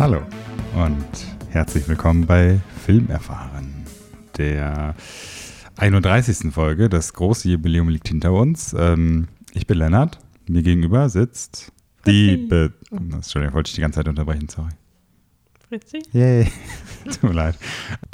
[0.00, 0.22] Hallo
[0.74, 1.04] und
[1.50, 3.59] herzlich willkommen bei Filmerfahren,
[4.40, 4.94] der
[5.76, 6.52] 31.
[6.52, 6.88] Folge.
[6.88, 8.74] Das große Jubiläum liegt hinter uns.
[8.76, 10.18] Ähm, ich bin Lennart.
[10.48, 11.72] Mir gegenüber sitzt
[12.06, 12.36] die.
[12.36, 14.70] Be Entschuldigung, wollte ich die ganze Zeit unterbrechen, sorry.
[15.68, 16.02] Fritzi?
[16.12, 16.50] Yay.
[17.04, 17.56] Tut mir leid.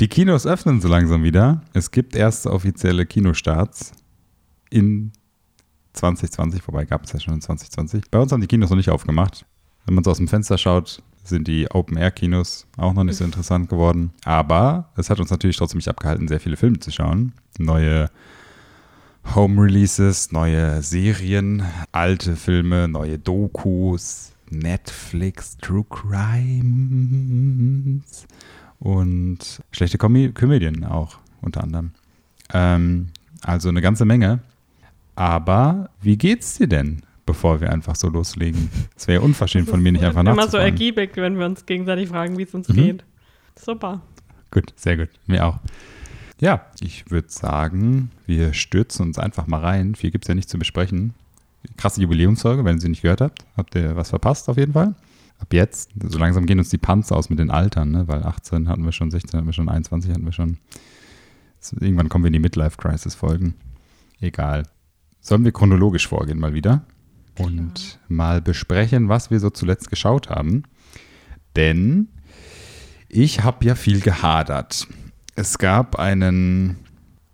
[0.00, 1.62] Die Kinos öffnen so langsam wieder.
[1.72, 3.92] Es gibt erste offizielle Kinostarts
[4.68, 5.12] in
[5.94, 8.10] 2020, vorbei gab es ja schon in 2020.
[8.10, 9.46] Bei uns haben die Kinos noch nicht aufgemacht.
[9.86, 13.68] Wenn man so aus dem Fenster schaut, sind die Open-Air-Kinos auch noch nicht so interessant
[13.68, 14.12] geworden.
[14.24, 17.32] Aber es hat uns natürlich trotzdem nicht abgehalten, sehr viele Filme zu schauen.
[17.58, 18.10] Neue
[19.34, 26.66] Home-Releases, neue Serien, alte Filme, neue Dokus, Netflix, True Crimes
[28.78, 31.90] und schlechte Komö Komödien auch unter anderem.
[32.52, 33.08] Ähm,
[33.42, 34.40] also eine ganze Menge.
[35.14, 37.02] Aber wie geht's dir denn?
[37.26, 38.70] Bevor wir einfach so loslegen.
[38.96, 40.48] Es wäre unverschämt von mir nicht einfach nachzufragen.
[40.48, 42.74] Immer so ergiebig, wenn wir uns gegenseitig fragen, wie es uns mhm.
[42.74, 43.04] geht.
[43.56, 44.00] Super.
[44.50, 45.08] Gut, sehr gut.
[45.26, 45.58] Mir auch.
[46.38, 49.94] Ja, ich würde sagen, wir stürzen uns einfach mal rein.
[49.94, 51.14] Viel gibt es ja nicht zu besprechen.
[51.76, 53.44] Krasse Jubiläumsfolge, wenn ihr sie nicht gehört habt.
[53.56, 54.94] Habt ihr was verpasst auf jeden Fall?
[55.38, 58.08] Ab jetzt, so langsam gehen uns die Panzer aus mit den Altern, ne?
[58.08, 60.58] weil 18 hatten wir schon, 16 hatten wir schon, 21 hatten wir schon.
[61.80, 63.54] Irgendwann kommen wir in die Midlife-Crisis-Folgen.
[64.20, 64.62] Egal.
[65.20, 66.84] Sollen wir chronologisch vorgehen mal wieder?
[67.38, 70.64] Und mal besprechen, was wir so zuletzt geschaut haben.
[71.54, 72.08] Denn
[73.08, 74.86] ich habe ja viel gehadert.
[75.34, 76.78] Es gab einen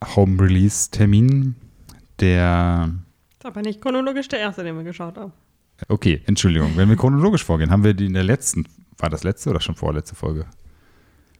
[0.04, 1.54] Home-Release-Termin,
[2.20, 2.90] der.
[3.38, 5.32] Das ist aber nicht chronologisch der erste, den wir geschaut haben.
[5.88, 6.76] Okay, Entschuldigung.
[6.76, 8.66] Wenn wir chronologisch vorgehen, haben wir die in der letzten,
[8.98, 10.46] war das letzte oder schon vorletzte Folge?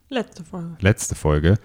[0.08, 0.76] Letzte Folge.
[0.80, 1.58] Letzte Folge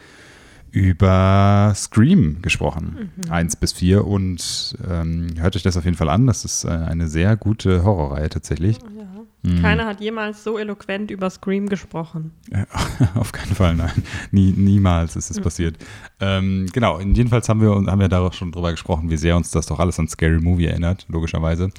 [0.72, 3.11] über Scream gesprochen.
[3.16, 3.31] Mhm.
[3.31, 4.05] Eins bis vier.
[4.05, 6.28] Und ähm, hört euch das auf jeden Fall an.
[6.28, 8.77] Das ist äh, eine sehr gute Horrorreihe tatsächlich.
[8.77, 9.51] Ja.
[9.51, 9.61] mhm.
[9.61, 12.31] Keiner hat jemals so eloquent über Scream gesprochen.
[13.16, 14.03] auf keinen Fall, nein.
[14.31, 15.44] Nie, niemals ist es mhm.
[15.44, 15.77] passiert.
[16.19, 19.67] Ähm, genau, jedenfalls haben wir, haben wir da schon drüber gesprochen, wie sehr uns das
[19.67, 21.69] doch alles an Scary Movie erinnert, logischerweise.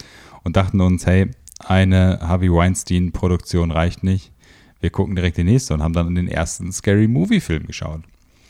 [0.44, 4.32] Und dachten uns, hey, eine Harvey Weinstein-Produktion reicht nicht.
[4.80, 8.02] Wir gucken direkt die nächste und haben dann den ersten Scary Movie-Film geschaut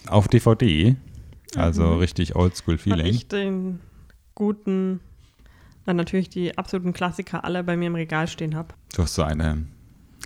[0.06, 0.96] auf DVD.
[1.56, 1.98] Also mhm.
[1.98, 3.06] richtig Oldschool-Feeling.
[3.06, 3.80] ich den
[4.34, 5.00] guten,
[5.84, 8.74] dann natürlich die absoluten Klassiker alle bei mir im Regal stehen habe.
[8.94, 9.64] Du hast so eine,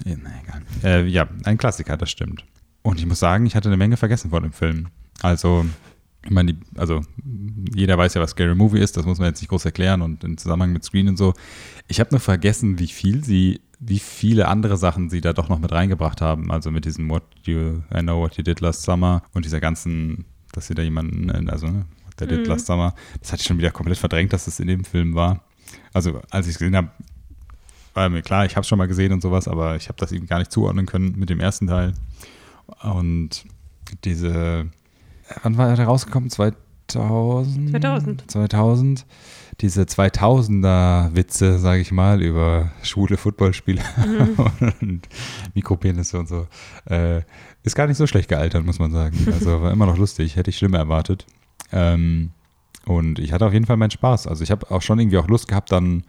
[0.04, 0.62] na egal.
[0.82, 2.44] Äh, ja, ein Klassiker, das stimmt.
[2.82, 4.88] Und ich muss sagen, ich hatte eine Menge vergessen von dem Film.
[5.22, 5.64] Also,
[6.24, 7.00] ich meine, also
[7.74, 10.24] jeder weiß ja, was Scary Movie ist, das muss man jetzt nicht groß erklären und
[10.24, 11.32] im Zusammenhang mit Screen und so.
[11.86, 15.58] Ich habe nur vergessen, wie viel sie wie viele andere Sachen sie da doch noch
[15.58, 16.52] mit reingebracht haben.
[16.52, 20.24] Also mit diesem What You, I Know What You Did Last Summer und dieser ganzen,
[20.52, 22.44] dass sie da jemanden, also ne, What They Did mhm.
[22.46, 25.40] Last Summer, das hatte ich schon wieder komplett verdrängt, dass das in dem Film war.
[25.92, 26.90] Also als ich es gesehen habe,
[27.94, 30.12] war mir klar, ich habe es schon mal gesehen und sowas, aber ich habe das
[30.12, 31.92] eben gar nicht zuordnen können mit dem ersten Teil.
[32.82, 33.44] Und
[34.04, 34.70] diese,
[35.42, 36.30] wann war er rausgekommen?
[36.30, 37.70] 2000?
[37.70, 38.30] 2000.
[38.30, 39.06] 2000
[39.62, 44.72] diese 2000er-Witze, sage ich mal, über schwule Footballspieler mhm.
[44.80, 45.08] und
[45.54, 46.48] Mikropenisse und so,
[46.86, 47.22] äh,
[47.62, 49.16] ist gar nicht so schlecht gealtert, muss man sagen.
[49.32, 51.26] Also war immer noch lustig, hätte ich schlimmer erwartet.
[51.70, 52.32] Ähm,
[52.84, 54.26] und ich hatte auf jeden Fall meinen Spaß.
[54.26, 56.02] Also ich habe auch schon irgendwie auch Lust gehabt, dann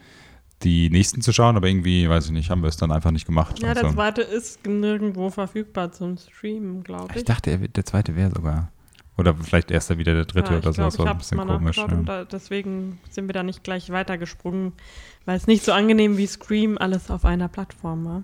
[0.63, 3.28] die nächsten zu schauen, aber irgendwie, weiß ich nicht, haben wir es dann einfach nicht
[3.28, 3.59] gemacht.
[3.62, 3.81] Ja, also.
[3.81, 7.18] der zweite ist nirgendwo verfügbar zum Streamen, glaube ich.
[7.18, 8.72] Ich dachte, der zweite wäre sogar.
[9.18, 10.81] Oder vielleicht erst dann wieder der dritte ja, oder so.
[10.81, 11.78] Das war ein bisschen komisch.
[11.78, 11.88] Ja.
[11.88, 14.74] Da, deswegen sind wir da nicht gleich weitergesprungen,
[15.25, 18.24] weil es nicht so angenehm wie Scream alles auf einer Plattform war.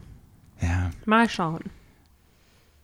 [0.62, 0.90] Ja.
[1.06, 1.64] Mal schauen.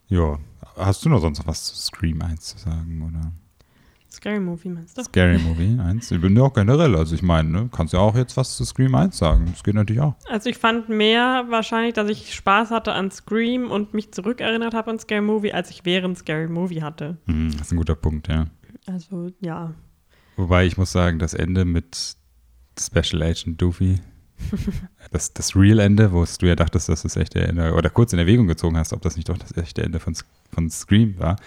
[0.08, 0.38] Ja.
[0.78, 3.32] Hast du noch sonst was zu Scream 1 zu sagen, oder?
[4.16, 5.04] Scary Movie meinst du?
[5.04, 6.10] Scary Movie 1.
[6.12, 8.64] Ich bin ja auch generell, also ich meine, ne, kannst ja auch jetzt was zu
[8.64, 9.46] Scream 1 sagen.
[9.52, 10.16] Das geht natürlich auch.
[10.30, 14.92] Also ich fand mehr wahrscheinlich, dass ich Spaß hatte an Scream und mich zurückerinnert habe
[14.92, 17.18] an Scary Movie, als ich während Scary Movie hatte.
[17.26, 18.48] Mhm, das ist ein guter Punkt, ja.
[18.88, 19.74] Also, ja.
[20.38, 22.16] Wobei ich muss sagen, das Ende mit
[22.80, 24.00] Special Agent Doofy,
[25.12, 28.48] das, das Real-Ende, wo du ja dachtest, dass das echte Ende, oder kurz in Erwägung
[28.48, 30.16] gezogen hast, ob das nicht doch das echte Ende von,
[30.52, 31.38] von Scream war,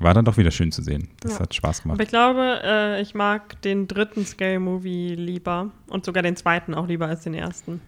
[0.00, 1.08] war dann doch wieder schön zu sehen.
[1.20, 1.40] Das ja.
[1.40, 1.96] hat Spaß gemacht.
[1.96, 6.74] Aber ich glaube, äh, ich mag den dritten Scale Movie lieber und sogar den zweiten
[6.74, 7.80] auch lieber als den ersten.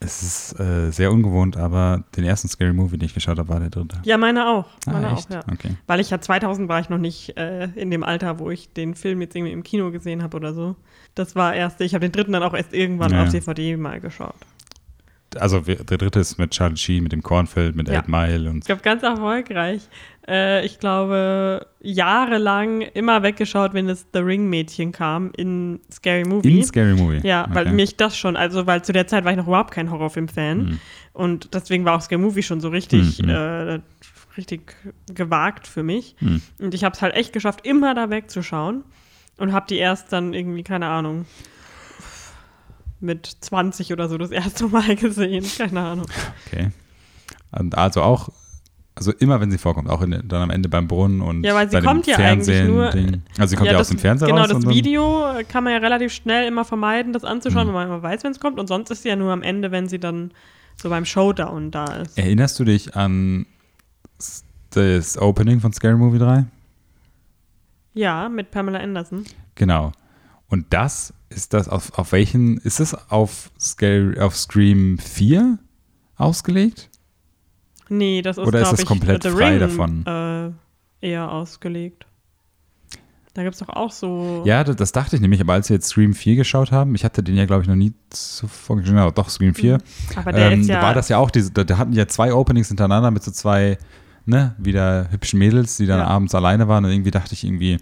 [0.00, 3.58] Es ist äh, sehr ungewohnt, aber den ersten Scary Movie, den ich geschaut habe, war
[3.58, 3.98] der dritte.
[4.04, 4.66] Ja, meine auch.
[4.86, 5.40] Meine ah, auch, ja.
[5.50, 5.70] Okay.
[5.88, 8.94] Weil ich ja 2000 war ich noch nicht äh, in dem Alter, wo ich den
[8.94, 10.76] Film jetzt irgendwie im Kino gesehen habe oder so.
[11.16, 13.24] Das war erst, ich habe den dritten dann auch erst irgendwann Ja.
[13.24, 14.36] auf DVD mal geschaut.
[15.36, 17.98] Also der dritte ist mit Charlie Sheen, mit dem Kornfeld, mit Ja.
[18.00, 19.82] Ed Mile und Ich glaube, ganz erfolgreich.
[20.26, 26.58] Äh, ich glaube, jahrelang immer weggeschaut, wenn das The Ring-Mädchen kam in Scary Movie.
[26.58, 27.20] in Scary Movie.
[27.26, 27.74] ja, weil Okay.
[27.74, 30.58] mich das schon, also weil zu der Zeit war ich noch überhaupt kein Horrorfilm-Fan.
[30.68, 30.78] Hm.
[31.12, 33.28] Und deswegen war auch Scary Movie schon so richtig, Mhm.
[33.28, 33.80] äh,
[34.36, 34.76] richtig
[35.14, 36.14] gewagt für mich.
[36.18, 36.40] Hm.
[36.60, 38.84] Und ich habe es halt echt geschafft, immer da wegzuschauen.
[39.36, 41.24] Und habe die erst dann irgendwie, keine Ahnung,
[43.00, 45.44] mit 20 oder so das erste Mal gesehen.
[45.56, 46.06] Keine Ahnung.
[46.46, 46.70] Okay.
[47.52, 48.28] Und also auch,
[48.94, 51.68] also immer wenn sie vorkommt, auch in, dann am Ende beim Brunnen und Ja, weil
[51.70, 53.22] sie bei dem kommt ja eigentlich Fernsehen nur- Ding.
[53.38, 54.48] Also sie kommt ja, aus das, dem Fernseher Genau, raus.
[54.48, 57.72] das Video kann man ja relativ schnell immer vermeiden, das anzuschauen, Mhm.
[57.74, 58.58] weil man immer weiß, wenn es kommt.
[58.58, 60.32] Und sonst ist sie ja nur am Ende, wenn sie dann
[60.80, 62.18] so beim Showdown da ist.
[62.18, 63.46] Erinnerst du dich an
[64.70, 66.44] das Opening von Scary Movie 3?
[67.94, 69.24] Ja, mit Pamela Anderson.
[69.54, 69.92] Genau.
[70.48, 73.50] Und das ist das auf, auf welchen, ist es auf,
[74.18, 75.58] auf Scream 4
[76.16, 76.88] ausgelegt?
[77.90, 80.06] Nee, das ist, Oder ist das ich, komplett The frei Ring, davon?
[81.00, 82.06] Äh, eher ausgelegt.
[83.34, 84.42] Da gibt es doch auch so.
[84.44, 87.04] Ja, das, das dachte ich nämlich, aber als wir jetzt Scream 4 geschaut haben, ich
[87.04, 89.78] hatte den ja, glaube ich, noch nie zuvor gesehen, genau, doch, Scream 4,
[90.16, 90.82] aber der ähm, ist ja.
[90.82, 93.78] war das ja auch, diese, da, da hatten ja zwei Openings hintereinander mit so zwei,
[94.26, 96.06] ne, wieder hübschen Mädels, die dann Ja.
[96.06, 97.78] abends alleine waren und irgendwie dachte ich irgendwie,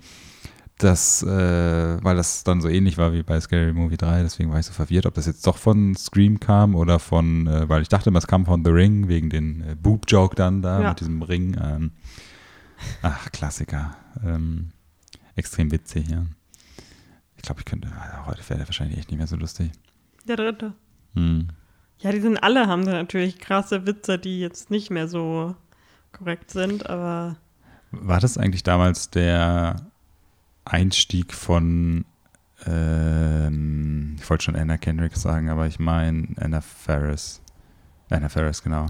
[0.79, 4.59] dass, äh, weil das dann so ähnlich war wie bei Scary Movie 3, deswegen war
[4.61, 7.89] ich so verwirrt, ob das jetzt doch von Scream kam oder von, äh, weil ich
[7.89, 10.89] dachte immer, es kam von The Ring, wegen den äh, Boob-Joke dann da Ja.
[10.91, 11.57] mit diesem Ring.
[11.63, 11.91] Ähm,
[13.03, 13.97] ach, Klassiker.
[14.25, 14.71] Ähm,
[15.35, 16.27] extrem witzig, ja.
[17.37, 19.71] Ich glaube, ich könnte, äh, heute wäre der wahrscheinlich echt nicht mehr so lustig.
[20.29, 20.73] der dritte.
[21.15, 21.49] Hm.
[22.01, 25.55] Ja, die sind alle, haben da natürlich krasse Witze, die jetzt nicht mehr so
[26.13, 27.37] korrekt sind, aber
[27.93, 29.77] War das eigentlich damals der
[30.67, 32.05] Einstieg von,
[32.67, 37.41] ähm, ich wollte schon Anna Kendrick sagen, aber ich meine Anna Ferris.
[38.11, 38.87] Anna Ferris, genau.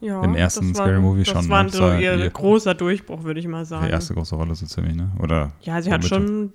[0.00, 0.22] ja.
[0.24, 1.70] Im ersten war- Scary Movie das schon, war ne?
[1.70, 3.86] so Das war ihr, ihr- großer Durchbruch, würde ich mal sagen.
[3.86, 5.10] Die erste große Rolle so ziemlich, ne?
[5.20, 5.52] Oder?
[5.62, 6.52] Ja, sie hat schon,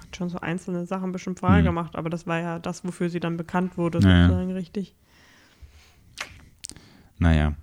[0.00, 1.64] hat schon so einzelne Sachen bestimmt vorher Hm.
[1.66, 4.22] gemacht, aber das war ja das, wofür sie dann bekannt wurde, Ja, ja.
[4.26, 4.94] sozusagen richtig.
[7.18, 7.54] Naja.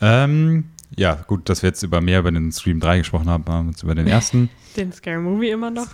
[0.00, 3.70] Ähm, ja, gut, dass wir jetzt über mehr über den Scream 3 gesprochen haben, haben
[3.70, 4.50] jetzt über den ersten.
[4.76, 5.86] Den Scary Movie immer noch.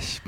[0.00, 0.20] Ich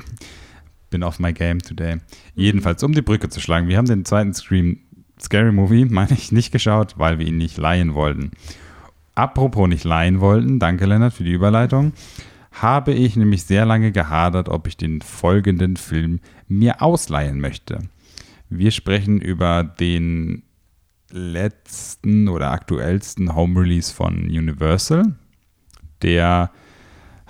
[0.89, 1.97] bin auf my game today.
[2.35, 4.79] Jedenfalls, um die Brücke zu schlagen, wir haben den zweiten Scream
[5.19, 8.31] Scary Movie, meine ich, nicht geschaut, weil wir ihn nicht leihen wollten.
[9.13, 11.91] Apropos nicht leihen wollten, danke Lennart für die Überleitung,
[12.53, 17.79] habe ich nämlich sehr lange gehadert, ob ich den folgenden Film mir ausleihen möchte.
[18.49, 20.43] Wir sprechen über den
[21.11, 25.15] letzten oder aktuellsten Home Release von Universal,
[26.01, 26.51] der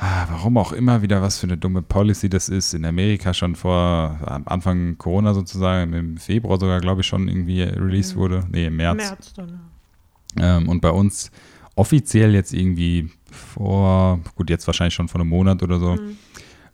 [0.03, 2.73] Ah, warum auch immer wieder was für eine dumme Policy das ist.
[2.73, 7.61] In Amerika schon vor am Anfang Corona sozusagen, im Februar sogar, glaube ich, schon irgendwie
[7.61, 8.43] released wurde.
[8.49, 8.97] Nee, im März.
[8.97, 9.33] März.
[10.37, 11.29] Ähm, und bei uns
[11.75, 15.91] offiziell jetzt irgendwie vor, gut, jetzt wahrscheinlich schon vor einem Monat oder so.
[15.91, 16.17] Mhm.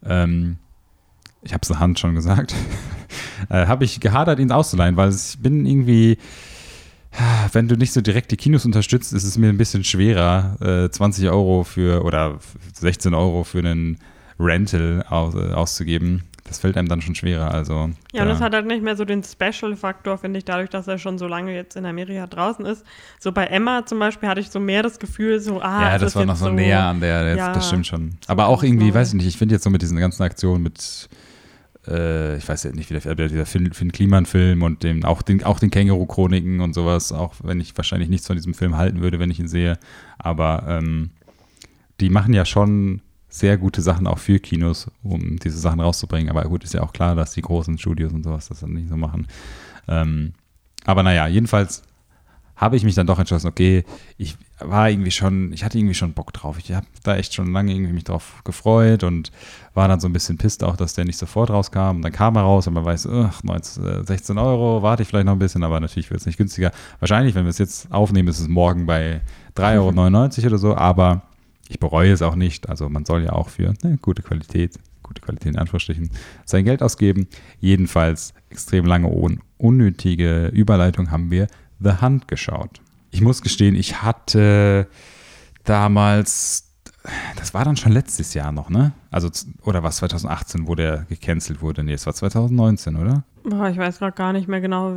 [0.06, 0.58] Ähm,
[1.42, 2.56] ich habe es der Hand schon gesagt.
[3.50, 6.18] äh, habe ich gehadert, ihn auszuleihen, weil ich bin irgendwie,
[7.52, 10.90] wenn du nicht so direkt die Kinos unterstützt, ist es mir ein bisschen schwerer, äh,
[10.90, 12.40] 20 Euro für oder
[12.74, 13.98] 16 Euro für einen
[14.40, 16.24] Rental aus, äh, auszugeben.
[16.48, 17.52] Das fällt einem dann schon schwerer.
[17.52, 20.88] Also, Ja, und das hat halt nicht mehr so den Special-Faktor, finde ich, dadurch, dass
[20.88, 22.86] er schon so lange jetzt in Amerika draußen ist.
[23.20, 26.02] So bei Emma zum Beispiel hatte ich so mehr das Gefühl, so, ah, ja, es
[26.02, 28.18] das ist war noch so näher an der, jetzt, ja, das stimmt schon.
[28.28, 31.10] Aber auch irgendwie, weiß ich nicht, ich finde jetzt so mit diesen ganzen Aktionen mit,
[31.88, 35.22] äh, ich weiß ja nicht, wie der, aber dieser Finn, Finn Kliman-Film und dem, auch
[35.22, 39.02] den, auch den Känguru-Chroniken und sowas, auch wenn ich wahrscheinlich nichts von diesem Film halten
[39.02, 39.78] würde, wenn ich ihn sehe.
[40.18, 41.12] Aber ähm,
[42.00, 46.30] die machen ja schon sehr gute Sachen auch für Kinos, um diese Sachen rauszubringen.
[46.30, 48.90] Aber gut, ist ja auch klar, dass die großen Studios und sowas das dann nicht
[48.90, 49.28] so machen.
[49.88, 50.34] Ähm,
[50.86, 51.84] aber naja, jedenfalls
[52.58, 53.86] habe ich mich dann doch entschlossen, okay,
[54.18, 56.58] ich war irgendwie schon, ich hatte irgendwie schon Bock drauf.
[56.58, 59.32] Ich habe da echt schon lange irgendwie mich drauf gefreut und
[59.76, 61.98] war dann so ein bisschen pisst auch, dass der nicht sofort rauskam.
[61.98, 65.10] Und dann kam er raus und man weiß, ach, 19, äh, 16 Euro, warte ich
[65.10, 66.72] vielleicht noch ein bisschen, aber natürlich wird es nicht günstiger.
[67.00, 69.22] Wahrscheinlich, wenn wir es jetzt aufnehmen, ist es morgen bei
[69.56, 71.22] 3,99 Euro oder so, aber
[71.70, 72.68] ich bereue es auch nicht.
[72.70, 76.10] Also man soll ja auch für ne, gute Qualität, gute Qualität in Anführungsstrichen,
[76.46, 77.28] sein Geld ausgeben.
[77.60, 81.48] Jedenfalls extrem lange ohne unnötige Überleitung haben wir
[81.80, 82.82] The Hunt geschaut.
[83.12, 84.88] Ich muss gestehen, ich hatte
[85.64, 86.74] damals,
[87.38, 88.92] das war dann schon letztes Jahr noch, ne?
[89.12, 89.30] Also,
[89.64, 91.84] oder was, 2018, wo der gecancelt wurde?
[91.84, 93.24] Nee, es war 2019, oder?
[93.44, 94.92] Boah, ich weiß gerade gar nicht mehr genau.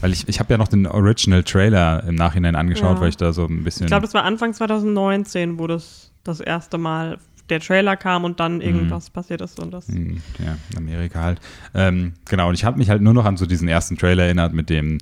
[0.00, 3.00] Weil ich, ich habe ja noch den Original Trailer im Nachhinein angeschaut, Ja.
[3.00, 3.84] weil ich da so ein bisschen.
[3.84, 7.18] Ich glaube, das war Anfang 2019, wo das das erste Mal
[7.50, 9.88] der Trailer kam und dann irgendwas passiert ist und das.
[9.88, 11.40] Hm, Ja, Amerika halt.
[11.74, 14.54] Ähm, genau, und ich habe mich halt nur noch an so diesen ersten Trailer erinnert
[14.54, 14.96] mit dem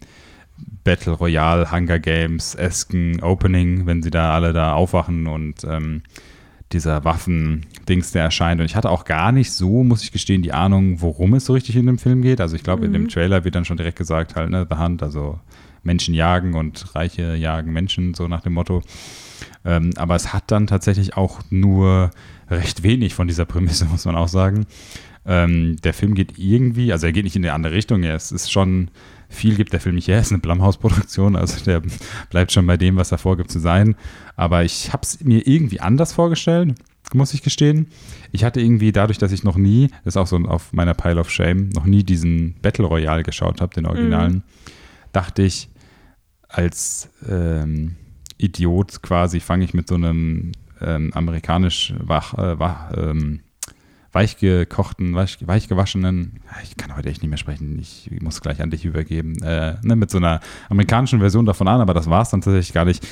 [0.85, 6.03] Battle Royale Hunger Games esken Opening, wenn sie da alle da aufwachen und ähm,
[6.73, 8.61] dieser Waffen-Dings, der erscheint.
[8.61, 11.53] Und ich hatte auch gar nicht so, muss ich gestehen, die Ahnung, worum es so
[11.53, 12.41] richtig in dem Film geht.
[12.41, 15.03] Also ich glaube, in dem Trailer wird dann schon direkt gesagt, halt, ne, The Hunt,
[15.03, 15.39] also
[15.83, 18.83] Menschen jagen und Reiche jagen Menschen, so nach dem Motto.
[19.65, 22.11] Ähm, aber es hat dann tatsächlich auch nur
[22.51, 24.67] recht wenig von dieser Prämisse, muss man auch sagen.
[25.25, 28.33] Ähm, der Film geht irgendwie, also er geht nicht in eine andere Richtung, er ist,
[28.33, 28.91] ist schon,
[29.33, 31.83] viel gibt der Film nicht her, er ist eine Blumhouse-Produktion, also der
[32.31, 33.97] bleibt schon bei dem, was er vorgibt zu sein.
[34.37, 36.75] Aber ich habe es mir irgendwie anders vorgestellt,
[37.15, 37.89] muss ich gestehen.
[38.31, 41.21] Ich hatte irgendwie dadurch, dass ich noch nie, das ist auch so auf meiner Pile
[41.21, 44.43] of Shame, noch nie diesen Battle Royale geschaut habe, den Originalen,
[45.13, 45.69] dachte ich,
[46.49, 47.97] als ähm,
[48.39, 53.41] Idiot quasi fange ich mit so einem ähm, amerikanisch wach, äh, wach, ähm,
[54.13, 58.85] weichgekochten, weich, weichgewaschenen, ich kann heute echt nicht mehr sprechen, ich muss gleich an dich
[58.85, 62.43] übergeben, äh, ne, mit so einer amerikanischen Version davon an, aber das war es dann
[62.43, 63.07] tatsächlich gar nicht.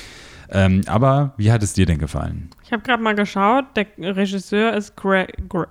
[0.49, 2.49] Ähm, aber wie hat es dir denn gefallen?
[2.63, 5.69] Ich habe gerade mal geschaut, der Regisseur ist Greg, Greg,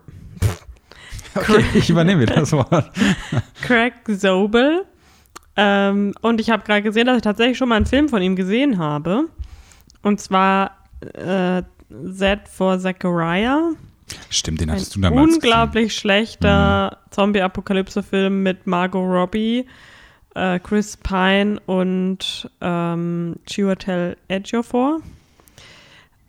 [1.35, 2.91] Okay, ich übernehme das Wort.
[3.63, 4.85] Craig Zobel.
[5.57, 8.37] Ähm, und ich habe gerade gesehen, dass ich tatsächlich schon mal einen Film von ihm
[8.37, 9.27] gesehen habe.
[10.03, 10.79] Und zwar
[11.15, 11.63] äh,
[12.13, 13.73] Z for Zachariah.
[14.29, 19.67] Stimmt, den hattest du damals unglaublich schlechter Zombie-Apokalypse-Film mit Margot Robbie,
[20.35, 25.01] äh, Chris Pine und ähm, Chiwetel Ejiofor.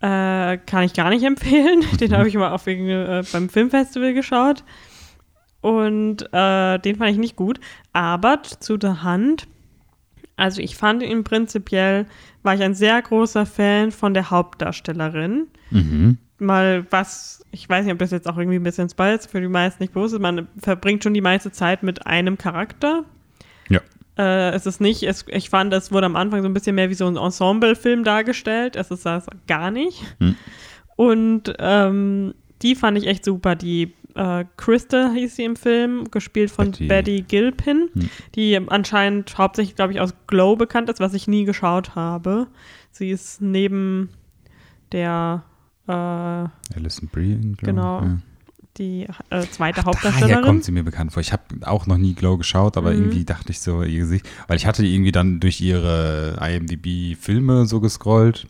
[0.02, 1.84] Äh, kann ich gar nicht empfehlen.
[2.00, 4.64] Den habe ich mal auf, äh, beim Filmfestival geschaut.
[5.62, 7.60] Und äh, den fand ich nicht gut.
[7.94, 9.48] Aber zu der Hand,
[10.36, 12.08] also ich fand ihn prinzipiell,
[12.42, 15.48] war ich ein sehr großer Fan von der Hauptdarstellerin gesehen.
[15.72, 16.18] Mhm.
[16.42, 19.42] Mal was, ich weiß nicht, ob das jetzt auch irgendwie ein bisschen Spoiler ist, für
[19.42, 23.06] die meisten nicht bewusst ist, man verbringt schon die meiste Zeit mit einem Charakter.
[23.70, 23.80] Ja.
[24.18, 26.90] Äh, es ist nicht, es, ich fand, es wurde am Anfang so ein bisschen mehr
[26.90, 28.76] wie so ein Ensemble-Film dargestellt.
[28.76, 30.02] Es ist das gar nicht.
[30.20, 30.36] Hm.
[30.96, 33.56] Und ähm, die fand ich echt super.
[33.56, 36.88] Die äh, Krista hieß sie im Film, gespielt von Betty.
[36.88, 38.10] Betty, Gilpin, Hm.
[38.36, 42.48] die anscheinend hauptsächlich, glaube ich, aus Glow bekannt ist, was ich nie geschaut habe.
[42.92, 44.10] Sie ist neben
[44.92, 45.44] der
[45.92, 48.02] äh, Alison Brie, glaub ich, Genau.
[48.02, 48.18] Ja.
[48.78, 50.44] die äh, zweite Daher Hauptdarstellerin.
[50.46, 51.22] kommt sie mir bekannt vor.
[51.22, 52.98] Ich habe auch noch nie Glow geschaut, aber Mhm.
[53.02, 57.80] irgendwie dachte ich so, ihr Gesicht, weil ich hatte irgendwie dann durch ihre IMDb-Filme so
[57.82, 58.48] gescrollt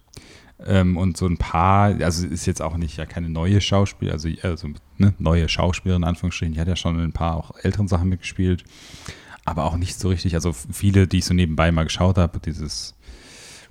[0.66, 4.30] ähm, und so ein paar, also ist jetzt auch nicht ja keine neue Schauspielerin, also,
[4.44, 4.68] also
[4.98, 8.10] ne, neue Schauspielerin in Anführungsstrichen, die hat ja schon in ein paar auch älteren Sachen
[8.10, 8.64] mitgespielt,
[9.44, 12.96] aber auch nicht so richtig, also viele, die ich so nebenbei mal geschaut habe, dieses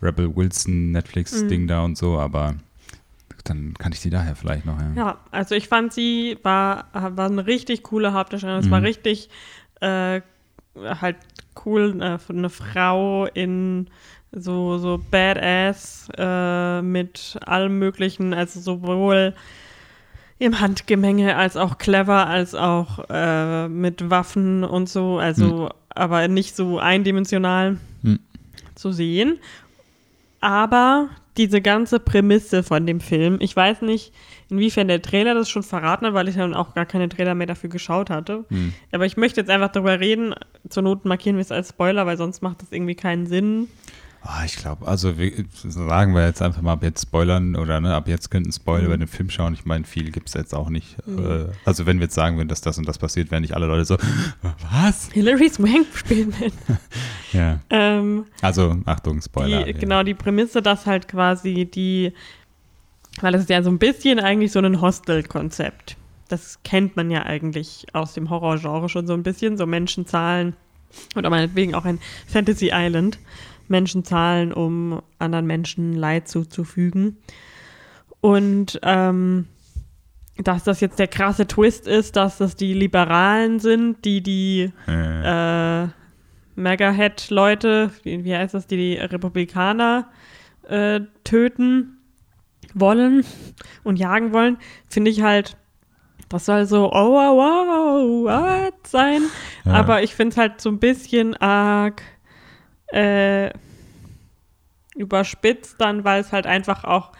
[0.03, 1.67] Rebel Wilson Netflix-Ding Mhm.
[1.69, 2.57] da und so, aber
[3.43, 4.93] dann kann ich die daher vielleicht noch, ja.
[4.97, 8.65] Ja, also ich fand sie war, war eine richtig coole Hauptdarstellerin.
[8.65, 8.87] Es war Mhm.
[8.87, 9.29] richtig
[9.81, 10.21] äh,
[10.77, 11.17] halt
[11.65, 13.89] cool, äh, eine Frau in
[14.33, 19.35] so, so Badass äh, mit allem Möglichen, also sowohl
[20.39, 26.57] im Handgemenge als auch clever, als auch äh, mit Waffen und so, also aber nicht
[26.57, 28.21] so eindimensional Hm.
[28.75, 29.39] zu sehen.
[30.41, 34.13] Aber diese ganze Prämisse von dem Film, ich weiß nicht,
[34.51, 37.47] inwiefern der Trailer das schon verraten hat, weil ich dann auch gar keine Trailer mehr
[37.47, 38.45] dafür geschaut hatte.
[38.51, 38.75] Hm.
[38.93, 40.35] Aber ich möchte jetzt einfach darüber reden.
[40.69, 43.69] Zur Not markieren wir es als Spoiler, weil sonst macht das irgendwie keinen Sinn.
[44.23, 47.95] Ah, ich glaube, also wir, sagen wir jetzt einfach mal ab jetzt spoilern oder ne,
[47.95, 48.87] ab jetzt könnten Spoiler Mhm.
[48.87, 49.55] über den Film schauen.
[49.55, 50.97] Ich meine, viel gibt es jetzt auch nicht.
[51.07, 51.19] Mhm.
[51.19, 53.67] Äh, also wenn wir jetzt sagen würden, dass das und das passiert, wären nicht alle
[53.67, 53.97] Leute so,
[54.71, 55.11] was?
[55.13, 56.53] Hilary Swank spielt mit.
[57.33, 57.61] Ja.
[57.71, 59.63] Ähm, Also, Achtung, Spoiler.
[59.63, 59.79] die, ja.
[59.79, 62.13] Genau, die Prämisse, dass halt quasi die,
[63.21, 65.97] weil das ist ja so ein bisschen eigentlich so ein Hostel-Konzept.
[66.29, 70.55] Das kennt man ja eigentlich aus dem Horrorgenre schon so ein bisschen, so Menschenzahlen
[71.15, 73.19] oder meinetwegen auch ein Fantasy Island.
[73.71, 77.19] Menschen zahlen, um anderen Menschen Leid zuzufügen.
[78.21, 79.47] Und ähm,
[80.37, 85.85] dass das jetzt der krasse Twist ist, dass das die Liberalen sind, die die Äh,
[85.85, 85.89] äh,
[86.57, 90.09] Megahead-Leute, wie, heißt das, die die Republikaner
[90.69, 91.99] äh, töten
[92.75, 93.25] wollen
[93.83, 94.59] und jagen wollen,
[94.89, 95.57] finde ich halt,
[96.29, 99.23] das soll so, oh, wow, wow, what sein.
[99.65, 99.73] Ja.
[99.73, 102.03] Aber ich finde es halt so ein bisschen arg
[102.93, 103.51] äh,
[104.95, 107.13] überspitzt dann, weil es halt einfach auch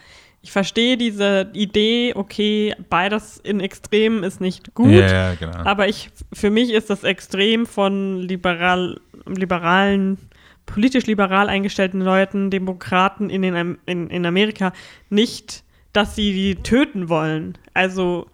[0.43, 4.89] ich verstehe diese Idee, okay, beides in Extremen ist nicht gut.
[4.91, 5.57] Ja, genau.
[5.57, 10.17] Aber ich, für mich ist das Extrem von liberal, liberalen,
[10.65, 14.73] politisch liberal eingestellten Leuten, Demokraten in, den, in, in Amerika,
[15.09, 15.63] nicht,
[15.93, 17.57] dass sie die töten wollen.
[17.75, 18.27] Also,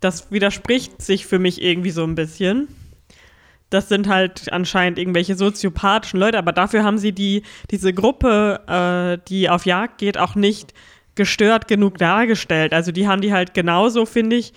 [0.00, 2.68] das widerspricht sich für mich irgendwie so ein bisschen.
[3.70, 9.28] Das sind halt anscheinend irgendwelche soziopathischen Leute, aber dafür haben sie die, diese Gruppe, äh,
[9.28, 10.72] die auf Jagd geht, auch nicht
[11.16, 12.72] gestört genug dargestellt.
[12.72, 14.52] Also die haben die halt genauso, finde ich,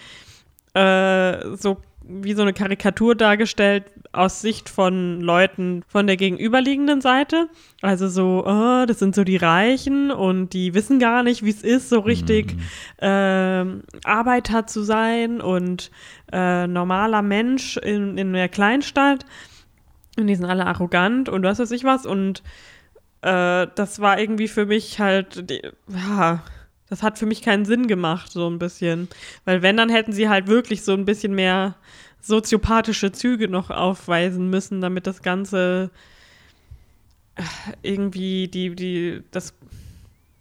[0.75, 1.77] äh, so
[2.09, 7.47] wie so eine Karikatur dargestellt aus Sicht von Leuten von der gegenüberliegenden Seite.
[7.81, 11.61] Also so, oh, das sind so die Reichen und die wissen gar nicht, wie es
[11.61, 12.61] ist, so richtig mhm.
[13.07, 13.65] äh,
[14.03, 15.91] Arbeiter zu sein und
[16.31, 19.25] äh, normaler Mensch in, in der Kleinstadt.
[20.17, 22.07] Und die sind alle arrogant und was weiß ich was.
[22.07, 22.41] Und
[23.21, 26.41] äh, das war irgendwie für mich halt, die, ja,
[26.89, 29.08] das hat für mich keinen Sinn gemacht, so ein bisschen.
[29.46, 31.75] Weil wenn, dann hätten sie halt wirklich so ein bisschen mehr
[32.22, 35.91] soziopathische Züge noch aufweisen müssen, damit das Ganze
[37.36, 37.43] äh,
[37.81, 39.53] irgendwie die, die, das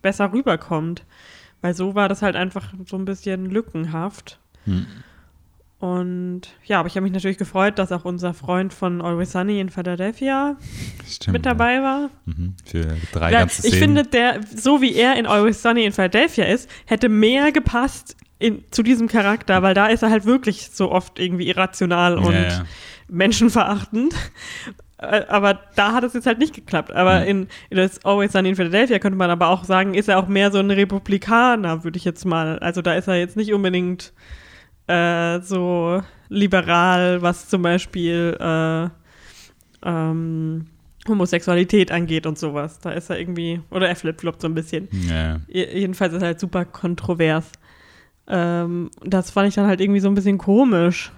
[0.02, 1.04] besser rüberkommt.
[1.60, 4.38] Weil so war das halt einfach so ein bisschen lückenhaft.
[4.64, 4.86] Hm.
[5.80, 9.60] Und ja, aber ich habe mich natürlich gefreut, dass auch unser Freund von Always Sunny
[9.60, 10.56] in Philadelphia
[11.06, 11.82] Stimmt, mit dabei ja.
[11.82, 12.10] war.
[12.26, 13.74] Mhm, für drei ja, ganze Szenen.
[13.74, 18.16] Ich finde, der, so wie er in Always Sunny in Philadelphia ist, hätte mehr gepasst
[18.40, 22.34] in, zu diesem Charakter, weil da ist er halt wirklich so oft irgendwie irrational und
[22.34, 22.64] ja,
[23.06, 24.14] menschenverachtend.
[24.98, 26.90] Äh, aber da hat es jetzt halt nicht geklappt.
[26.90, 30.18] Aber in, in das Always Sunny in Philadelphia könnte man aber auch sagen, ist er
[30.18, 32.58] auch mehr so ein Republikaner, würde ich jetzt mal.
[32.58, 34.12] Also da ist er jetzt nicht unbedingt
[34.88, 38.88] äh, so liberal, was zum Beispiel äh,
[39.82, 40.66] ähm,
[41.06, 42.78] Homosexualität angeht und sowas.
[42.80, 44.88] Da ist er irgendwie, oder er flipfloppt so ein bisschen.
[45.08, 45.40] Ja.
[45.48, 47.50] Jedenfalls ist er halt super kontrovers.
[48.26, 51.12] Ähm, das fand ich dann halt irgendwie so ein bisschen komisch.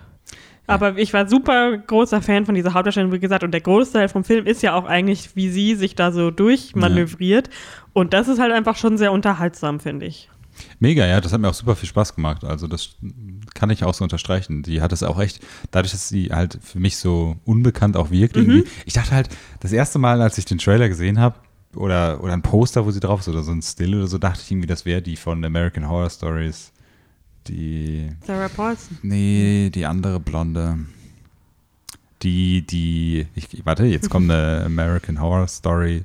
[0.66, 4.22] Aber ich war super großer Fan von dieser Hauptdarstellerin, wie gesagt, und der Großteil vom
[4.22, 7.48] Film ist ja auch eigentlich, wie sie sich da so durchmanövriert.
[7.48, 7.54] Ja.
[7.92, 10.30] Und das ist halt einfach schon sehr unterhaltsam, finde ich.
[10.78, 12.44] Mega, ja, das hat mir auch super viel Spaß gemacht.
[12.44, 12.96] Also das
[13.54, 14.62] kann ich auch so unterstreichen.
[14.62, 15.40] Die hat es auch echt,
[15.70, 18.36] dadurch, dass sie halt für mich so unbekannt auch wirkt.
[18.36, 18.64] Mhm.
[18.86, 19.28] Ich dachte halt,
[19.60, 21.36] das erste Mal, als ich den Trailer gesehen habe,
[21.74, 24.40] oder, oder ein Poster, wo sie drauf ist, oder so ein Still oder so, dachte
[24.44, 26.72] ich irgendwie, das wäre die von American Horror Stories.
[27.46, 28.08] Die.
[28.26, 28.98] Sarah Paulson.
[29.02, 30.78] Nee, die andere Blonde.
[32.22, 36.04] Die, die, ich, warte, jetzt kommt eine American Horror Story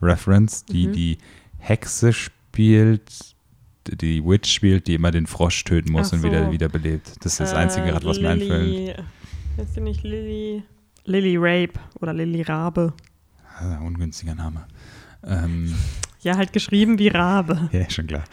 [0.00, 0.92] Reference, die mhm.
[0.92, 1.18] die
[1.58, 3.29] Hexe spielt
[3.96, 6.16] die Witch spielt, die immer den Frosch töten muss so.
[6.16, 7.24] und wieder wiederbelebt.
[7.24, 9.04] Das ist das einzige äh, was mir einfällt.
[9.56, 10.62] Ist sie nicht Lily?
[11.04, 12.92] Lily Rape oder Lily Rabe.
[13.58, 14.66] Ah, ungünstiger Name.
[15.26, 15.74] Ähm,
[16.22, 17.68] ja, halt geschrieben wie Rabe.
[17.72, 18.24] Ja, schon klar.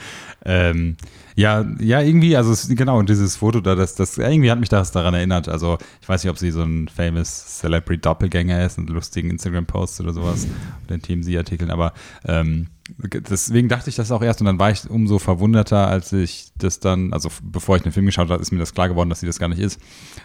[0.46, 0.98] Ähm,
[1.36, 4.92] ja, ja, irgendwie, also es, genau, dieses Foto da, das, das irgendwie hat mich das
[4.92, 5.48] daran erinnert.
[5.48, 10.02] Also ich weiß nicht, ob sie so ein famous Celebrity Doppelgänger ist und lustigen Instagram-Posts
[10.02, 10.48] oder sowas,
[10.90, 11.94] den Team sie artikeln, aber
[12.26, 16.52] ähm, deswegen dachte ich das auch erst und dann war ich umso verwunderter, als ich
[16.56, 19.20] das dann, also bevor ich den Film geschaut habe, ist mir das klar geworden, dass
[19.20, 19.80] sie das gar nicht ist.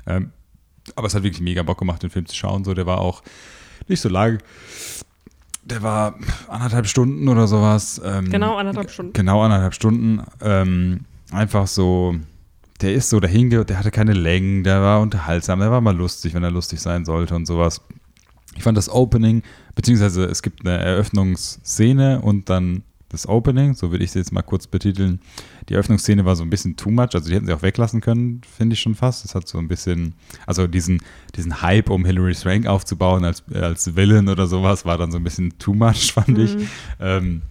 [0.06, 0.30] Ähm,
[0.96, 2.64] aber es hat wirklich mega Bock gemacht, den Film zu schauen.
[2.64, 3.22] So, der war auch
[3.88, 4.38] nicht so lang.
[5.64, 6.16] Der war
[6.48, 8.00] anderthalb Stunden oder sowas.
[8.04, 9.12] Ähm, genau anderthalb Stunden.
[9.12, 10.22] Genau anderthalb Stunden.
[10.40, 12.16] Ähm, einfach so,
[12.80, 16.34] der ist so dahin, der hatte keine Längen, der war unterhaltsam, der war mal lustig,
[16.34, 17.80] wenn er lustig sein sollte und sowas.
[18.56, 19.42] Ich fand das Opening,
[19.74, 24.42] beziehungsweise es gibt eine Eröffnungsszene und dann das Opening, so würde ich es jetzt mal
[24.42, 25.20] kurz betiteln.
[25.68, 28.40] Die Eröffnungsszene war so ein bisschen too much, also die hätten sie auch weglassen können,
[28.56, 29.24] finde ich schon fast.
[29.24, 30.14] Das hat so ein bisschen,
[30.46, 31.02] also diesen,
[31.36, 35.24] diesen Hype, um Hilary Swank aufzubauen als, als Villain oder sowas, war dann so ein
[35.24, 36.44] bisschen too much, fand mhm.
[36.44, 36.56] ich.
[37.00, 37.42] Ähm,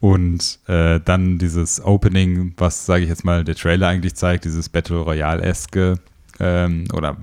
[0.00, 4.68] und äh, dann dieses Opening, was, sage ich jetzt mal, der Trailer eigentlich zeigt, dieses
[4.68, 6.00] Battle Royale-eske
[6.40, 7.18] ähm, oder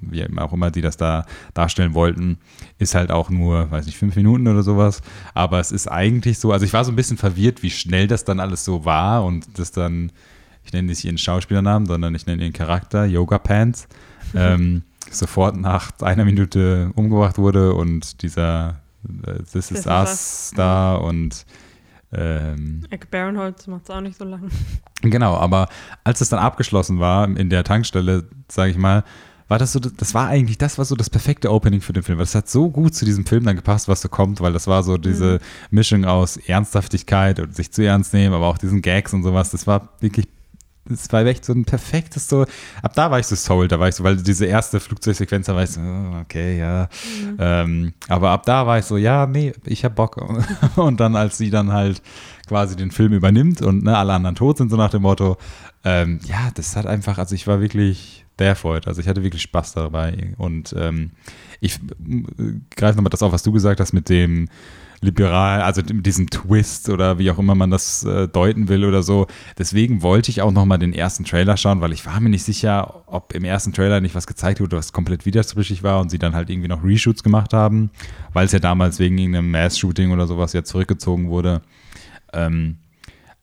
[0.00, 2.38] wie auch immer die das da darstellen wollten,
[2.78, 5.02] ist halt auch nur, weiß nicht, fünf Minuten oder sowas.
[5.34, 8.24] Aber es ist eigentlich so, also ich war so ein bisschen verwirrt, wie schnell das
[8.24, 10.12] dann alles so war und das dann,
[10.64, 13.88] ich nenne nicht ihren Schauspielernamen, sondern ich nenne ihren Charakter, Yoga Pants,
[14.32, 14.38] mhm.
[14.38, 18.80] ähm, sofort nach einer Minute umgebracht wurde und dieser
[19.26, 21.46] äh, This is Us da und
[22.12, 24.48] ähm, Eck Baronholz macht es auch nicht so lang.
[25.02, 25.68] Genau, aber
[26.04, 29.04] als es dann abgeschlossen war in der Tankstelle, sage ich mal,
[29.48, 32.18] war das so, das war eigentlich, das war so das perfekte Opening für den Film.
[32.18, 34.82] Das hat so gut zu diesem Film dann gepasst, was so kommt, weil das war
[34.82, 35.38] so diese mhm.
[35.70, 39.50] Mischung aus Ernsthaftigkeit und sich zu ernst nehmen, aber auch diesen Gags und sowas.
[39.50, 40.28] Das war wirklich
[40.88, 42.46] das war echt so ein perfektes so,
[42.82, 45.54] ab da war ich so sold, da war ich so, weil diese erste Flugzeugsequenz, da
[45.54, 46.88] war ich so, oh, okay, ja.
[47.22, 47.36] Mhm.
[47.38, 50.16] Ähm, aber ab da war ich so, ja, nee, ich hab Bock.
[50.76, 52.02] Und dann, als sie dann halt
[52.46, 55.36] quasi den Film übernimmt und ne, alle anderen tot sind, so nach dem Motto,
[55.84, 58.86] ähm, ja, das hat einfach, also ich war wirklich der freut.
[58.86, 60.34] Also ich hatte wirklich Spaß dabei.
[60.38, 61.10] Und ähm,
[61.60, 64.48] ich äh, greife nochmal das auf, was du gesagt hast mit dem
[65.00, 69.02] liberal, also mit diesem Twist oder wie auch immer man das äh, deuten will oder
[69.02, 69.26] so.
[69.56, 73.04] Deswegen wollte ich auch nochmal den ersten Trailer schauen, weil ich war mir nicht sicher,
[73.06, 76.34] ob im ersten Trailer nicht was gezeigt wurde, was komplett widersprüchlich war und sie dann
[76.34, 77.90] halt irgendwie noch Reshoots gemacht haben,
[78.32, 81.62] weil es ja damals wegen irgendeinem Mass-Shooting oder sowas ja zurückgezogen wurde.
[82.32, 82.78] Ähm,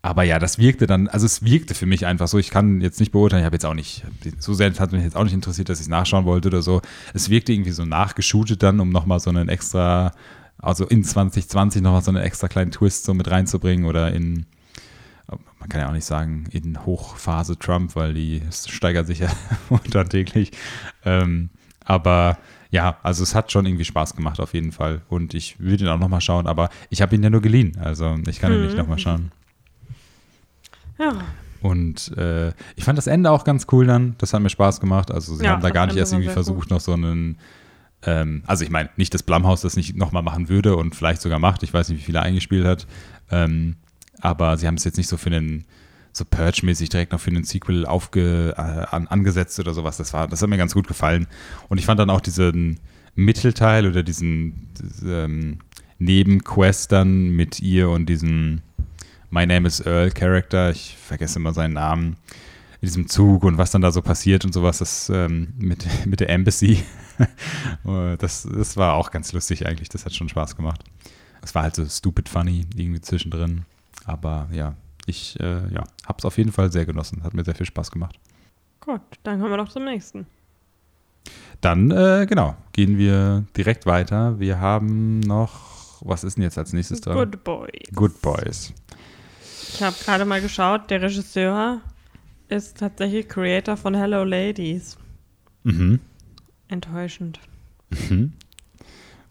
[0.06, 3.00] aber ja, das wirkte dann, also es wirkte für mich einfach so, ich kann jetzt
[3.00, 4.04] nicht beurteilen, ich habe jetzt auch nicht,
[4.38, 6.84] so sehr hat mich jetzt auch nicht interessiert, dass ich es nachschauen wollte oder so.
[7.16, 10.12] Es wirkte irgendwie so nachgeshootet dann, um nochmal so einen extra,
[10.60, 14.46] also in 2020 nochmal so einen extra kleinen Twist so mit reinzubringen oder in,
[15.60, 19.30] man kann ja auch nicht sagen, in Hochphase Trump, weil die steigert sich ja
[19.70, 20.52] untertäglich.
[21.04, 21.50] Ähm,
[21.84, 22.38] aber
[22.70, 25.90] ja, also es hat schon irgendwie Spaß gemacht auf jeden Fall und ich würde ihn
[25.90, 28.78] auch nochmal schauen, aber ich habe ihn ja nur geliehen, also ich kann ihn nicht
[28.78, 29.32] nochmal schauen.
[30.98, 31.14] Ja.
[31.62, 34.16] Und äh, ich fand das Ende auch ganz cool dann.
[34.20, 35.12] Das hat mir Spaß gemacht.
[35.12, 36.72] Also sie ja, haben da gar nicht erst irgendwie versucht, gut.
[36.72, 37.38] noch so einen
[38.06, 41.40] ähm, also ich meine, nicht, dass Blumhaus das nicht nochmal machen würde und vielleicht sogar
[41.40, 41.64] macht.
[41.64, 42.88] Ich weiß nicht, wie viel er eingespielt hat.
[43.32, 43.76] Ähm,
[44.22, 45.66] aber sie haben es jetzt nicht so für einen,
[46.14, 49.98] so Purge-mäßig direkt noch für einen Sequel aufge, äh, an, angesetzt oder sowas.
[49.98, 51.28] Das, war, das hat mir ganz gut gefallen.
[51.68, 52.80] Und ich fand dann auch diesen
[53.16, 55.60] Mittelteil oder diesen, diesen ähm,
[55.98, 58.62] Nebenquest dann mit ihr und diesem
[59.36, 62.16] My Name is Earl Character, ich vergesse immer seinen Namen,
[62.80, 66.22] in diesem Zug und was dann da so passiert und sowas, das ähm, mit, mit
[66.22, 66.86] der Embassy,
[68.18, 70.86] das, das war auch ganz lustig eigentlich, das hat schon Spaß gemacht.
[71.42, 73.66] Es war halt so stupid funny irgendwie zwischendrin,
[74.06, 77.56] aber ja, ich äh, ja, habe es auf jeden Fall sehr genossen, hat mir sehr
[77.56, 78.18] viel Spaß gemacht.
[78.80, 80.28] Gut, dann kommen wir doch zum nächsten.
[81.60, 84.40] Dann, äh, genau, gehen wir direkt weiter.
[84.40, 87.18] Wir haben noch, was ist denn jetzt als nächstes dran?
[87.18, 87.90] Good Boys.
[87.94, 88.74] Good Boys.
[89.76, 91.82] Ich habe gerade mal geschaut, der Regisseur
[92.48, 94.98] ist tatsächlich Creator von Hello Ladies.
[95.64, 96.00] Mhm.
[96.70, 97.42] Enttäuschend.
[97.90, 98.32] Mhm.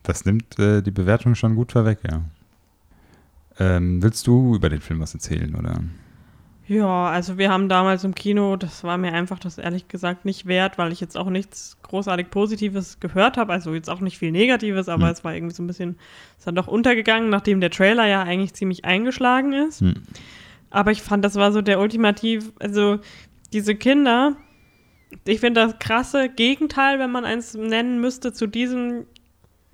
[0.02, 2.24] Das nimmt äh, die Bewertung schon gut vorweg, ja.
[3.58, 5.82] Ähm, willst du über den Film was erzählen, oder?
[6.66, 10.46] Ja, also wir haben damals im Kino, das war mir einfach das ehrlich gesagt nicht
[10.46, 14.32] wert, weil ich jetzt auch nichts großartig Positives gehört habe, also jetzt auch nicht viel
[14.32, 15.12] Negatives, aber hm.
[15.12, 15.98] es war irgendwie so ein bisschen,
[16.38, 19.82] ist dann doch untergegangen, nachdem der Trailer ja eigentlich ziemlich eingeschlagen ist.
[19.82, 19.94] Hm.
[20.70, 22.98] Aber ich fand, das war so der ultimativ, also
[23.52, 24.34] diese Kinder,
[25.26, 29.04] ich finde das krasse Gegenteil, wenn man eins nennen müsste, zu diesem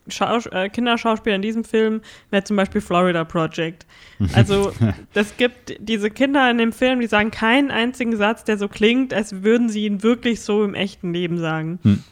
[0.09, 3.87] Schaus äh, Kinderschauspieler in diesem Film wäre zum Beispiel Florida Project.
[4.35, 4.73] Also
[5.15, 9.15] es gibt diese Kinder in dem Film, die sagen keinen einzigen Satz, der so klingt,
[9.15, 11.79] als würden sie ihn wirklich so im echten Leben sagen.
[11.83, 12.05] Hm.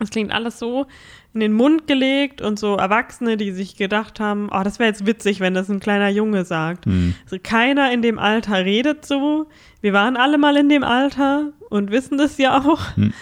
[0.00, 0.86] Es klingt alles so
[1.34, 5.06] in den Mund gelegt und so Erwachsene, die sich gedacht haben, oh, das wäre jetzt
[5.06, 6.86] witzig, wenn das ein kleiner Junge sagt.
[6.86, 7.14] Hm.
[7.24, 9.48] Also keiner in dem Alter redet so.
[9.80, 12.96] Wir waren alle mal in dem Alter und wissen das ja auch.
[12.96, 13.12] Hm.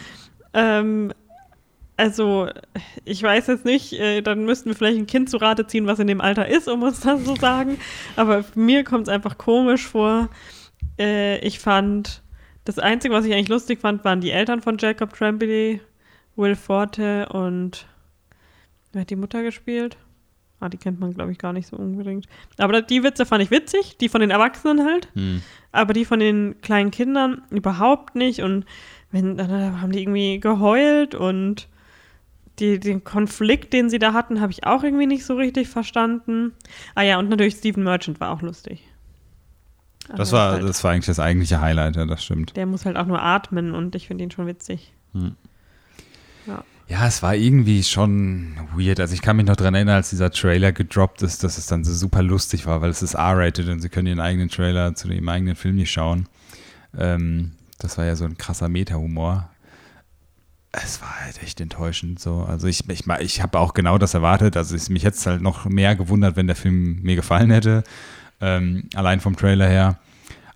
[0.55, 1.13] Ähm,
[2.03, 2.49] also,
[3.05, 6.01] ich weiß jetzt nicht, äh, dann müssten wir vielleicht ein Kind zu Rate ziehen, was
[6.01, 7.79] in dem Alter ist, um uns das zu sagen.
[8.17, 10.29] Aber mir kommt es einfach komisch vor.
[10.99, 12.25] Äh, ich fand,
[12.65, 15.81] das Einzige, was ich eigentlich lustig fand, waren die Eltern von Jacob Tremblay,
[16.35, 17.87] Will Forte und
[18.93, 19.97] wer hat die Mutter gespielt?
[20.59, 22.27] Ah, die kennt man, glaube ich, gar nicht so unbedingt.
[22.59, 25.09] Aber die Witze fand ich witzig, die von den Erwachsenen halt.
[25.15, 25.41] Hm.
[25.71, 28.43] Aber die von den kleinen Kindern überhaupt nicht.
[28.43, 28.65] Und
[29.13, 31.69] wenn, dann haben die irgendwie geheult und
[32.63, 36.53] die, den Konflikt, den sie da hatten, habe ich auch irgendwie nicht so richtig verstanden.
[36.95, 38.85] Ah ja, und natürlich Stephen Merchant war auch lustig.
[40.05, 42.57] Also das war, halt, das war eigentlich das eigentliche Highlight, ja, das stimmt.
[42.57, 44.93] Der muss halt auch nur atmen und ich finde ihn schon witzig.
[45.13, 45.37] Hm.
[46.47, 46.65] Ja.
[46.89, 48.99] ja, es war irgendwie schon weird.
[48.99, 51.85] Also ich kann mich noch daran erinnern, als dieser Trailer gedroppt ist, dass es dann
[51.85, 55.09] so super lustig war, weil es ist R-rated und sie können ihren eigenen Trailer zu
[55.09, 56.29] ihrem eigenen Film nicht schauen.
[56.97, 59.52] Ähm, das war ja so ein krasser Meta-Humor
[60.73, 62.43] es war halt echt enttäuschend so.
[62.43, 64.57] Also ich, ich, ich habe auch genau das erwartet.
[64.57, 67.85] Also es mich jetzt halt noch mehr gewundert, wenn der Film mir gefallen hätte.
[68.41, 69.99] Ähm, allein vom Trailer her.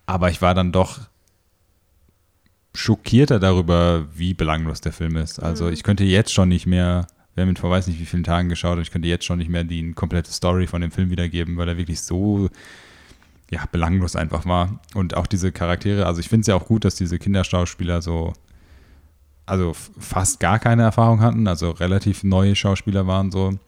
[0.07, 1.01] Aber ich war dann doch
[2.73, 5.39] schockierter darüber, wie belanglos der Film ist.
[5.39, 5.73] Also mhm.
[5.73, 8.49] ich könnte jetzt schon nicht mehr, wir haben ihn vor weiß nicht wie vielen Tagen
[8.49, 11.57] geschaut und ich könnte jetzt schon nicht mehr die komplette Story von dem Film wiedergeben,
[11.59, 12.49] weil er wirklich so
[13.51, 14.81] ja, belanglos einfach war.
[14.95, 18.33] Und auch diese Charaktere, also ich finde es ja auch gut, dass diese Kinderschauspieler so
[19.47, 23.59] also fast gar keine Erfahrung hatten, also relativ neue Schauspieler waren so.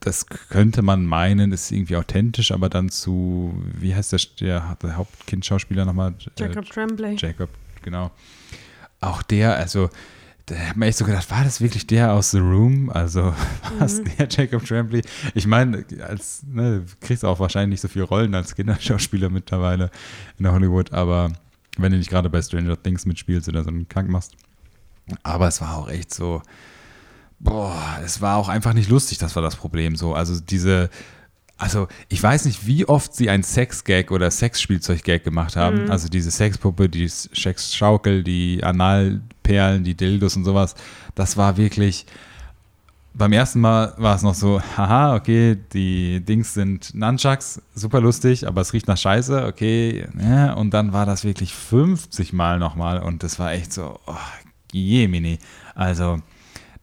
[0.00, 4.96] das könnte man meinen, ist irgendwie authentisch, aber dann zu, wie heißt der, der, der
[4.96, 6.14] Hauptkind-Schauspieler nochmal?
[6.36, 7.16] Jacob äh, Tremblay.
[7.16, 7.50] Jacob,
[7.82, 8.10] genau.
[9.00, 9.88] Auch der, also
[10.50, 12.90] da hat man echt so gedacht, war das wirklich der aus The Room?
[12.90, 13.22] Also
[13.78, 14.10] war es mhm.
[14.18, 15.02] der Jacob Tremblay?
[15.34, 19.90] Ich meine, als ne, kriegst du auch wahrscheinlich nicht so viele Rollen als Kinderschauspieler mittlerweile
[20.38, 21.30] in Hollywood, aber
[21.82, 24.34] wenn du nicht gerade bei Stranger Things mitspielst oder so einen krank machst.
[25.22, 26.42] Aber es war auch echt so,
[27.38, 30.14] boah, es war auch einfach nicht lustig, das war das Problem so.
[30.14, 30.90] Also diese,
[31.56, 35.84] also ich weiß nicht, wie oft sie ein Sex-Gag oder Sexspielzeug-Gag gemacht haben.
[35.84, 35.90] Mhm.
[35.90, 40.74] Also diese Sexpuppe, die Sexschaukel, die Analperlen, die Dildos und sowas.
[41.14, 42.06] Das war wirklich.
[43.12, 48.46] Beim ersten Mal war es noch so, haha, okay, die Dings sind Nunchucks, super lustig,
[48.46, 50.06] aber es riecht nach Scheiße, okay.
[50.18, 54.14] Ja, und dann war das wirklich 50 Mal nochmal und das war echt so, oh,
[54.72, 55.38] jemini.
[55.74, 56.20] Also,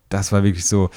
[0.10, 0.90] das war wirklich so,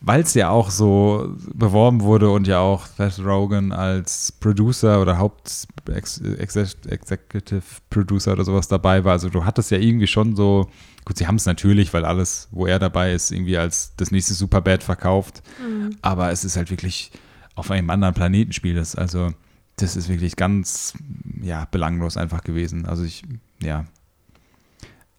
[0.00, 5.18] weil es ja auch so beworben wurde und ja auch Seth Rogen als Producer oder
[5.18, 9.12] Haupt-Executive Producer oder sowas dabei war.
[9.12, 10.68] Also du hattest ja irgendwie schon so,
[11.04, 14.34] gut, sie haben es natürlich, weil alles, wo er dabei ist, irgendwie als das nächste
[14.34, 15.42] Superbad verkauft.
[15.60, 15.96] Mhm.
[16.02, 17.12] Aber es ist halt wirklich
[17.54, 18.94] auf einem anderen Planeten spielt es.
[18.94, 19.32] Also
[19.76, 20.94] das ist wirklich ganz,
[21.42, 22.86] ja, belanglos einfach gewesen.
[22.86, 23.22] Also ich,
[23.62, 23.84] ja,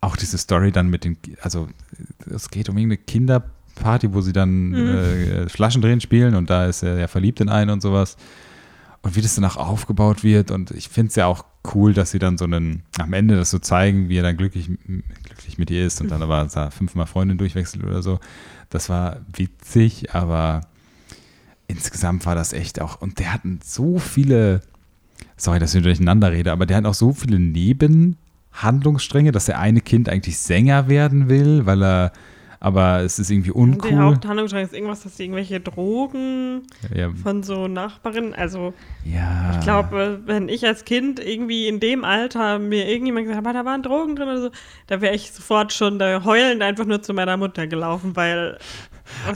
[0.01, 1.67] auch diese Story dann mit den, also
[2.29, 4.75] es geht um irgendeine Kinderparty, wo sie dann mhm.
[4.75, 8.17] äh, Flaschen drehen spielen und da ist er ja verliebt in einen und sowas.
[9.05, 12.17] Und wie das danach aufgebaut wird und ich finde es ja auch cool, dass sie
[12.17, 14.67] dann so einen, am Ende das so zeigen, wie er dann glücklich,
[15.23, 18.19] glücklich mit ihr ist und dann aber da fünfmal Freundin durchwechselt oder so.
[18.71, 20.61] Das war witzig, aber
[21.67, 24.61] insgesamt war das echt auch, und der hat so viele,
[25.37, 28.17] sorry, dass ich durcheinander rede, aber der hat auch so viele Neben-
[28.53, 32.11] Handlungsstränge, dass der eine Kind eigentlich Sänger werden will, weil er
[32.65, 33.91] aber es ist irgendwie uncool.
[33.91, 37.11] Der Haupthandlungsstrang ist irgendwas, dass sie irgendwelche Drogen ja.
[37.11, 38.73] von so Nachbarinnen, also
[39.03, 39.51] ja.
[39.51, 43.65] ich glaube, wenn ich als Kind irgendwie in dem Alter mir irgendjemand gesagt habe, da
[43.65, 44.49] waren Drogen drin oder so,
[44.87, 48.57] da wäre ich sofort schon da heulend einfach nur zu meiner Mutter gelaufen, weil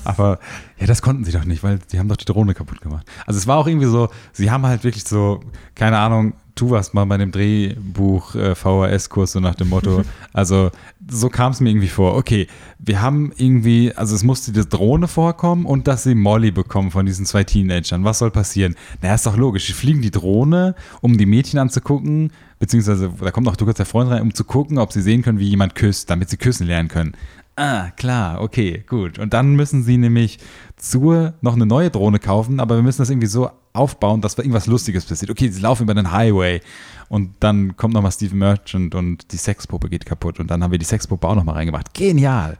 [0.03, 0.39] aber
[0.79, 3.05] ja, das konnten sie doch nicht, weil die haben doch die Drohne kaputt gemacht.
[3.27, 5.41] Also es war auch irgendwie so, sie haben halt wirklich so,
[5.75, 10.03] keine Ahnung, du warst mal bei dem Drehbuch äh, VHS-Kurs so nach dem Motto.
[10.31, 10.69] Also
[11.09, 12.15] so kam es mir irgendwie vor.
[12.15, 16.91] Okay, wir haben irgendwie, also es musste die Drohne vorkommen und dass sie Molly bekommen
[16.91, 18.03] von diesen zwei Teenagern.
[18.03, 18.75] Was soll passieren?
[19.01, 19.67] Na, ist doch logisch.
[19.67, 23.85] Sie fliegen die Drohne, um die Mädchen anzugucken, beziehungsweise da kommt auch du kurz der
[23.85, 26.67] Freund rein, um zu gucken, ob sie sehen können, wie jemand küsst, damit sie küssen
[26.67, 27.13] lernen können.
[27.55, 29.19] Ah, klar, okay, gut.
[29.19, 30.39] Und dann müssen sie nämlich
[30.77, 34.43] zur noch eine neue Drohne kaufen, aber wir müssen das irgendwie so aufbauen, dass da
[34.43, 35.32] irgendwas Lustiges passiert.
[35.32, 36.62] Okay, sie laufen über den Highway
[37.08, 40.79] und dann kommt nochmal Steve Merchant und die Sexpuppe geht kaputt und dann haben wir
[40.79, 41.93] die Sexpuppe auch nochmal reingemacht.
[41.93, 42.58] Genial!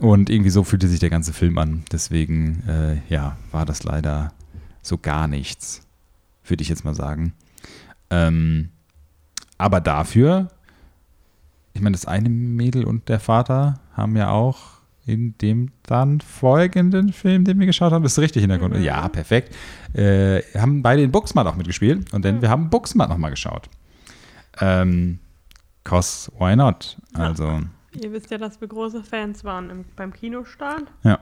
[0.00, 1.84] Und irgendwie so fühlte sich der ganze Film an.
[1.92, 4.32] Deswegen, äh, ja, war das leider
[4.80, 5.82] so gar nichts,
[6.44, 7.34] würde ich jetzt mal sagen.
[8.10, 8.70] Ähm,
[9.58, 10.50] aber dafür
[11.74, 14.58] ich meine, das eine Mädel und der Vater haben ja auch
[15.04, 18.76] in dem dann folgenden Film, den wir geschaut haben, das ist richtig Hintergrund.
[18.76, 18.82] Mhm.
[18.82, 19.54] Ja, perfekt.
[19.94, 22.42] Äh, haben beide in Booksmart auch mitgespielt und dann mhm.
[22.42, 23.68] wir haben Booksmart nochmal geschaut.
[24.60, 25.18] Ähm,
[25.84, 26.96] cause why not?
[27.14, 27.44] Also.
[27.44, 27.62] Ja.
[28.00, 30.84] Ihr wisst ja, dass wir große Fans waren im, beim Kinostart.
[31.02, 31.18] Ja.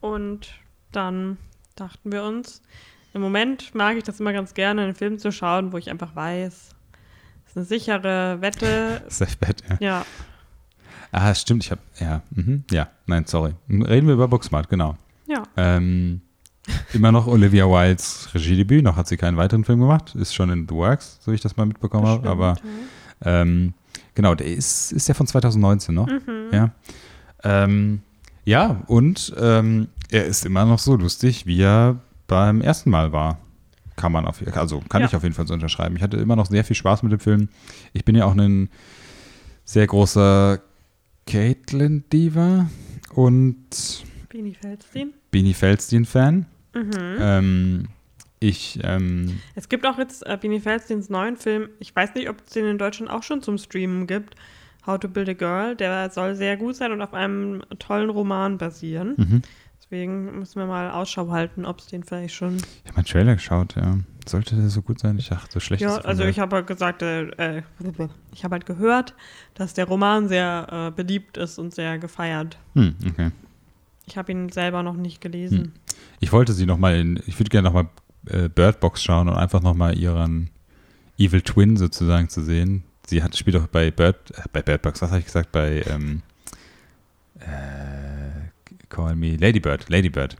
[0.00, 0.52] Und
[0.92, 1.38] dann
[1.74, 2.62] dachten wir uns,
[3.14, 6.14] im Moment mag ich das immer ganz gerne, einen Film zu schauen, wo ich einfach
[6.14, 6.70] weiß,
[7.44, 9.02] das ist eine sichere Wette.
[9.08, 9.76] Safe Bet, ja.
[9.80, 10.06] Ja.
[11.12, 13.54] Ah, stimmt, ich habe, ja, mhm, ja, nein, sorry.
[13.68, 14.96] Reden wir über Booksmart, genau.
[15.26, 15.42] Ja.
[15.56, 16.20] Ähm,
[16.92, 20.66] immer noch Olivia Wildes Regiedebüt, noch hat sie keinen weiteren Film gemacht, ist schon in
[20.68, 22.56] The Works, so ich das mal mitbekommen habe, aber
[23.24, 23.42] ja.
[23.42, 23.74] ähm,
[24.14, 26.50] genau, der ist, ist ja von 2019 noch, mhm.
[26.52, 26.70] ja.
[27.42, 28.02] Ähm,
[28.44, 33.38] ja, und ähm, er ist immer noch so lustig, wie er beim ersten Mal war
[33.98, 35.08] kann man auf, also kann ja.
[35.08, 35.96] ich auf jeden Fall so unterschreiben.
[35.96, 37.48] Ich hatte immer noch sehr viel Spaß mit dem Film.
[37.92, 38.70] Ich bin ja auch ein
[39.64, 40.60] sehr großer
[41.28, 42.70] Caitlin-Diva
[43.14, 45.12] und Beanie Feldstein.
[45.30, 46.46] Beanie Feldstein-Fan.
[46.74, 46.92] Mhm.
[47.20, 47.88] Ähm,
[48.40, 51.68] ich, ähm, es gibt auch jetzt äh, Beanie Feldsteins neuen Film.
[51.80, 54.36] Ich weiß nicht, ob es den in Deutschland auch schon zum Streamen gibt.
[54.86, 55.76] How to Build a Girl.
[55.76, 59.14] Der soll sehr gut sein und auf einem tollen Roman basieren.
[59.18, 59.42] Mhm.
[59.82, 62.56] Deswegen müssen wir mal Ausschau halten, ob es den vielleicht schon.
[62.56, 63.98] Ich habe meinen Trailer geschaut, ja.
[64.28, 65.18] Sollte der so gut sein?
[65.18, 67.62] Ich dachte, so schlecht Ja, also ich habe halt gesagt, äh, äh
[68.32, 69.14] ich habe halt gehört,
[69.54, 72.58] dass der Roman sehr äh, beliebt ist und sehr gefeiert.
[72.74, 73.30] Hm, okay.
[74.06, 75.58] Ich habe ihn selber noch nicht gelesen.
[75.58, 75.72] Hm.
[76.20, 77.88] Ich wollte sie nochmal in, ich würde gerne nochmal
[78.26, 80.50] äh, Bird Box schauen und einfach nochmal ihren
[81.18, 82.84] Evil Twin sozusagen zu sehen.
[83.06, 85.82] Sie hat, spielt auch bei Bird, äh, bei Bird Box, was habe ich gesagt, bei
[85.88, 86.22] ähm,
[87.40, 88.48] äh,
[88.88, 89.88] Call me Ladybird.
[89.88, 90.36] Ladybird.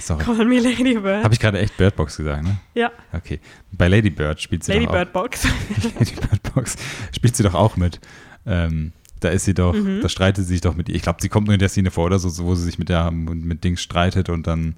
[0.00, 0.22] Sorry.
[0.24, 1.24] Call me Lady Bird.
[1.24, 2.58] Habe ich gerade echt Bird Box gesagt, ne?
[2.74, 3.40] ja, Okay.
[3.72, 4.96] Bei Lady Bird spielt sie Lady doch auch.
[4.96, 5.44] Bird Box.
[5.98, 6.76] Lady Bird Box
[7.14, 8.00] spielt sie doch auch mit.
[8.46, 10.00] Ähm, da ist sie doch, Mhm.
[10.00, 10.94] da streitet sie sich doch mit ihr.
[10.94, 12.88] Ich glaube, sie kommt nur in der Szene vor oder so, wo sie sich mit
[12.88, 14.76] der mit Dings streitet und dann.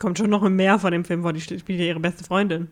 [0.00, 1.32] Kommt schon noch mehr von dem Film vor.
[1.32, 2.68] Die spielt ja ihre beste Freundin.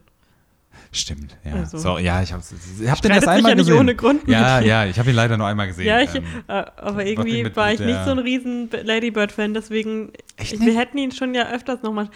[0.92, 1.52] Stimmt, ja.
[1.54, 1.78] Also.
[1.78, 3.78] so, ja, ich habe hab den sich einmal ja nicht gesehen.
[3.78, 5.86] ohne Grund Ja, ja, ich habe ihn leider nur einmal gesehen.
[5.86, 9.54] Ja, ich, Ähm, äh, aber irgendwie mit- war ich nicht so ein riesen Lady Bird-Fan,
[9.54, 12.08] deswegen, ich, wir hätten ihn schon ja öfters nochmal.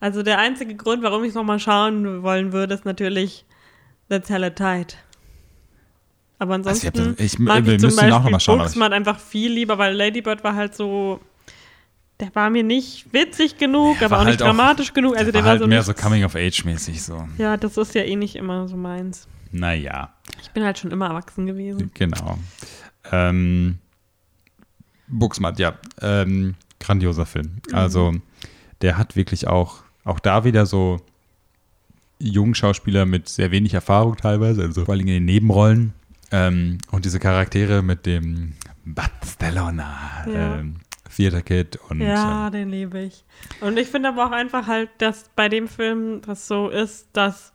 [0.00, 3.44] Also der einzige Grund, warum ich es nochmal schauen wollen würde, ist natürlich
[4.10, 4.94] The Tide.
[6.38, 8.40] Aber Also ich ansonsten hab das- ich- mag ich zum ihn auch noch Beispiel mal
[8.40, 11.20] schauen, Booksmart einfach viel lieber, weil Lady Bird war halt so,
[12.20, 15.16] der war mir nicht witzig genug, Der aber auch nicht halt auch- dramatisch genug.
[15.16, 17.26] Also der der war war halt so mehr nicht, so Coming-of-Age-mäßig so.
[17.38, 19.26] Ja, das ist ja eh nicht immer so meins.
[19.50, 21.90] Naja, Ich bin halt schon immer erwachsen gewesen.
[21.94, 22.38] genau.
[23.12, 23.78] Ähm,
[25.08, 25.74] Booksmart, ja.
[26.00, 27.58] Ähm, grandioser Film.
[27.68, 27.74] Mhm.
[27.74, 28.14] Also,
[28.80, 31.00] der hat wirklich auch, auch da wieder so
[32.18, 35.92] jungen Schauspieler mit sehr wenig Erfahrung teilweise, also vor allem in den Nebenrollen.
[36.30, 40.56] Ähm, und diese Charaktere mit dem Barcelona, Ja.
[40.56, 40.76] ähm,
[41.16, 43.24] Theater Kid und Ja, ähm, den liebe ich.
[43.60, 47.52] Und ich finde aber auch einfach halt, dass bei dem Film das so ist, dass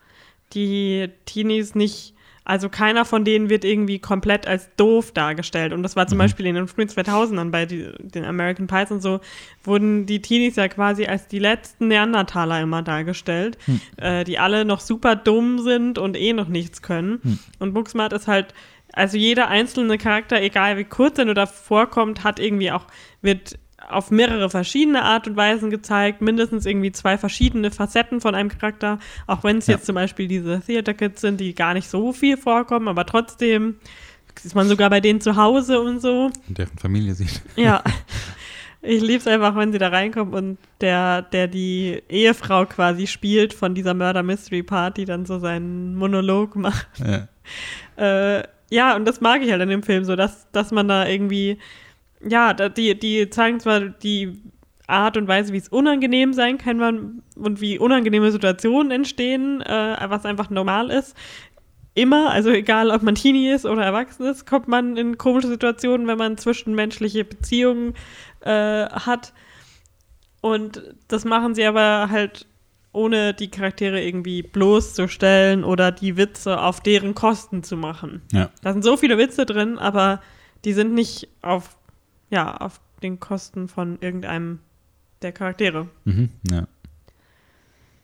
[0.54, 5.72] die Teenies nicht, also keiner von denen wird irgendwie komplett als doof dargestellt.
[5.74, 6.22] Und das war zum Mhm.
[6.22, 9.20] Beispiel in den frühen 2000ern bei die, den American Pies und so,
[9.64, 13.82] wurden die Teenies ja quasi als die letzten Neandertaler immer dargestellt, Hm.
[13.98, 17.20] äh, die alle noch super dumm sind und eh noch nichts können.
[17.22, 17.40] Hm.
[17.60, 18.56] Und Booksmart ist halt,
[19.00, 22.86] also jeder einzelne Charakter, egal wie kurz er nur da vorkommt, hat irgendwie auch,
[23.22, 23.58] wird
[23.90, 29.00] auf mehrere verschiedene Art und Weisen gezeigt, mindestens irgendwie zwei verschiedene Facetten von einem Charakter,
[29.26, 29.76] auch wenn es Ja.
[29.76, 33.78] jetzt zum Beispiel diese Theater Kids sind, die gar nicht so viel vorkommen, aber trotzdem
[34.44, 36.30] ist man sogar bei denen zu Hause und so.
[36.48, 37.42] deren Familie sieht.
[37.56, 37.84] Ja.
[38.82, 43.54] Ich liebe es einfach, wenn sie da reinkommt und der, der die Ehefrau quasi spielt
[43.54, 46.88] von dieser Murder Mystery Party, dann so seinen Monolog macht.
[47.06, 48.38] Ja.
[48.38, 51.08] Äh, ja, und das mag ich halt an dem Film so, dass, dass man da
[51.08, 51.58] irgendwie,
[52.24, 54.42] ja, die, die zeigen zwar die
[54.88, 60.26] Art und Weise, wie es unangenehm sein kann und wie unangenehme Situationen entstehen, äh, was
[60.26, 61.16] einfach normal ist.
[61.94, 66.08] Immer, also egal ob man Teenie ist oder erwachsen ist, kommt man in komische Situationen,
[66.08, 67.94] wenn man zwischenmenschliche Beziehungen
[68.42, 69.34] äh, hat.
[70.42, 72.48] Und das machen sie aber halt
[72.92, 78.22] ohne die Charaktere irgendwie bloßzustellen oder die Witze auf deren Kosten zu machen.
[78.32, 78.50] ja.
[78.62, 80.22] Da sind so viele Witze drin, aber
[80.66, 81.78] die sind nicht auf,
[82.30, 84.60] ja, auf den Kosten von irgendeinem
[85.22, 85.88] der Charaktere.
[86.06, 86.30] Mhm.
[86.50, 86.68] ja.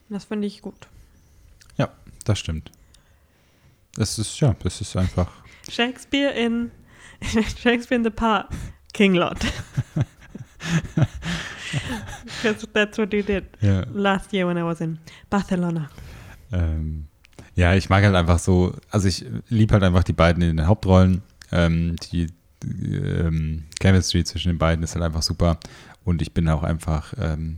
[0.10, 0.88] Das finde ich gut.
[1.78, 1.90] Ja,
[2.26, 2.72] das stimmt.
[3.98, 5.32] Es ist, ja, es ist einfach.
[5.70, 6.72] Shakespeare in
[7.62, 8.50] Shakespeare in the Park,
[8.94, 9.40] King Lot.
[12.42, 13.86] Because that's what you did Ja.
[13.94, 14.98] last year when I was in
[15.30, 15.90] Barcelona.
[16.52, 17.08] Ähm,
[17.56, 20.68] ja, ich mag halt einfach so, also ich liebe halt einfach die beiden in den
[20.68, 21.22] Hauptrollen.
[21.52, 22.28] Ähm, die
[22.64, 25.60] die, ähm, Chemistry zwischen den beiden ist halt einfach super.
[26.04, 27.58] Und ich bin auch einfach ähm,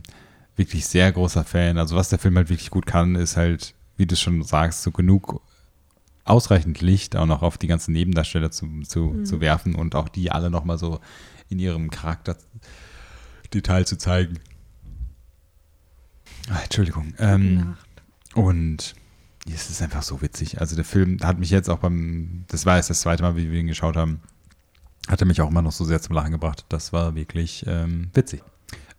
[0.56, 1.78] wirklich sehr großer Fan.
[1.78, 4.90] Also was der Film halt wirklich gut kann, ist halt, wie du schon sagst, so
[4.90, 5.40] genug
[6.24, 9.24] ausreichend Licht auch noch auf die ganzen Nebendarsteller zu, zu, Mhm.
[9.24, 11.00] zu werfen und auch die alle nochmal so
[11.48, 12.36] in ihrem Charakter
[13.54, 14.38] Detail zu zeigen.
[16.50, 17.14] Ah, Entschuldigung.
[17.18, 17.76] Ähm,
[18.34, 18.94] und
[19.46, 20.60] es ist einfach so witzig.
[20.60, 23.50] Also der Film hat mich jetzt auch beim, das war jetzt das zweite Mal, wie
[23.50, 24.20] wir ihn geschaut haben,
[25.08, 26.66] hat er mich auch immer noch so sehr zum Lachen gebracht.
[26.68, 28.42] Das war wirklich ähm, witzig.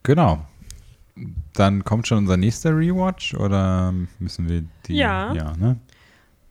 [0.03, 0.45] Genau.
[1.53, 4.95] Dann kommt schon unser nächster Rewatch oder müssen wir die?
[4.95, 5.33] Ja.
[5.33, 5.77] Ja, ne?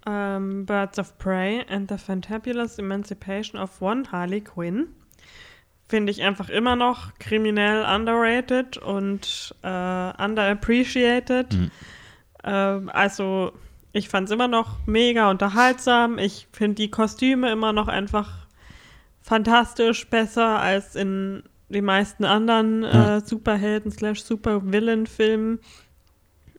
[0.06, 4.88] Ähm, Birds of Prey and the Fantabulous Emancipation of One Harley Quinn.
[5.88, 11.54] Finde ich einfach immer noch kriminell underrated und äh, underappreciated.
[11.54, 11.70] Mhm.
[12.44, 13.52] Ähm, also,
[13.92, 16.18] ich fand es immer noch mega unterhaltsam.
[16.18, 18.46] Ich finde die Kostüme immer noch einfach
[19.22, 23.16] fantastisch, besser als in den meisten anderen Ja.
[23.16, 25.58] äh, Superhelden slash Supervillain-Filmen.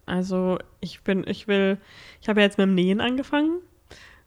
[0.07, 1.77] Also, ich bin, ich will,
[2.19, 3.59] ich habe ja jetzt mit dem Nähen angefangen.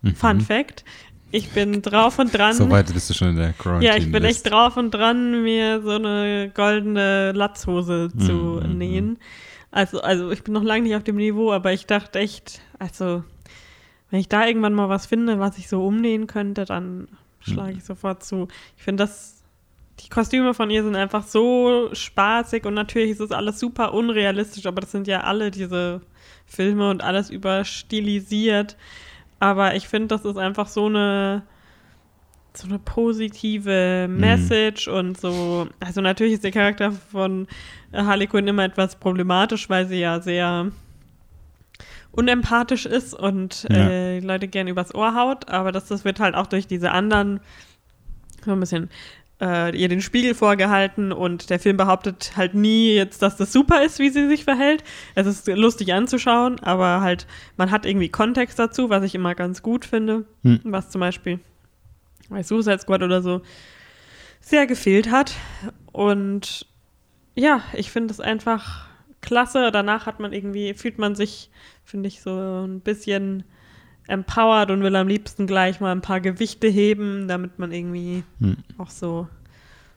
[0.03, 0.15] Mhm.
[0.15, 0.85] Fun Fact.
[1.33, 2.53] Ich bin drauf und dran.
[2.53, 3.93] So weit bist du schon in der Quarantine.
[3.93, 9.19] Ja, ich bin echt drauf und dran, mir so eine goldene Latzhose zu Mhm, nähen.
[9.71, 13.25] Also, also ich bin noch lange nicht auf dem Niveau, aber ich dachte echt, also
[14.11, 17.09] wenn ich da irgendwann mal was finde, was ich so umnähen könnte, dann
[17.41, 18.49] schlage ich sofort zu.
[18.77, 19.43] Ich finde das,
[20.01, 24.67] die Kostüme von ihr sind einfach so spaßig und natürlich ist es alles super unrealistisch,
[24.67, 26.03] aber das sind ja alle diese
[26.45, 28.77] Filme und alles überstilisiert.
[29.43, 31.43] Aber ich finde, das ist einfach so eine
[32.55, 34.95] so eine positive Message mhm.
[34.95, 35.67] und so.
[35.81, 37.49] Also natürlich ist der Charakter von
[37.93, 40.71] Harley Quinn immer etwas problematisch, weil sie ja sehr
[42.13, 43.89] unempathisch ist und ja.
[43.89, 47.41] äh, Leute gern übers Ohr haut, aber das, das wird halt auch durch diese anderen
[48.45, 48.91] so ein bisschen
[49.43, 53.83] äh, ihr den Spiegel vorgehalten und der Film behauptet halt nie jetzt, dass das super
[53.83, 54.85] ist, wie sie sich verhält.
[55.17, 57.27] Es ist lustig anzuschauen, aber halt
[57.57, 60.61] man hat irgendwie Kontext dazu, was ich immer ganz gut finde, hm.
[60.65, 61.41] was zum Beispiel
[62.31, 63.43] bei Suicide Squad oder so
[64.41, 65.35] sehr gefehlt hat
[65.91, 66.67] und
[67.35, 68.87] ja, ich finde es einfach
[69.21, 69.71] klasse.
[69.73, 71.51] Danach hat man irgendwie, fühlt man sich,
[71.85, 73.45] finde ich, so ein bisschen
[74.09, 78.57] empowered und will am liebsten gleich mal ein paar Gewichte heben, damit man irgendwie hm.
[78.79, 79.29] auch so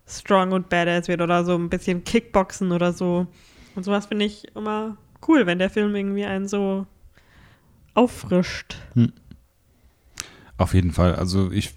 [0.08, 3.28] strong und badass wird oder so ein bisschen Kickboxen oder so.
[3.76, 4.98] Und sowas finde ich immer
[5.28, 6.86] cool, wenn der Film irgendwie einen so
[7.94, 8.78] auffrischt.
[8.94, 9.14] Hm.
[10.58, 11.16] Auf jeden Fall.
[11.16, 11.74] Also ich,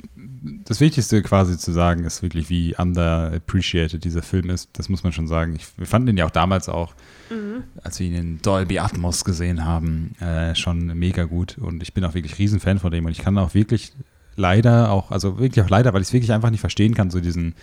[0.65, 4.71] das Wichtigste quasi zu sagen ist wirklich, wie underappreciated dieser Film ist.
[4.75, 5.57] Das muss man schon sagen.
[5.57, 6.95] Ich, wir fanden ihn ja auch damals auch,
[7.31, 7.65] mhm.
[7.83, 11.59] als wir ihn in Dolby Atmos gesehen haben, äh, schon mega gut.
[11.59, 13.05] Und ich bin auch wirklich Riesenfan von dem.
[13.07, 13.93] Und ich kann auch wirklich
[14.37, 17.21] leider auch, also wirklich auch leider, weil ich es wirklich einfach nicht verstehen kann, so
[17.21, 17.55] diesen,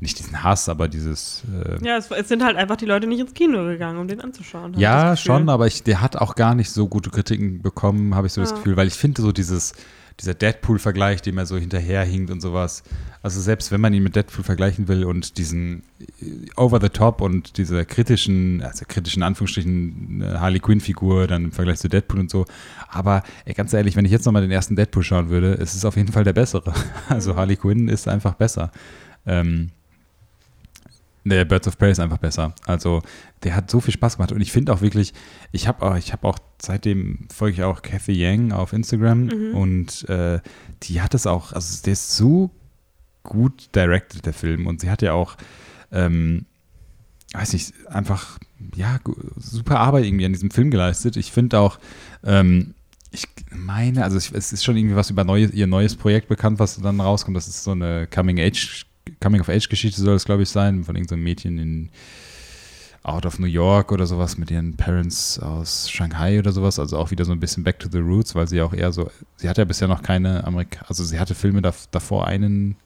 [0.00, 1.42] nicht diesen Hass, aber dieses.
[1.52, 4.20] Äh ja, es, es, sind halt einfach die Leute nicht ins Kino gegangen, um den
[4.20, 4.74] anzuschauen.
[4.78, 8.32] Ja, schon, aber ich, der hat auch gar nicht so gute Kritiken bekommen, habe ich
[8.32, 8.46] so ja.
[8.46, 9.74] das Gefühl, weil ich finde so dieses
[10.20, 12.82] dieser Deadpool-Vergleich, dem er so hinterherhinkt und sowas.
[13.22, 15.82] Also selbst wenn man ihn mit Deadpool vergleichen will und diesen
[16.20, 21.52] äh, over the top und dieser kritischen, also kritischen Anführungsstrichen äh, Harley Quinn-Figur dann im
[21.52, 22.44] Vergleich zu Deadpool und so.
[22.88, 25.84] Aber ey, ganz ehrlich, wenn ich jetzt nochmal den ersten Deadpool schauen würde, ist es
[25.84, 26.72] auf jeden Fall der bessere.
[27.08, 28.70] Also Harley Quinn ist einfach besser.
[29.26, 29.70] Ähm,
[31.30, 32.54] der Birds of Prey ist einfach besser.
[32.66, 33.02] Also
[33.42, 35.12] der hat so viel Spaß gemacht und ich finde auch wirklich,
[35.52, 39.54] ich habe auch, ich habe auch seitdem folge ich auch Kathy Yang auf Instagram mhm.
[39.54, 40.40] und äh,
[40.82, 42.50] die hat es auch, also der ist so
[43.22, 45.36] gut directed der Film und sie hat ja auch,
[45.92, 46.46] ähm,
[47.34, 48.38] weiß nicht, einfach
[48.74, 48.98] ja
[49.36, 51.16] super Arbeit irgendwie an diesem Film geleistet.
[51.16, 51.78] Ich finde auch
[52.24, 52.74] ähm,
[53.12, 56.80] ich meine, also es ist schon irgendwie was über neue, ihr neues Projekt bekannt, was
[56.80, 57.36] dann rauskommt.
[57.36, 58.86] Das ist so eine Coming-Age
[59.20, 61.90] Coming-of-Age-Geschichte soll es, glaube ich, sein, von irgendeinem Mädchen in
[63.04, 66.78] Out of New York oder sowas mit ihren Parents aus Shanghai oder sowas.
[66.78, 69.10] Also auch wieder so ein bisschen Back to the Roots, weil sie auch eher so,
[69.36, 72.76] sie hat ja bisher noch keine Amerika, also sie hatte Filme da, davor einen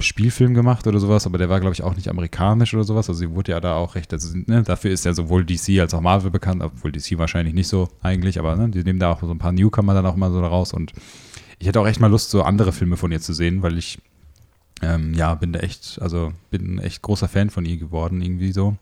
[0.00, 3.08] Spielfilm gemacht oder sowas, aber der war, glaube ich, auch nicht amerikanisch oder sowas.
[3.08, 5.92] Also sie wurde ja da auch recht, also ne, dafür ist ja sowohl DC als
[5.92, 9.20] auch Marvel bekannt, obwohl DC wahrscheinlich nicht so eigentlich, aber ne, die nehmen da auch
[9.20, 10.92] so ein paar Newcomer dann auch mal so raus und
[11.58, 13.98] ich hätte auch echt mal Lust, so andere Filme von ihr zu sehen, weil ich
[14.84, 18.76] ähm, ja, bin da echt, also bin echt großer Fan von ihr geworden, irgendwie so.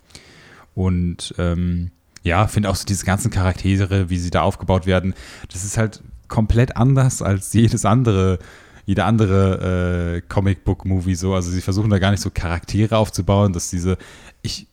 [0.74, 1.90] Und ähm,
[2.22, 5.14] ja, finde auch so diese ganzen Charaktere, wie sie da aufgebaut werden,
[5.50, 8.38] das ist halt komplett anders als jedes andere,
[8.86, 11.34] jeder andere äh, Comic-Book-Movie so.
[11.34, 13.98] Also sie versuchen da gar nicht so Charaktere aufzubauen, dass diese,
[14.40, 14.66] ich,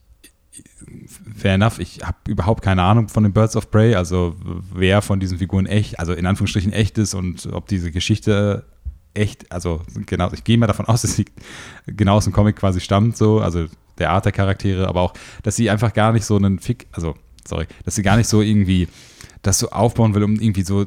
[1.35, 4.35] fair enough, ich habe überhaupt keine Ahnung von den Birds of Prey, also
[4.73, 8.65] wer von diesen Figuren echt, also in Anführungsstrichen echt ist und ob diese Geschichte
[9.13, 11.25] echt, also genau, ich gehe mal davon aus, dass sie
[11.87, 13.65] genau aus dem Comic quasi stammt, so, also
[13.97, 17.15] der Art der Charaktere, aber auch, dass sie einfach gar nicht so einen Fick, also,
[17.47, 18.87] sorry, dass sie gar nicht so irgendwie
[19.41, 20.85] das so aufbauen will, um irgendwie so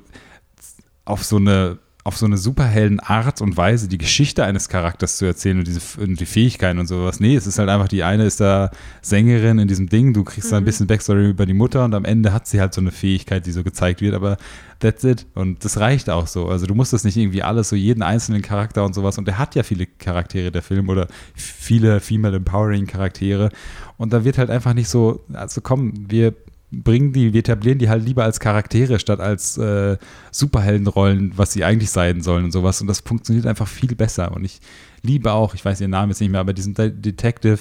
[1.04, 5.24] auf so eine auf so eine superhelden Art und Weise die Geschichte eines Charakters zu
[5.24, 7.20] erzählen und, diese, und die Fähigkeiten und sowas.
[7.20, 8.70] Nee, es ist halt einfach, die eine ist da
[9.02, 10.50] Sängerin in diesem Ding, du kriegst mhm.
[10.50, 10.66] da ein mhm.
[10.66, 13.52] bisschen Backstory über die Mutter und am Ende hat sie halt so eine Fähigkeit, die
[13.52, 14.36] so gezeigt wird, aber
[14.80, 15.26] that's it.
[15.34, 16.48] Und das reicht auch so.
[16.48, 19.16] Also du musst das nicht irgendwie alles, so jeden einzelnen Charakter und sowas.
[19.16, 23.50] Und der hat ja viele Charaktere, der Film, oder viele Female Empowering Charaktere.
[23.96, 26.34] Und da wird halt einfach nicht so, also komm, wir
[26.72, 29.98] bringen die, wir etablieren die halt lieber als Charaktere statt als äh,
[30.30, 32.80] Superheldenrollen, was sie eigentlich sein sollen und sowas.
[32.80, 34.32] Und das funktioniert einfach viel besser.
[34.32, 34.60] Und ich
[35.02, 37.58] liebe auch, ich weiß ihren Namen jetzt nicht mehr, aber diesen De Detective,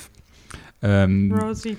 [0.82, 1.30] ähm,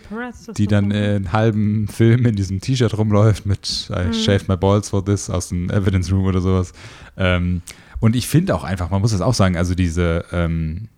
[0.09, 4.13] Perez, die dann äh, einen halben Film in diesem T-Shirt rumläuft mit I mhm.
[4.13, 6.73] shaved my balls for this aus dem Evidence Room oder sowas.
[7.17, 7.63] Ähm,
[7.99, 10.89] und ich finde auch einfach, man muss das auch sagen, also diese ähm,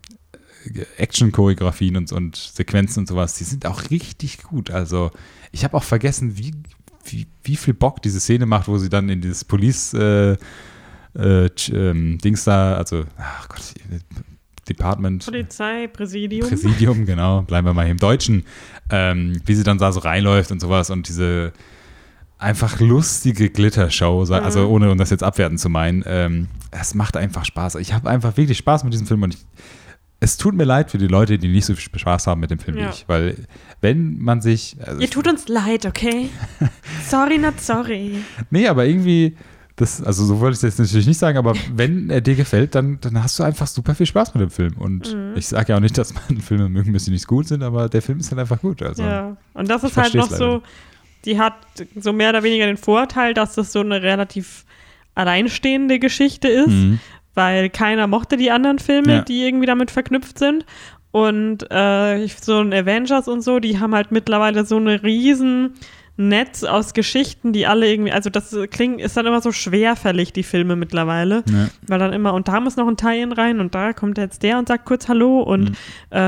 [0.97, 4.71] Action-Choreografien und, und Sequenzen und sowas, die sind auch richtig gut.
[4.71, 5.11] Also
[5.53, 6.55] ich habe auch vergessen, wie,
[7.05, 10.37] wie, wie viel Bock diese Szene macht, wo sie dann in dieses Police äh,
[11.17, 13.63] äh, ähm, Dings da, also, ach Gott,
[14.69, 15.25] Department.
[15.25, 16.49] Polizeipräsidium.
[16.49, 18.45] Präsidium, genau, bleiben wir mal hier im Deutschen.
[18.91, 21.53] Ähm, wie sie dann da so reinläuft und sowas und diese
[22.39, 24.73] einfach lustige Glittershow, also mhm.
[24.73, 27.77] ohne um das jetzt abwerten zu meinen, ähm, es macht einfach Spaß.
[27.77, 29.47] Ich habe einfach wirklich Spaß mit diesem Film und ich,
[30.25, 32.59] es tut mir leid für die Leute, die nicht so viel Spaß haben mit dem
[32.59, 32.87] Film ja.
[32.87, 33.37] wie ich, weil
[33.81, 34.77] wenn man sich.
[34.85, 36.31] Also Ihr tut uns leid, okay?
[37.09, 38.17] sorry, not sorry.
[38.51, 39.37] Nee, aber irgendwie,
[39.77, 42.75] Das, also so wollte ich das jetzt natürlich nicht sagen, aber wenn er dir gefällt,
[42.77, 44.75] dann, dann hast du einfach super viel Spaß mit dem Film.
[44.79, 45.33] Und Mhm.
[45.37, 47.89] ich sage ja auch nicht, dass man Filme mögen müssen, die nicht gut sind, aber
[47.89, 48.83] der Film ist halt einfach gut.
[48.83, 49.03] Also.
[49.03, 50.63] Ja, und das ist halt noch so,
[51.25, 51.55] die hat
[52.01, 54.65] so mehr oder weniger den Vorteil, dass das so eine relativ
[55.17, 57.01] alleinstehende Geschichte ist, Mhm.
[57.35, 59.21] Weil keiner mochte die anderen Filme, Ja.
[59.23, 60.65] die irgendwie damit verknüpft sind.
[61.11, 65.75] Und äh, so ein Avengers und so, die haben halt mittlerweile so eine riesen
[66.17, 70.45] Netz aus Geschichten, die alle irgendwie, also das klingt, ist dann immer so schwerfällig, die
[70.45, 71.43] Filme mittlerweile.
[71.49, 71.69] Ja.
[71.89, 74.59] Weil dann immer, und da muss noch ein Tie-In rein und da kommt jetzt der
[74.59, 75.77] und sagt kurz Hallo und Mhm.
[76.11, 76.19] äh,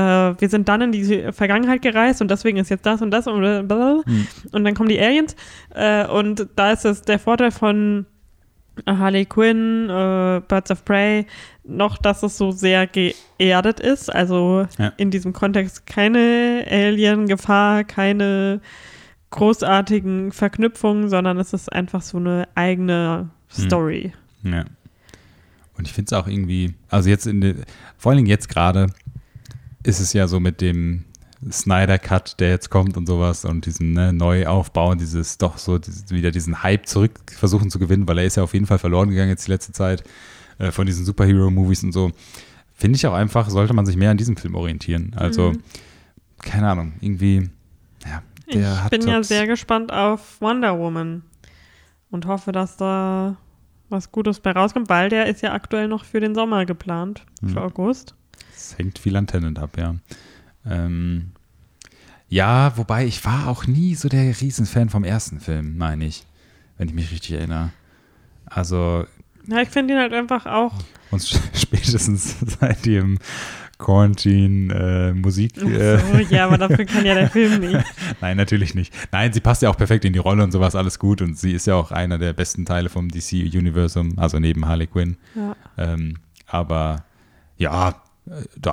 [0.41, 3.39] wir sind dann in die Vergangenheit gereist und deswegen ist jetzt das und das und
[3.39, 4.01] blablabla.
[4.05, 4.27] Mhm.
[4.51, 5.35] und dann kommen die Aliens
[5.73, 8.05] äh, und da ist es der Vorteil von
[8.85, 11.25] Harley Quinn, äh, Birds of Prey,
[11.63, 14.93] noch, dass es so sehr geerdet ist, also Ja.
[14.97, 18.61] in diesem Kontext keine Alien-Gefahr, keine
[19.29, 23.65] großartigen Verknüpfungen, sondern es ist einfach so eine eigene Hm.
[23.65, 24.13] Story.
[24.43, 24.65] Ja.
[25.77, 27.55] Und ich finde es auch irgendwie, also jetzt in der,
[27.97, 28.87] vor allen Dingen jetzt gerade
[29.83, 31.05] ist es ja so mit dem
[31.51, 35.77] Snyder Cut, der jetzt kommt und sowas und diesen ne, Neuaufbau und dieses doch so
[35.77, 38.79] dieses, wieder diesen Hype zurück versuchen zu gewinnen, weil er ist ja auf jeden Fall
[38.79, 40.03] verloren gegangen jetzt die letzte Zeit
[40.57, 42.11] äh, von diesen Superhero-Movies und so.
[42.73, 45.13] Finde ich auch einfach, sollte man sich mehr an diesem Film orientieren.
[45.15, 45.63] Also, Mhm.
[46.41, 47.49] keine Ahnung, irgendwie,
[48.05, 48.21] ja,
[48.53, 51.23] der ich bin ja sehr gespannt auf Wonder Woman
[52.09, 53.35] und hoffe, dass da
[53.89, 57.49] was Gutes bei rauskommt, weil der ist ja aktuell noch für den Sommer geplant, Mhm.
[57.49, 58.15] für August.
[58.55, 59.95] Es hängt viel an Tennant ab, ja.
[60.69, 61.31] Ähm,
[62.29, 66.25] ja, wobei ich war auch nie so der Riesenfan vom ersten Film, meine ich,
[66.77, 67.71] wenn ich mich richtig erinnere.
[68.45, 69.05] Also
[69.47, 70.73] Ja, ich finde ihn halt einfach auch.
[71.11, 73.17] uns spätestens seit dem
[73.77, 75.55] Quarantine äh, Musik.
[75.57, 77.85] Äh, so, ja, aber dafür kann ja der Film nicht.
[78.21, 78.93] Nein, natürlich nicht.
[79.11, 81.21] Nein, sie passt ja auch perfekt in die Rolle und sowas, alles gut.
[81.21, 85.17] Und sie ist ja auch einer der besten Teile vom DC-Universum, also neben Harley Quinn.
[85.35, 85.55] Ja.
[85.77, 86.15] Ähm,
[86.47, 87.05] aber
[87.57, 87.95] ja,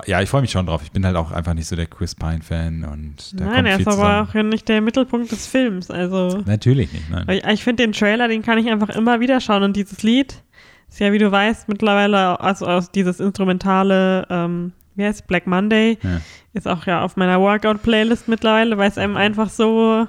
[0.06, 0.82] ja, ich freue mich schon drauf.
[0.84, 3.86] Ich bin halt auch einfach nicht so der Chris Pine-Fan und da Nein, er ist
[3.88, 5.90] aber auch nicht der Mittelpunkt des Films.
[5.90, 7.26] Also, Natürlich nicht, nein.
[7.28, 9.62] ich, ich finde den Trailer, den kann ich einfach immer wieder schauen.
[9.62, 10.42] Und dieses Lied
[10.88, 15.98] ist ja, wie du weißt, mittlerweile, also aus dieses instrumentale, ähm, wie heißt Black Monday,
[16.02, 16.20] Ja.
[16.52, 20.06] ist auch ja auf meiner Workout-Playlist mittlerweile, weil es einem einfach so,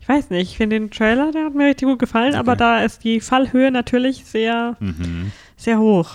[0.00, 2.58] ich weiß nicht, ich finde den Trailer, der hat mir richtig gut gefallen, aber Okay.
[2.58, 5.32] da ist die Fallhöhe natürlich sehr, Mhm.
[5.56, 6.10] sehr hoch.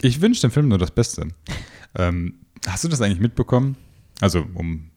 [0.00, 1.28] Ich wünsche dem Film nur das Beste.
[1.96, 2.34] Ähm,
[2.66, 3.76] hast du das eigentlich mitbekommen?
[4.20, 4.90] Also, um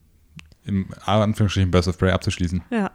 [0.66, 2.64] im Anführungsstrichen Birds of Prey abzuschließen.
[2.72, 2.92] Ja.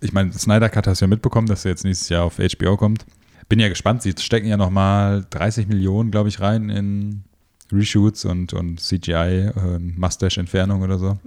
[0.00, 2.76] Ich meine, Snyder Cut hast du ja mitbekommen, dass er jetzt nächstes Jahr auf HBO
[2.76, 3.04] kommt.
[3.48, 4.02] Bin ja gespannt.
[4.02, 7.24] Sie stecken ja nochmal 30 Millionen, glaube ich, rein in
[7.72, 11.18] Reshoots und, und CGI, äh, Mustache-Entfernung oder so.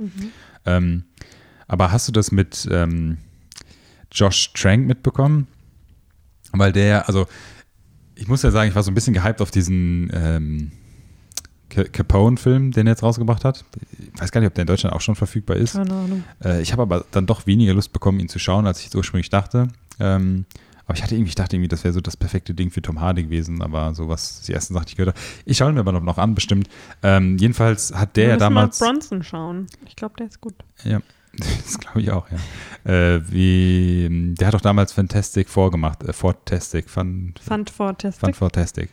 [0.65, 1.03] Ähm,
[1.67, 3.17] aber hast du das mit ähm,
[4.11, 5.47] Josh Trank mitbekommen?
[6.51, 7.27] Weil der, also
[8.15, 10.71] ich muss ja sagen, ich war so ein bisschen gehypt auf diesen ähm,
[11.71, 13.65] Capone-Film, den er jetzt rausgebracht hat.
[14.13, 15.73] Ich weiß gar nicht, ob der in Deutschland auch schon verfügbar ist.
[15.73, 16.23] Keine Ahnung.
[16.43, 18.95] Äh, ich habe aber dann doch weniger Lust bekommen, ihn zu schauen, als ich es
[18.95, 19.67] ursprünglich dachte.
[19.99, 20.45] Ähm,
[20.85, 22.99] aber ich hatte irgendwie, ich dachte irgendwie, das wäre so das perfekte Ding für Tom
[22.99, 25.25] Hardy gewesen, aber so was die ersten Sachen, die ich gehört habe.
[25.45, 26.67] Ich schaue ihn mir aber noch, an, bestimmt.
[27.01, 28.79] Ähm, jedenfalls hat der Wir ja damals.
[28.79, 29.67] mal Bronson schauen.
[29.87, 30.55] Ich glaube, der ist gut.
[30.83, 31.01] Ja,
[31.37, 32.91] das glaube ich auch, ja.
[32.91, 37.35] Äh, wie, der hat doch damals Fantastic vorgemacht, äh, Fantastic, Fun.
[37.39, 38.89] Fun Fantastic.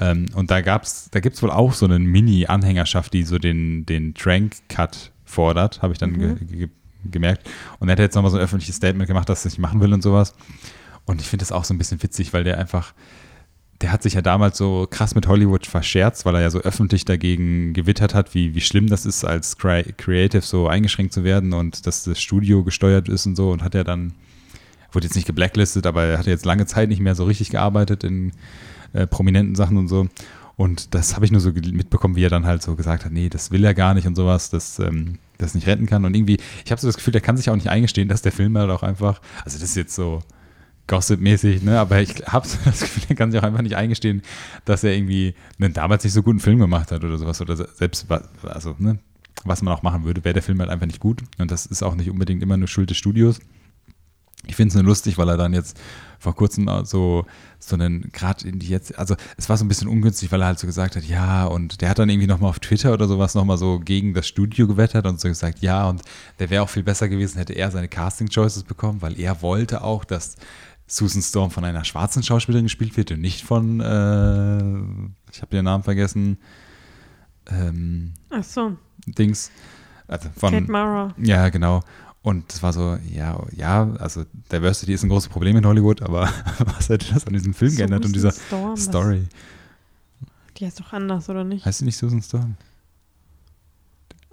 [0.00, 3.84] Ähm, und da gab's, da gibt es wohl auch so eine Mini-Anhängerschaft, die so den,
[3.86, 6.68] den Trank-Cut fordert, habe ich dann ge ge
[7.10, 7.48] gemerkt.
[7.78, 9.80] Und er hat jetzt nochmal so ein öffentliches Statement gemacht, dass er es nicht machen
[9.80, 10.34] will und sowas.
[11.06, 12.92] Und ich finde das auch so ein bisschen witzig, weil der einfach,
[13.80, 17.04] der hat sich ja damals so krass mit Hollywood verscherzt, weil er ja so öffentlich
[17.04, 21.52] dagegen gewittert hat, wie, wie schlimm das ist, als Cre Creative so eingeschränkt zu werden
[21.52, 23.50] und dass das Studio gesteuert ist und so.
[23.50, 24.12] Und hat er dann,
[24.92, 28.04] wurde jetzt nicht geblacklistet, aber er hat jetzt lange Zeit nicht mehr so richtig gearbeitet
[28.04, 28.32] in
[28.92, 30.08] äh, prominenten Sachen und so.
[30.56, 33.28] Und das habe ich nur so mitbekommen, wie er dann halt so gesagt hat, nee,
[33.28, 36.04] das will er gar nicht und sowas, dass ähm, das nicht retten kann.
[36.04, 38.32] Und irgendwie, ich habe so das Gefühl, der kann sich auch nicht eingestehen, dass der
[38.32, 40.20] Film halt auch einfach, also das ist jetzt so
[40.88, 41.78] Gossip-mäßig, ne?
[41.78, 44.22] Aber ich habe so das Gefühl, er kann sich auch einfach nicht eingestehen,
[44.64, 47.40] dass er irgendwie einen damals nicht so guten Film gemacht hat oder sowas.
[47.40, 48.06] Oder se- selbst,
[48.42, 48.98] also, ne?
[49.44, 51.22] Was man auch machen würde, wäre der Film halt einfach nicht gut.
[51.38, 53.38] Und das ist auch nicht unbedingt immer nur Schuld des Studios.
[54.46, 55.78] Ich finde es nur lustig, weil er dann jetzt
[56.18, 57.26] vor kurzem so,
[57.58, 60.48] so einen, gerade in die jetzt, also es war so ein bisschen ungünstig, weil er
[60.48, 63.34] halt so gesagt hat, ja, und der hat dann irgendwie nochmal auf Twitter oder sowas
[63.34, 66.02] nochmal so gegen das Studio gewettert und so gesagt, ja, und
[66.38, 70.04] der wäre auch viel besser gewesen, hätte er seine Casting-Choices bekommen, weil er wollte auch,
[70.04, 70.36] dass
[70.88, 74.58] Susan Storm von einer schwarzen Schauspielerin gespielt wird und nicht von, äh,
[75.32, 76.38] ich habe den Namen vergessen,
[77.50, 78.76] ähm, Ach so,
[79.06, 79.50] Dings,
[80.08, 81.14] also von, Kate Mara.
[81.18, 81.82] ja, genau.
[82.28, 86.28] Und das war so, ja, ja, also Diversity ist ein großes Problem in Hollywood, aber
[86.58, 89.26] was hätte das an diesem Film Susan geändert und dieser Storm, was- Story?
[90.58, 91.64] Die heißt doch anders, oder nicht?
[91.64, 92.56] Heißt sie nicht Susan Storm?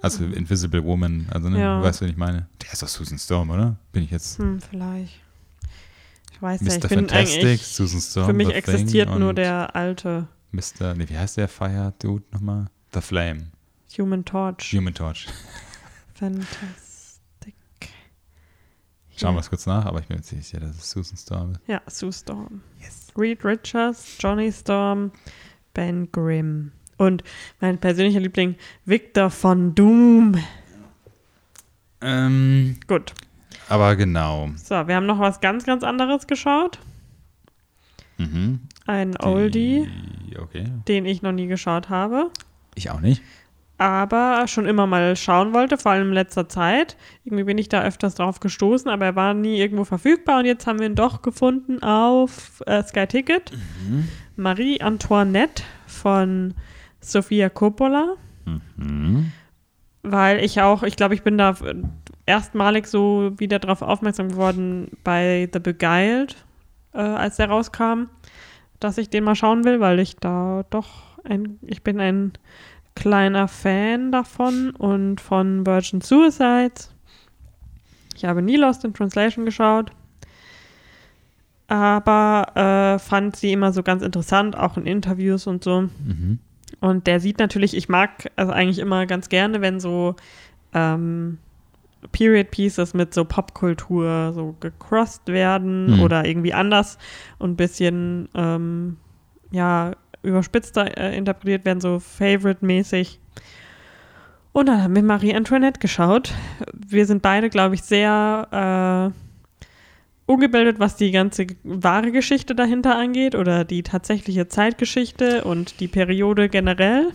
[0.01, 1.79] Also Invisible Woman, also ne, Ja.
[1.79, 2.47] du weißt, wen ich meine.
[2.61, 3.75] Der ist doch Susan Storm, oder?
[3.91, 5.19] Bin ich jetzt Hm, vielleicht.
[6.33, 6.73] Ich weiß ja, Mr.
[6.75, 10.93] ich bin Fantastic, Susan Storm, für mich The Thing existiert nur und der alte Mr.
[10.95, 12.65] Nee, wie heißt der Fire Dude nochmal?
[12.93, 13.47] The Flame.
[13.97, 14.73] Human Torch.
[14.73, 15.27] Human Torch.
[16.15, 16.57] Fantastic.
[19.17, 21.51] Schauen wir es kurz nach, aber ich bin mir ziemlich sicher, dass es Susan Storm
[21.53, 21.61] ist.
[21.67, 22.61] Ja, Sue Storm.
[22.81, 23.07] Yes.
[23.17, 25.11] Reed Richards, Johnny Storm,
[25.73, 26.71] Ben Grimm.
[26.97, 27.23] Und
[27.61, 28.55] mein persönlicher Liebling,
[28.85, 30.35] Victor von Doom.
[32.01, 33.13] Ähm, Gut.
[33.69, 34.49] aber genau.
[34.57, 36.79] So, wir haben noch was ganz, ganz anderes geschaut.
[38.17, 38.61] Mhm.
[38.85, 39.89] Ein Oldie,
[40.29, 40.65] Die- Okay.
[40.87, 42.29] den ich noch nie geschaut habe.
[42.75, 43.21] Ich auch nicht.
[43.77, 46.95] Aber schon immer mal schauen wollte, vor allem in letzter Zeit.
[47.25, 50.65] Irgendwie bin ich da öfters drauf gestoßen, aber er war nie irgendwo verfügbar und jetzt
[50.65, 53.51] haben wir ihn doch gefunden auf äh, Sky Ticket.
[54.37, 56.53] Marie Antoinette von
[57.01, 58.15] Sofia Coppola,
[58.77, 59.31] Mhm.
[60.03, 61.55] weil ich auch, ich glaube, ich bin da
[62.27, 66.35] erstmalig so wieder drauf aufmerksam geworden bei The Beguiled,
[66.93, 68.05] äh, als der rauskam,
[68.79, 72.33] dass ich den mal schauen will, weil ich da doch ein, ich bin ein
[72.95, 76.91] kleiner Fan davon und von Virgin Suicides.
[78.15, 79.91] Ich habe nie Lost in Translation geschaut,
[81.67, 85.81] aber äh, fand sie immer so ganz interessant, auch in Interviews und so.
[85.81, 86.39] Mhm.
[86.79, 90.15] Und der sieht natürlich, ich mag also eigentlich immer ganz gerne, wenn so
[90.73, 91.39] ähm,
[92.11, 96.01] Period Pieces mit so Popkultur so gecrossed werden Mhm.
[96.03, 96.97] oder irgendwie anders
[97.39, 98.97] und ein bisschen ähm,
[99.51, 99.93] ja
[100.25, 103.19] überspitzter äh, interpretiert werden, so Favorite-mäßig.
[104.51, 106.33] Und dann haben wir Marie Antoinette geschaut.
[106.73, 113.35] Wir sind beide, glaube ich, sehr äh, ungebildet, was die ganze wahre Geschichte dahinter angeht
[113.35, 117.11] oder die tatsächliche Zeitgeschichte und die Periode generell.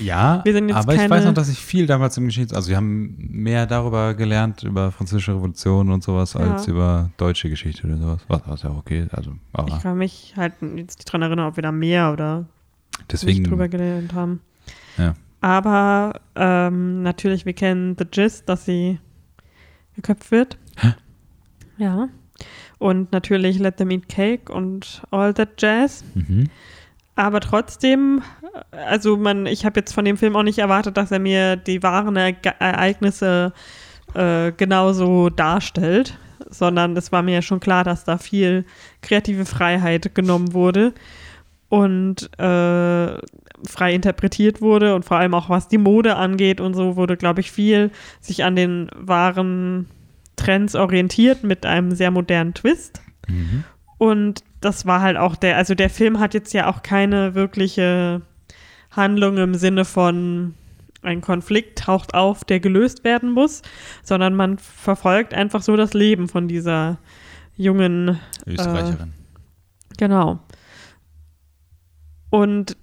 [0.00, 0.42] Ja,
[0.74, 2.52] aber ich weiß noch, dass ich viel damals im Geschichts...
[2.52, 6.40] Also wir haben mehr darüber gelernt, über französische Revolution und sowas, Ja.
[6.40, 8.20] als über deutsche Geschichte oder sowas.
[8.28, 9.06] Was, was ja okay.
[9.12, 9.32] Also,
[9.66, 12.46] Ich kann mich halt jetzt nicht dran erinnern, ob wir da mehr oder
[13.10, 13.40] deswegen...
[13.40, 14.40] nicht drüber gelernt haben.
[14.98, 15.14] Ja.
[15.40, 18.98] Aber ähm, natürlich, wir kennen The Gist, dass sie
[19.96, 20.58] geköpft wird.
[20.76, 20.94] Hä?
[21.78, 22.08] Ja.
[22.78, 26.04] Und natürlich Let Them Eat Cake und All That Jazz.
[26.14, 26.48] Mhm.
[27.16, 28.22] Aber trotzdem,
[28.70, 31.82] also man, ich habe jetzt von dem Film auch nicht erwartet, dass er mir die
[31.82, 33.52] wahren Ere- Ereignisse
[34.14, 36.16] äh, genauso darstellt,
[36.48, 38.64] sondern es war mir ja schon klar, dass da viel
[39.02, 40.94] kreative Freiheit genommen wurde
[41.68, 43.18] und äh,
[43.68, 47.40] frei interpretiert wurde und vor allem auch was die Mode angeht und so wurde, glaube
[47.40, 47.90] ich, viel
[48.20, 49.88] sich an den wahren
[50.36, 53.02] Trends orientiert mit einem sehr modernen Twist.
[53.28, 53.64] Mhm.
[53.98, 58.22] Und das war halt auch der, also der Film hat jetzt ja auch keine wirkliche
[58.90, 60.54] Handlung im Sinne von
[61.02, 63.62] ein Konflikt taucht auf, der gelöst werden muss,
[64.02, 66.98] sondern man verfolgt einfach so das Leben von dieser
[67.56, 69.12] jungen, Österreicherin.
[69.96, 70.40] genau.
[72.28, 72.76] Und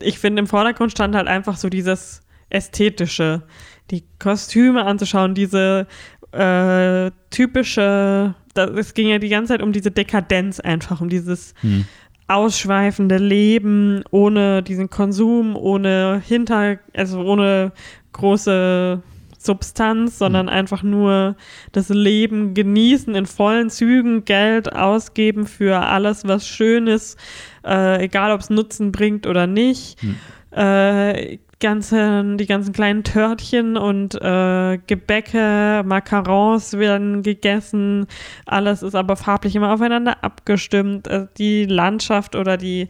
[0.00, 3.42] ich finde, im Vordergrund stand halt einfach so dieses Ästhetische,
[3.90, 5.86] die Kostüme anzuschauen, diese
[6.32, 11.54] äh, typische, das, es ging ja die ganze Zeit um diese Dekadenz einfach, um dieses
[11.60, 11.84] Hm.
[12.26, 17.72] ausschweifende Leben ohne diesen Konsum, ohne Hinter, also ohne
[18.12, 19.02] große
[19.38, 21.36] Substanz, sondern einfach nur
[21.72, 27.18] das Leben genießen in vollen Zügen, Geld ausgeben für alles, was schön ist,
[27.64, 30.00] äh, egal ob es Nutzen bringt oder nicht.
[30.02, 30.16] Hm.
[30.50, 38.06] Äh, ganze, die ganzen kleinen Törtchen und äh, Gebäcke, Macarons werden gegessen.
[38.46, 41.08] Alles ist aber farblich immer aufeinander abgestimmt.
[41.08, 42.88] Äh, die Landschaft oder die,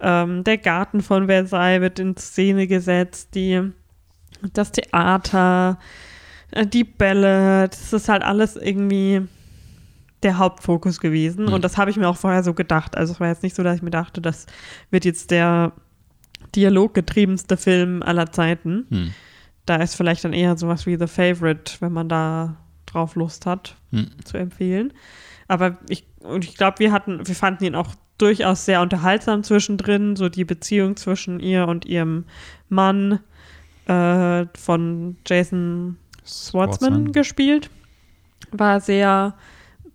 [0.00, 3.34] ähm, der Garten von Versailles wird in Szene gesetzt.
[3.34, 3.62] Die,
[4.52, 5.78] das Theater,
[6.50, 9.22] äh, die Bälle, das ist halt alles irgendwie
[10.22, 11.46] der Hauptfokus gewesen.
[11.46, 11.54] Mhm.
[11.54, 12.96] Und das habe ich mir auch vorher so gedacht.
[12.96, 14.46] Also es war jetzt nicht so, dass ich mir dachte, das
[14.90, 15.72] wird jetzt der
[16.54, 18.86] dialoggetriebenste Film aller Zeiten.
[18.90, 19.14] Hm.
[19.66, 23.76] Da ist vielleicht dann eher sowas wie The Favorite, wenn man da drauf Lust hat,
[23.92, 24.08] Hm.
[24.24, 24.92] zu empfehlen.
[25.48, 30.14] Aber ich, und ich glaube, wir hatten, wir fanden ihn auch durchaus sehr unterhaltsam zwischendrin,
[30.16, 32.24] so die Beziehung zwischen ihr und ihrem
[32.68, 33.20] Mann
[33.86, 37.70] äh, von Jason Schwartzman gespielt.
[38.52, 39.34] War sehr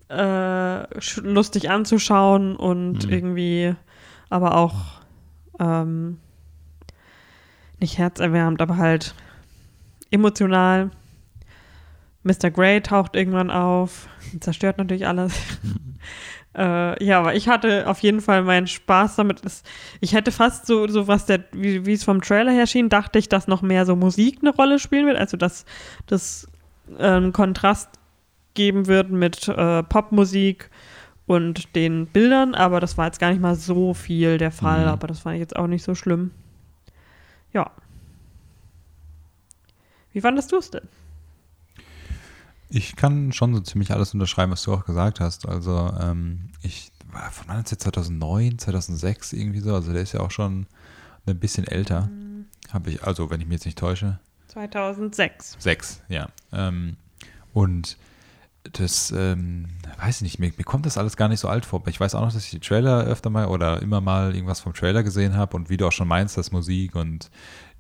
[0.10, 3.12] äh, lustig anzuschauen und Mhm.
[3.12, 3.76] irgendwie
[4.30, 4.76] aber auch
[5.60, 6.18] ähm,
[7.86, 9.14] nicht herzerwärmend, aber halt
[10.10, 10.90] emotional
[12.24, 12.50] Mr.
[12.50, 14.08] Grey taucht irgendwann auf
[14.40, 15.34] zerstört natürlich alles.
[16.58, 19.42] äh, ja, aber ich hatte auf jeden Fall meinen Spaß damit.
[20.02, 23.20] Ich hätte fast so, so was der, wie, wie es vom Trailer her schien, dachte
[23.20, 25.18] ich, dass noch mehr so Musik eine Rolle spielen wird.
[25.18, 25.66] Also dass
[26.08, 26.50] das
[26.98, 27.90] äh, einen Kontrast
[28.56, 30.72] geben wird mit äh, Popmusik
[31.28, 34.88] und den Bildern, aber das war jetzt gar nicht mal so viel der Fall, mhm.
[34.88, 36.32] aber das fand ich jetzt auch nicht so schlimm.
[37.56, 37.72] Ja.
[40.12, 40.88] Wie fandest du es denn?
[42.70, 45.47] Ich kann schon so ziemlich alles unterschreiben, was du auch gesagt hast.
[45.47, 49.74] Also ähm, ich war von wann ist jetzt 2009, 2006 irgendwie so.
[49.74, 50.68] Also der ist ja auch schon
[51.26, 52.08] ein bisschen älter.
[52.08, 52.45] Mhm.
[52.74, 54.20] Habe ich, also wenn ich mich jetzt nicht täusche.
[54.49, 55.56] 2006.
[55.58, 56.28] Sechs, ja.
[56.51, 56.97] Ähm,
[57.53, 57.97] und
[58.74, 59.68] das, ähm,
[59.99, 61.84] weiß ich nicht, mir, mir, kommt das alles gar nicht so alt vor.
[61.88, 64.74] Ich weiß auch noch, dass ich die Trailer öfter mal oder immer mal irgendwas vom
[64.74, 67.30] Trailer gesehen habe und wie du auch schon meinst, dass Musik und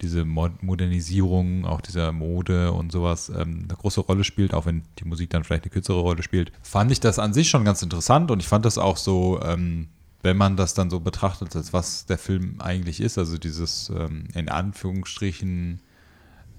[0.01, 5.05] diese Modernisierung, auch dieser Mode und sowas ähm, eine große Rolle spielt, auch wenn die
[5.05, 8.29] Musik dann vielleicht eine kürzere Rolle spielt, fand ich das an sich schon ganz interessant
[8.29, 9.87] und ich fand das auch so, ähm,
[10.21, 14.25] wenn man das dann so betrachtet, als was der Film eigentlich ist, also dieses ähm,
[14.33, 15.79] in Anführungsstrichen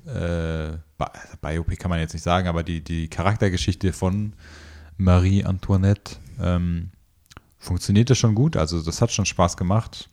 [0.07, 0.79] äh,
[1.41, 4.33] Biopic kann man jetzt nicht sagen, aber die, die Charaktergeschichte von
[4.97, 6.91] Marie Antoinette ähm,
[7.59, 8.57] funktioniert das schon gut.
[8.57, 10.09] Also das hat schon Spaß gemacht,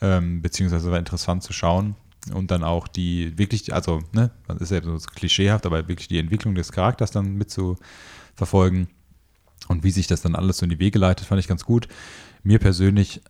[0.00, 1.96] ähm, beziehungsweise war interessant zu schauen.
[2.32, 6.18] Und dann auch die wirklich, also, ne, das ist ja so klischeehaft, aber wirklich die
[6.18, 8.86] Entwicklung des Charakters dann mitzuverfolgen
[9.66, 11.88] und wie sich das dann alles so in die Wege leitet, fand ich ganz gut.
[12.44, 13.22] Mir persönlich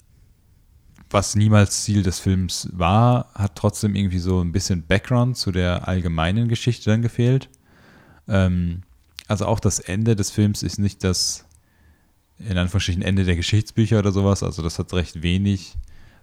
[1.12, 5.88] was niemals Ziel des Films war, hat trotzdem irgendwie so ein bisschen Background zu der
[5.88, 7.48] allgemeinen Geschichte dann gefehlt.
[8.28, 8.82] Ähm,
[9.28, 11.46] also auch das Ende des Films ist nicht das,
[12.38, 14.42] in Anführungsstrichen, Ende der Geschichtsbücher oder sowas.
[14.42, 15.74] Also das hat recht wenig,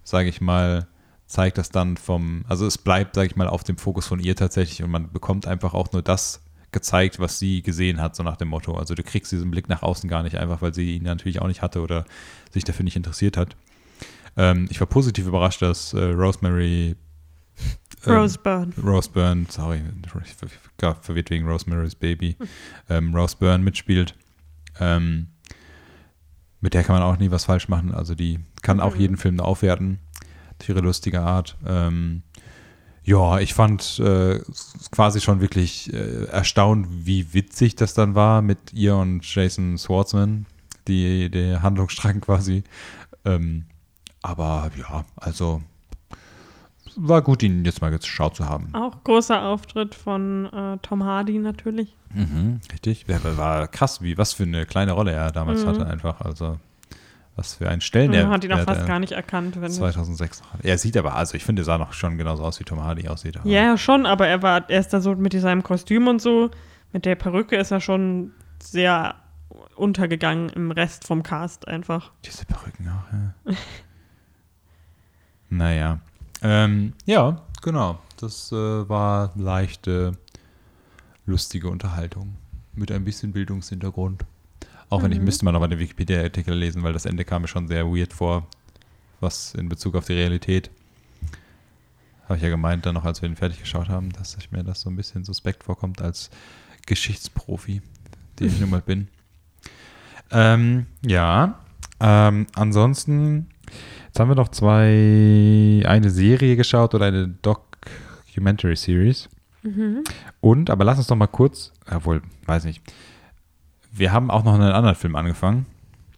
[0.04, 0.88] sage ich mal,
[1.28, 4.36] zeigt das dann vom, also es bleibt, sage ich mal, auf dem Fokus von ihr
[4.36, 8.38] tatsächlich und man bekommt einfach auch nur das gezeigt, was sie gesehen hat, so nach
[8.38, 8.76] dem Motto.
[8.76, 11.48] Also du kriegst diesen Blick nach außen gar nicht einfach, weil sie ihn natürlich auch
[11.48, 12.06] nicht hatte oder
[12.52, 13.56] sich dafür nicht interessiert hat.
[14.40, 16.96] Ähm, ich war positiv überrascht, dass äh, Rosemary
[18.08, 18.74] ähm, Roseburn.
[18.82, 19.82] Roseburn, sorry,
[20.24, 22.38] ich war verwirrt wegen Rosemary's Baby.
[22.90, 24.16] Ähm, Roseburn mitspielt.
[24.80, 25.28] Ähm,
[26.62, 27.94] mit der kann man auch nie was falsch machen.
[27.94, 28.84] Also die kann mhm.
[28.84, 30.00] auch jeden Film aufwerten.
[30.58, 31.58] Durch ihre lustige Art.
[31.66, 32.24] Ähm,
[33.04, 34.40] ja, ich fand äh,
[34.92, 40.46] quasi schon wirklich äh, erstaunt, wie witzig das dann war mit ihr und Jason Schwartzman,
[40.88, 42.64] die der Handlungsstrang quasi.
[43.26, 43.66] Ähm,
[44.22, 45.62] aber ja, also
[46.96, 48.74] war gut, ihn jetzt mal geschaut zu haben.
[48.74, 51.96] Auch großer Auftritt von äh, Tom Hardy natürlich.
[52.14, 53.06] Mhm, richtig.
[53.08, 55.68] Ja, war krass, wie was für eine kleine Rolle er damals mhm.
[55.68, 56.22] hatte einfach.
[56.22, 56.58] Also
[57.36, 59.62] was für einen Stellen er hat ihn auch fast gar nicht erkannt.
[59.62, 60.64] Wenn 2006 noch.
[60.64, 63.08] Er sieht aber, also ich finde, er sah noch schon genauso aus, wie Tom Hardy
[63.08, 63.38] aussieht.
[63.38, 63.48] Aber.
[63.48, 66.52] Ja, schon, aber er war, er ist da so mit seinem Kostüm und so,
[66.92, 69.16] mit der Perücke ist er schon sehr
[69.76, 72.12] untergegangen im Rest vom Cast einfach.
[72.26, 73.56] Diese Perücken auch, ja.
[75.50, 76.00] Naja.
[76.42, 78.00] Ähm, ja, genau.
[78.18, 78.56] Das äh,
[78.90, 80.14] war leichte,
[81.26, 82.36] lustige Unterhaltung
[82.74, 84.26] mit ein bisschen Bildungshintergrund.
[84.90, 85.04] Auch mhm.
[85.04, 85.26] wenn ich mhm.
[85.26, 88.14] müsste mal noch mal den Wikipedia-Artikel lesen, weil das Ende kam mir schon sehr weird
[88.14, 88.48] vor,
[89.20, 90.72] was in Bezug auf die Realität.
[92.26, 94.64] Habe ich ja gemeint, dann noch, als wir ihn fertig geschaut haben, dass ich mir
[94.64, 96.30] das so ein bisschen suspekt vorkommt als
[96.86, 97.82] Geschichtsprofi,
[98.38, 99.08] der ich nun mal bin.
[100.32, 101.58] Ähm, ja,
[102.00, 103.48] ähm, ansonsten
[104.10, 109.30] Jetzt haben wir noch zwei, eine Serie geschaut oder eine Documentary Series.
[109.62, 110.04] Mhm.
[110.42, 112.82] Und, aber lass uns doch mal kurz, obwohl, weiß nicht.
[113.92, 115.68] Wir haben auch noch einen anderen Film angefangen.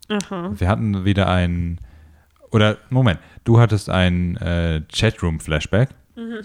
[0.07, 0.53] Aha.
[0.55, 1.79] Wir hatten wieder ein,
[2.49, 5.89] oder Moment, du hattest ein äh, Chatroom-Flashback.
[6.15, 6.43] Mhm.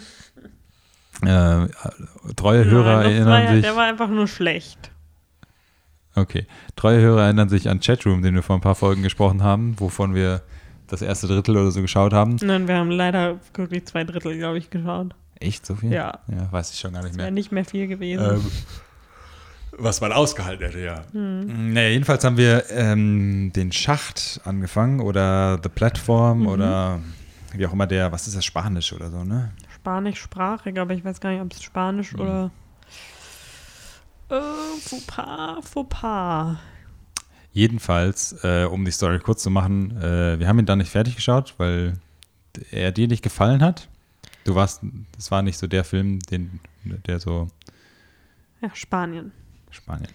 [1.29, 1.69] Äh,
[2.35, 3.63] treue Nein, Hörer erinnern war, sich.
[3.63, 4.91] Der war einfach nur schlecht.
[6.17, 6.47] Okay.
[6.75, 10.13] Treue Hörer erinnern sich an Chatroom, den wir vor ein paar Folgen gesprochen haben, wovon
[10.13, 10.43] wir
[10.89, 12.37] das erste Drittel oder so geschaut haben.
[12.43, 15.15] Nein, wir haben leider wirklich zwei Drittel, glaube ich, geschaut.
[15.39, 15.93] Echt so viel?
[15.93, 16.21] Ja.
[16.29, 17.25] Ja, weiß ich schon gar nicht mehr.
[17.25, 18.25] Wäre nicht mehr viel gewesen.
[18.25, 18.45] Ähm,
[19.79, 21.03] was man ausgehalten hätte, ja.
[21.13, 21.73] Hm.
[21.73, 26.47] Naja, jedenfalls haben wir ähm, den Schacht angefangen oder The Platform mhm.
[26.47, 27.01] oder
[27.53, 29.53] wie auch immer der, was ist das, Spanisch oder so, ne?
[29.75, 32.21] Spanischsprachig, aber ich weiß gar nicht, ob es Spanisch mhm.
[32.21, 32.51] oder
[34.31, 36.57] äh, Fauxpas, Fauxpas.
[37.57, 41.17] Jedenfalls, äh, um die Story kurz zu machen, äh, wir haben ihn dann nicht fertig
[41.17, 41.95] geschaut, weil
[42.71, 43.89] er dir nicht gefallen hat.
[44.45, 44.83] Du warst,
[45.17, 46.61] das war nicht so der Film, den,
[47.07, 47.49] der so.
[48.61, 49.33] Ja, Spanien.
[49.71, 50.11] Spanien.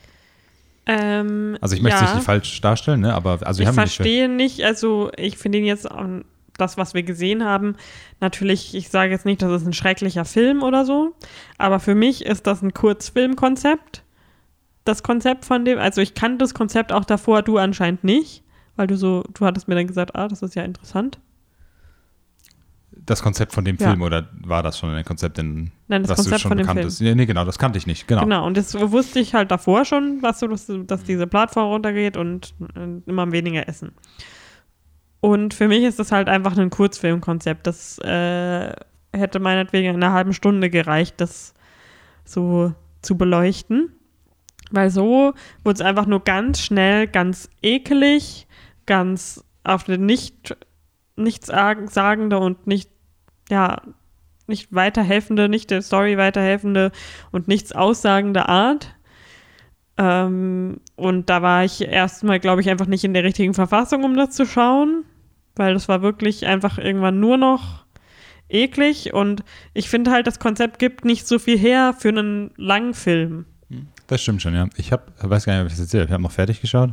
[0.85, 2.15] Ähm, also ich möchte es ja.
[2.17, 3.15] nicht falsch darstellen, ne?
[3.15, 5.89] aber also ich verstehe nicht, nicht, also ich finde ihn jetzt
[6.57, 7.75] das, was wir gesehen haben,
[8.19, 11.15] natürlich, ich sage jetzt nicht, das ist ein schrecklicher Film oder so,
[11.57, 14.03] aber für mich ist das ein Kurzfilmkonzept
[14.83, 18.43] das Konzept von dem, also ich kannte das Konzept auch davor, du anscheinend nicht,
[18.75, 21.19] weil du so, du hattest mir dann gesagt, ah, das ist ja interessant.
[23.03, 23.89] Das Konzept von dem Ja.
[23.89, 26.57] Film oder war das schon ein Konzept, in, Nein, das was Konzept du schon von
[26.59, 27.01] bekannt ist?
[27.01, 28.07] Nee, nee, genau, das kannte ich nicht.
[28.07, 28.21] Genau.
[28.21, 32.17] Genau, und das wusste ich halt davor schon, was so, dass, dass diese Plattform runtergeht
[32.17, 32.53] und
[33.05, 33.91] immer weniger essen.
[35.19, 37.65] Und für mich ist das halt einfach ein Kurzfilmkonzept.
[37.67, 38.73] Das äh,
[39.13, 41.53] hätte meinetwegen in einer halben Stunde gereicht, das
[42.25, 43.91] so zu beleuchten.
[44.71, 48.47] Weil so wurde es einfach nur ganz schnell, ganz ekelig,
[48.85, 50.55] ganz auf eine nicht,
[51.15, 52.89] nichtssagende und nicht,
[53.49, 53.81] ja,
[54.47, 56.91] nicht weiterhelfende, nicht der Story weiterhelfende
[57.31, 58.95] und nichts aussagende Art.
[59.97, 64.15] Ähm, und da war ich erstmal, glaube ich, einfach nicht in der richtigen Verfassung, um
[64.15, 65.03] das zu schauen,
[65.55, 67.85] weil das war wirklich einfach irgendwann nur noch
[68.49, 69.43] eklig und
[69.73, 73.45] ich finde halt, das Konzept gibt nicht so viel her für einen langen Film.
[74.11, 74.67] Das stimmt schon, ja.
[74.75, 76.91] Ich habe, weiß gar nicht, ob ich das erzählt habe, ich habe noch fertig geschaut.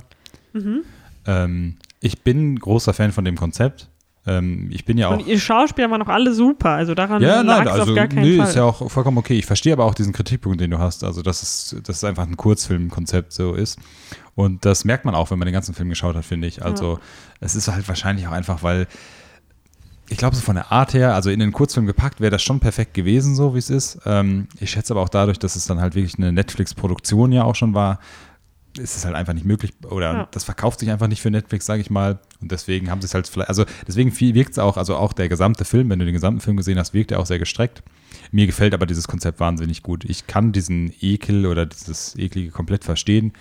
[0.53, 0.83] Mhm.
[1.27, 3.89] Ähm, ich bin großer Fan von dem Konzept.
[4.25, 5.15] Ähm, ich bin ja auch.
[5.15, 8.07] Und ihr Schauspieler waren auch alle super, also daran Ja, nein, es also auf gar
[8.07, 8.47] keinen nee, Fall.
[8.47, 9.37] ist ja auch vollkommen okay.
[9.37, 11.03] Ich verstehe aber auch diesen Kritikpunkt, den du hast.
[11.03, 13.81] Also, dass es, dass es einfach ein Kurzfilmkonzept so ist.
[14.37, 16.65] Und das merkt man auch, wenn man den ganzen Film geschaut hat, finde ich.
[16.65, 17.01] Also,
[17.41, 18.87] es ist halt wahrscheinlich auch einfach, weil
[20.09, 22.61] ich glaube, so von der Art her, also in den Kurzfilm gepackt, wäre das schon
[22.61, 23.99] perfekt gewesen, so wie es ist.
[24.07, 27.55] Ähm, ich schätze aber auch dadurch, dass es dann halt wirklich eine Netflix-Produktion ja auch
[27.55, 27.99] schon war,
[28.79, 30.29] ist es halt einfach nicht möglich oder Ja.
[30.31, 32.21] das verkauft sich einfach nicht für Netflix, sage ich mal.
[32.41, 35.29] Und deswegen haben sie es halt vielleicht, also deswegen wirkt es auch, also auch der
[35.29, 37.83] gesamte Film, wenn du den gesamten Film gesehen hast, wirkt er auch sehr gestreckt.
[38.31, 40.05] Mir gefällt aber dieses Konzept wahnsinnig gut.
[40.05, 43.33] Ich kann diesen Ekel oder dieses Eklige komplett verstehen.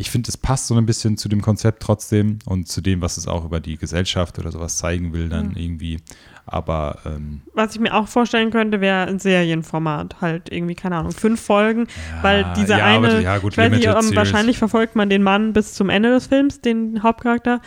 [0.00, 3.16] Ich finde, es passt so ein bisschen zu dem Konzept trotzdem und zu dem, was
[3.16, 5.98] es auch über die Gesellschaft oder sowas zeigen will, dann irgendwie.
[6.46, 10.20] Aber ähm, Was ich mir auch vorstellen könnte, wäre ein Serienformat.
[10.20, 11.88] Halt irgendwie, keine Ahnung, fünf Folgen.
[12.22, 14.16] weil dieser ja, eine, aber- ja, gut, ich weiß nicht, um, Series.
[14.16, 17.60] wahrscheinlich verfolgt man den Mann bis zum Ende des Films, den Hauptcharakter.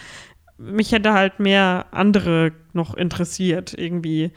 [0.58, 4.32] Mich hätte halt mehr andere noch interessiert, irgendwie.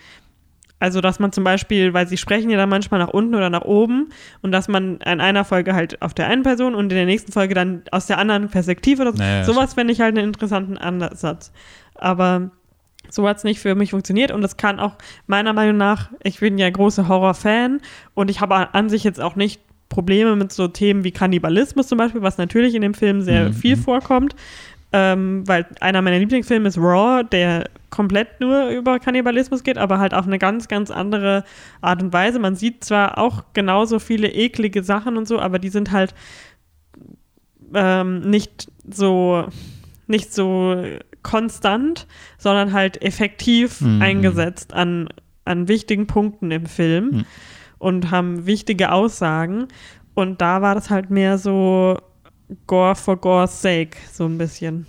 [0.84, 3.62] Also, dass man zum Beispiel, weil sie sprechen ja dann manchmal nach unten oder nach
[3.62, 4.10] oben
[4.42, 7.32] und dass man in einer Folge halt auf der einen Person und in der nächsten
[7.32, 9.16] Folge dann aus der anderen Perspektive oder so.
[9.18, 11.52] Naja, Sowas fände ich halt einen interessanten Ansatz.
[11.94, 12.50] Aber
[13.08, 14.92] so hat es nicht für mich funktioniert und das kann auch
[15.26, 17.80] meiner Meinung nach, ich bin ja großer Horror-Fan
[18.12, 21.96] und ich habe an sich jetzt auch nicht Probleme mit so Themen wie Kannibalismus zum
[21.96, 23.80] Beispiel, was natürlich in dem Film sehr Mhm, viel mhm.
[23.80, 24.36] vorkommt.
[24.96, 30.14] Ähm, weil einer meiner Lieblingsfilme ist Raw, der komplett nur über Kannibalismus geht, aber halt
[30.14, 31.42] auf eine ganz, ganz andere
[31.80, 32.38] Art und Weise.
[32.38, 36.14] Man sieht zwar auch genauso viele eklige Sachen und so, aber die sind halt
[37.74, 39.46] ähm, nicht so
[40.06, 40.76] nicht so
[41.22, 42.06] konstant,
[42.38, 44.02] sondern halt effektiv Mhm.
[44.02, 45.08] eingesetzt an,
[45.44, 47.24] an wichtigen Punkten im Film Mhm.
[47.78, 49.66] und haben wichtige Aussagen.
[50.14, 51.98] Und da war das halt mehr so
[52.66, 54.86] Gore for Gore's sake, so ein bisschen.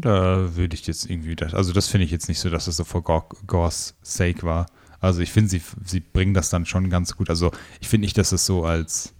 [0.00, 2.76] Da würde ich jetzt irgendwie, das, also das finde ich jetzt nicht so, dass es
[2.76, 4.66] so for Gore- Gore's sake war.
[5.00, 7.28] Also ich finde, sie, sie bringen das dann schon ganz gut.
[7.28, 9.12] Also ich finde nicht, dass es so als,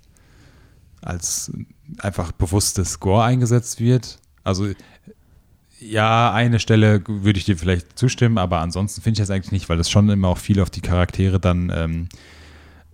[1.03, 1.53] als
[1.99, 4.19] einfach bewusstes Gore eingesetzt wird.
[4.43, 4.69] Also
[5.79, 9.69] ja, eine Stelle würde ich dir vielleicht zustimmen, aber ansonsten finde ich das eigentlich nicht,
[9.69, 12.09] weil das schon immer auch viel auf die Charaktere dann ähm,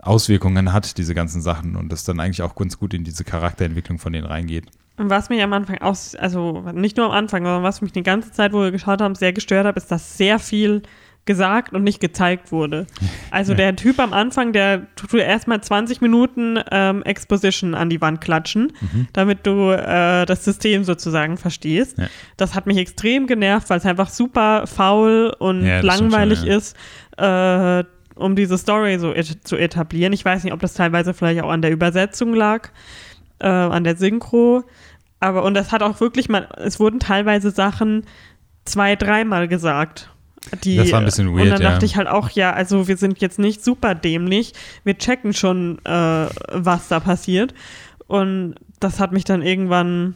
[0.02, 3.98] Auswirkungen hat, diese ganzen Sachen, und das dann eigentlich auch ganz gut in diese Charakterentwicklung
[3.98, 4.66] von denen reingeht.
[4.98, 8.02] Und was mich am Anfang aus, also nicht nur am Anfang, sondern was mich die
[8.02, 10.82] ganze Zeit, wo wir geschaut haben, sehr gestört hat, ist, dass sehr viel
[11.24, 12.86] gesagt und nicht gezeigt wurde.
[13.30, 18.20] Also der Typ am Anfang, der tut erstmal 20 Minuten ähm, Exposition an die Wand
[18.20, 19.06] klatschen, Mhm.
[19.14, 21.96] damit du äh, das System sozusagen verstehst.
[21.98, 22.08] Ja.
[22.36, 26.56] Das hat mich extrem genervt, weil es einfach super faul und Ja, langweilig schon, ja.
[26.56, 26.76] ist,
[27.16, 27.84] äh,
[28.22, 30.12] um diese Story so et zu etablieren.
[30.12, 32.70] Ich weiß nicht, ob das teilweise vielleicht auch an der Übersetzung lag,
[33.38, 34.64] äh, an der Synchro.
[35.20, 38.04] Aber, und das hat auch wirklich mal, es wurden teilweise Sachen
[38.64, 40.10] zwei, dreimal gesagt.
[40.64, 41.70] Die, Das war ein bisschen Und weird, dann ja.
[41.70, 44.52] dachte ich halt auch, ja, also wir sind jetzt nicht super dämlich.
[44.82, 47.54] Wir checken schon, äh, was da passiert.
[48.08, 50.14] Und das hat mich dann irgendwann,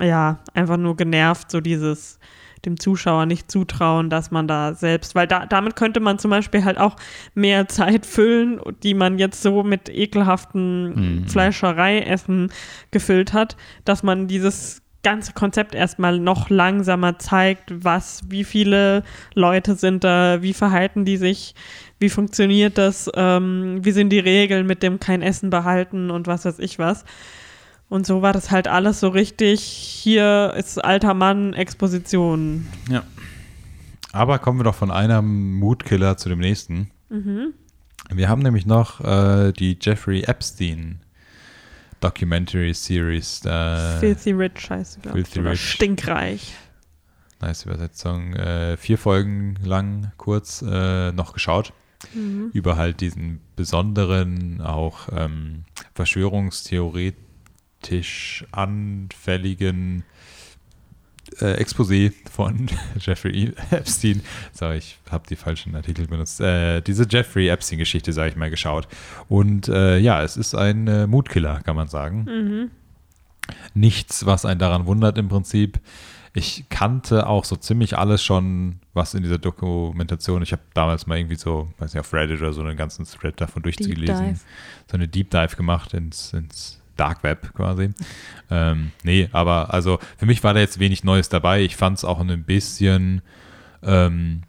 [0.00, 2.19] ja, einfach nur genervt, so dieses
[2.64, 6.64] dem Zuschauer nicht zutrauen, dass man da selbst, weil da, damit könnte man zum Beispiel
[6.64, 6.96] halt auch
[7.34, 11.28] mehr Zeit füllen, die man jetzt so mit ekelhaften Mhm.
[11.28, 12.52] Fleischereiessen
[12.90, 19.02] gefüllt hat, dass man dieses ganze Konzept erstmal noch langsamer zeigt, was, wie viele
[19.34, 21.54] Leute sind da, wie verhalten die sich,
[21.98, 26.44] wie funktioniert das, ähm, wie sind die Regeln mit dem kein Essen behalten und was
[26.44, 27.04] weiß ich was.
[27.90, 32.68] Und so war das halt alles so richtig, hier ist alter Mann, Exposition.
[32.88, 33.02] Ja.
[34.12, 36.92] Aber kommen wir doch von einem Mutkiller zu dem nächsten.
[37.08, 37.52] Mhm.
[38.08, 41.00] Wir haben nämlich noch äh, die Jeffrey Epstein
[41.98, 43.44] Documentary Series.
[43.44, 45.70] Äh, Filthy Rich heißt sie, glaub ich, Filthy oder Rich.
[45.70, 46.54] Stinkreich.
[47.40, 48.34] nice Übersetzung.
[48.34, 51.72] Äh, vier Folgen lang kurz äh, noch geschaut.
[52.14, 52.50] Mhm.
[52.52, 55.64] Über halt diesen besonderen, auch ähm,
[55.94, 57.29] verschwörungstheoretisch
[58.52, 60.04] anfälligen
[61.40, 62.68] äh, Exposé von
[62.98, 64.22] Jeffrey Epstein.
[64.52, 66.40] Sorry, ich habe die falschen Artikel benutzt.
[66.40, 68.88] Äh, diese Jeffrey Epstein-Geschichte, sage ich mal, geschaut.
[69.28, 72.24] Und äh, ja, es ist ein äh, Mutkiller, kann man sagen.
[72.24, 72.70] Mhm.
[73.74, 75.80] Nichts, was einen daran wundert im Prinzip.
[76.32, 80.42] Ich kannte auch so ziemlich alles schon, was in dieser Dokumentation.
[80.42, 83.40] Ich habe damals mal irgendwie so, weiß nicht, auf Reddit oder so einen ganzen Thread
[83.40, 84.38] davon durchgelesen.
[84.88, 87.90] So eine Deep Dive gemacht ins, ins Dark Web quasi.
[88.50, 91.62] Ähm, nee, aber also für mich war da jetzt wenig Neues dabei.
[91.62, 93.22] Ich fand es auch ein bisschen,
[93.82, 94.42] ähm,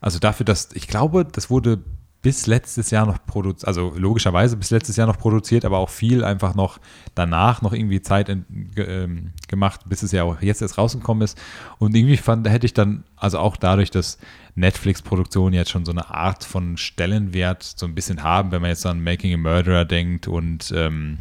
[0.00, 1.80] also dafür, dass ich glaube, das wurde
[2.22, 6.24] bis letztes Jahr noch produziert, also logischerweise bis letztes Jahr noch produziert, aber auch viel
[6.24, 6.80] einfach noch
[7.14, 8.44] danach noch irgendwie Zeit in,
[8.76, 11.38] ähm, gemacht, bis es ja auch jetzt erst rausgekommen ist.
[11.78, 14.18] Und irgendwie fand, hätte ich dann, also auch dadurch, dass
[14.56, 18.86] Netflix-Produktionen jetzt schon so eine Art von Stellenwert so ein bisschen haben, wenn man jetzt
[18.86, 21.18] an Making a Murderer denkt und ähm,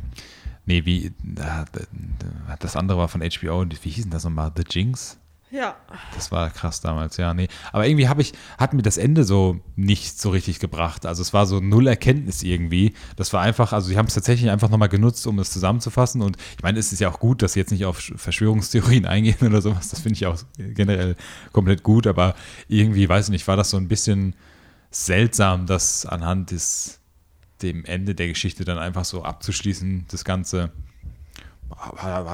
[0.66, 1.14] nee, wie,
[2.60, 4.52] das andere war von HBO, wie hieß denn das nochmal?
[4.56, 5.18] The Jinx?
[5.52, 5.76] Ja.
[6.14, 7.48] Das war krass damals, ja, nee.
[7.72, 11.06] Aber irgendwie habe ich, hat mir das Ende so nicht so richtig gebracht.
[11.06, 12.94] Also es war so null Erkenntnis irgendwie.
[13.16, 16.22] Das war einfach, also sie haben es tatsächlich einfach nochmal genutzt, um es zusammenzufassen.
[16.22, 19.38] Und ich meine, es ist ja auch gut, dass sie jetzt nicht auf Verschwörungstheorien eingehen
[19.48, 19.90] oder sowas.
[19.90, 21.16] Das finde ich auch generell
[21.54, 22.06] komplett gut.
[22.08, 22.36] Aber
[22.68, 24.36] irgendwie, weiß ich nicht, war das so ein bisschen
[24.92, 27.00] seltsam, das anhand des,
[27.66, 30.72] dem Ende der Geschichte dann einfach so abzuschließen, das Ganze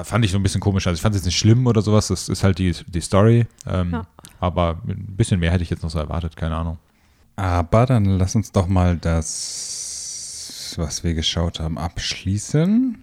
[0.04, 0.86] fand ich so ein bisschen komisch.
[0.86, 3.46] Also ich fand es jetzt nicht schlimm oder sowas, das ist halt die, die Story.
[3.66, 4.06] Ähm, Ja.
[4.40, 6.78] Aber ein bisschen mehr hätte ich jetzt noch so erwartet, keine Ahnung.
[7.36, 12.98] Aber dann lass uns doch mal das, was wir geschaut haben, abschließen.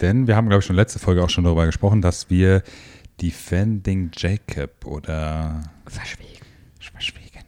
[0.00, 2.62] Denn wir haben, glaube ich, schon letzte Folge auch schon darüber gesprochen, dass wir
[3.20, 6.44] Defending Jacob oder Verschwiegen.
[6.80, 7.44] verschwiegen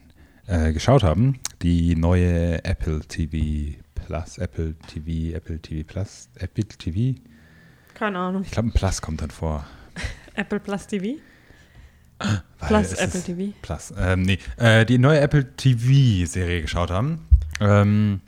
[0.46, 1.38] äh, geschaut haben.
[1.62, 7.20] Die neue Apple TV Plus, Apple TV, Apple TV Plus, Apple TV.
[7.94, 8.42] Keine Ahnung.
[8.42, 9.64] Ich glaube, ein Plus kommt dann vor.
[10.34, 11.18] Apple Plus TV?
[12.18, 13.52] Weil Plus Apple TV.
[13.62, 13.92] Plus.
[13.96, 17.26] Ähm, nee, äh, die neue Apple TV-Serie geschaut haben.
[17.60, 18.20] Ähm,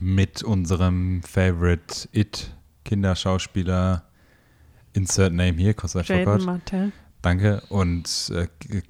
[0.00, 4.04] mit unserem Favorite It-Kinderschauspieler.
[4.92, 6.92] Insert Name hier, I Jaden.
[7.22, 7.62] Danke.
[7.68, 8.46] Und äh,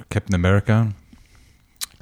[0.08, 0.92] Captain America.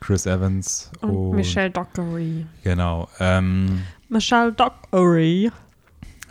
[0.05, 0.91] Chris Evans.
[1.01, 2.45] Und Michelle Dockery.
[2.63, 3.09] Genau.
[3.21, 5.51] Ähm, Michelle Dockery.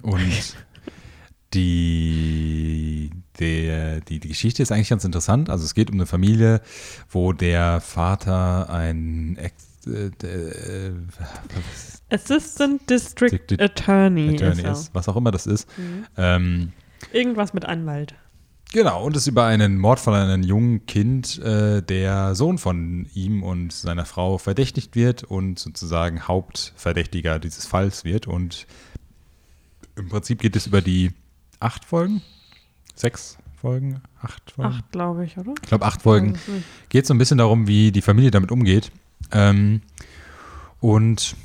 [0.04, 0.56] Und
[1.56, 3.10] die,
[3.40, 5.50] der, die, die Geschichte ist eigentlich ganz interessant.
[5.50, 6.62] Also es geht um eine Familie,
[7.10, 10.94] wo der Vater ein Ex, äh, äh,
[12.12, 15.68] Assistant District District Attorney, Attorney ist, ist, was auch immer das ist.
[15.80, 16.06] Mhm.
[16.18, 16.74] Ähm,
[17.12, 18.14] Irgendwas mit Anwalt.
[18.74, 23.08] Genau, und es ist über einen Mordfall an einem jungen Kind, äh, der Sohn von
[23.14, 28.26] ihm und seiner Frau verdächtigt wird und sozusagen Hauptverdächtiger dieses Falls wird.
[28.26, 28.66] Und
[29.96, 31.12] im Prinzip geht es über die
[31.60, 32.24] acht Folgen,
[32.96, 34.74] sechs Folgen, acht Folgen.
[34.74, 35.54] Acht, glaube ich, oder?
[35.62, 36.40] Ich glaube, acht Folgen.
[36.90, 38.92] Geht so ein bisschen darum, wie die Familie damit umgeht.
[39.32, 39.82] Ähm,
[40.80, 41.36] und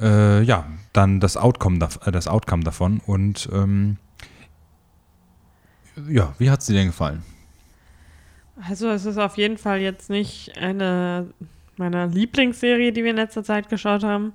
[0.00, 3.00] äh, ja, dann das Outcome, äh, das Outcome davon.
[3.06, 3.98] Und ähm,
[6.08, 7.22] ja, wie hat es dir denn gefallen?
[8.68, 11.28] Also es ist auf jeden Fall jetzt nicht eine
[11.76, 14.32] meiner Lieblingsserie, die wir in letzter Zeit geschaut haben.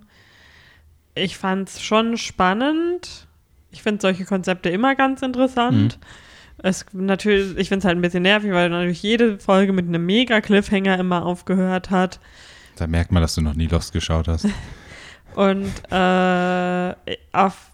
[1.16, 3.28] Ich fand es schon spannend.
[3.72, 6.00] Ich finde solche Konzepte immer ganz interessant.
[6.58, 10.06] Es natürlich, ich finde es halt ein bisschen nervig, weil natürlich jede Folge mit einem
[10.06, 12.20] mega Cliffhanger immer aufgehört hat.
[12.76, 14.48] Da merkt man, dass du noch nie Lost geschaut hast.
[15.36, 16.96] Und äh,
[17.32, 17.69] auf,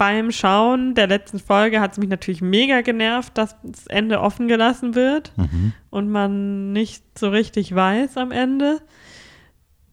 [0.00, 4.48] beim Schauen der letzten Folge hat es mich natürlich mega genervt, dass das Ende offen
[4.48, 5.74] gelassen wird Mhm.
[5.90, 8.80] und man nicht so richtig weiß am Ende.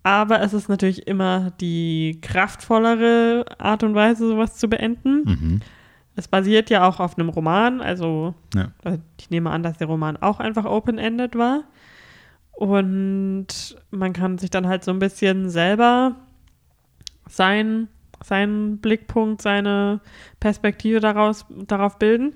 [0.03, 5.23] Aber es ist natürlich immer die kraftvollere Art und Weise, sowas zu beenden.
[5.25, 5.59] Mhm.
[6.15, 8.71] Es basiert ja auch auf einem Roman, also Ja.
[9.19, 11.65] ich nehme an, dass der Roman auch einfach open-ended war.
[12.53, 13.47] Und
[13.91, 16.15] man kann sich dann halt so ein bisschen selber
[17.27, 17.89] sein,
[18.23, 20.01] seinen Blickpunkt, seine
[20.39, 22.33] Perspektive daraus, darauf bilden.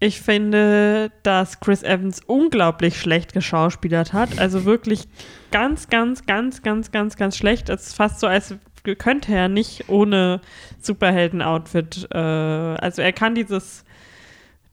[0.00, 4.38] Ich finde, dass Chris Evans unglaublich schlecht geschauspielert hat.
[4.38, 5.08] Also wirklich
[5.50, 7.70] ganz, ganz, ganz, ganz, ganz, ganz schlecht.
[7.70, 8.54] Es ist fast so, als
[8.98, 10.40] könnte er nicht ohne
[10.80, 12.08] Superhelden-Outfit.
[12.12, 13.84] Äh, also er kann dieses,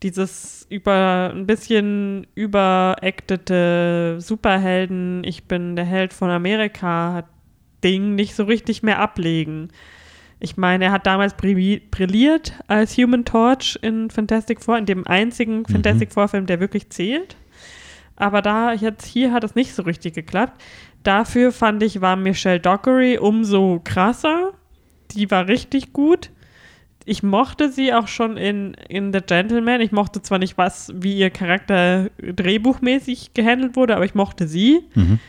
[0.04, 7.24] dieses über ein bisschen überactete Superhelden, ich bin der Held von Amerika
[7.84, 9.70] Ding nicht so richtig mehr ablegen.
[10.44, 15.60] Ich meine, er hat damals brilliert als Human Torch in Fantastic Four, in dem einzigen
[15.60, 15.66] mhm.
[15.66, 17.36] Fantastic Four-Film, der wirklich zählt.
[18.16, 20.60] Aber da jetzt hier hat es nicht so richtig geklappt.
[21.04, 24.54] Dafür fand ich, war Michelle Dockery umso krasser.
[25.12, 26.32] Die war richtig gut.
[27.06, 29.82] Ich mochte sie auch schon in, in The Gentleman.
[29.82, 34.82] Ich mochte zwar nicht, was, wie ihr Charakter drehbuchmäßig gehandelt wurde, aber ich mochte sie.
[34.96, 35.20] Mhm.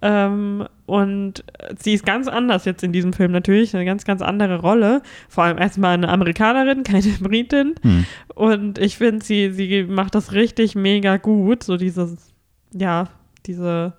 [0.00, 1.44] Ähm, und
[1.78, 5.02] sie ist ganz anders jetzt in diesem Film natürlich, eine ganz, ganz andere Rolle.
[5.28, 7.74] Vor allem erstmal eine Amerikanerin, keine Britin.
[7.82, 8.06] Hm.
[8.34, 11.62] Und ich finde, sie, sie macht das richtig mega gut.
[11.62, 12.34] So dieses,
[12.72, 13.08] ja,
[13.46, 13.94] diese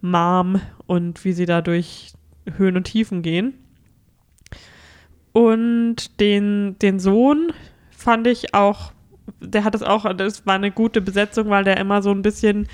[0.00, 2.12] Mom und wie sie da durch
[2.56, 3.54] Höhen und Tiefen gehen.
[5.32, 7.52] Und den, den Sohn
[7.90, 8.92] fand ich auch,
[9.40, 12.68] der hat es auch, das war eine gute Besetzung, weil der immer so ein bisschen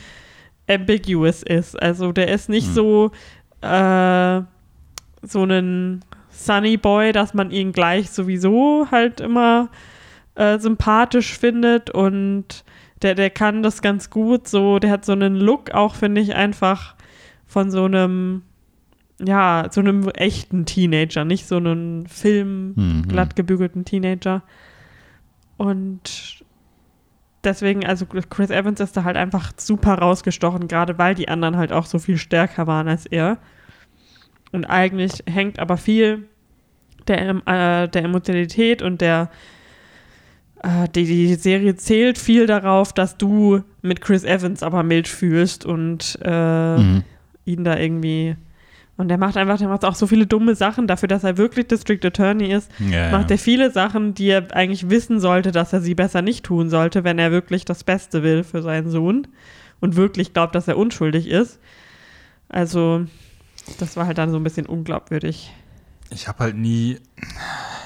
[0.68, 1.80] ambiguous ist.
[1.80, 2.74] Also der ist nicht hm.
[2.74, 3.10] so
[3.62, 4.42] äh,
[5.22, 9.68] so ein Sunny Boy, dass man ihn gleich sowieso halt immer
[10.34, 12.64] äh, sympathisch findet und
[13.02, 16.34] der, der kann das ganz gut so, der hat so einen Look auch, finde ich,
[16.34, 16.94] einfach
[17.46, 18.42] von so einem,
[19.20, 23.08] ja, so einem echten Teenager, nicht so einem Film mhm.
[23.08, 24.42] glatt gebügelten Teenager.
[25.56, 26.41] Und
[27.44, 31.72] deswegen, also Chris Evans ist da halt einfach super rausgestochen, gerade weil die anderen halt
[31.72, 33.38] auch so viel stärker waren als er.
[34.52, 36.28] Und eigentlich hängt aber viel
[37.08, 39.30] der, äh, der Emotionalität und der
[40.62, 45.64] äh, die, die Serie zählt viel darauf, dass du mit Chris Evans aber mild fühlst
[45.66, 47.04] und äh, mhm.
[47.44, 48.36] ihn da irgendwie
[48.96, 51.66] und der macht einfach, der macht auch so viele dumme Sachen dafür, dass er wirklich
[51.66, 52.70] District Attorney ist.
[52.78, 56.44] Ja, macht er viele Sachen, die er eigentlich wissen sollte, dass er sie besser nicht
[56.44, 59.28] tun sollte, wenn er wirklich das Beste will für seinen Sohn
[59.80, 61.58] und wirklich glaubt, dass er unschuldig ist.
[62.48, 63.06] Also,
[63.78, 65.52] das war halt dann so ein bisschen unglaubwürdig.
[66.10, 66.98] Ich habe halt nie,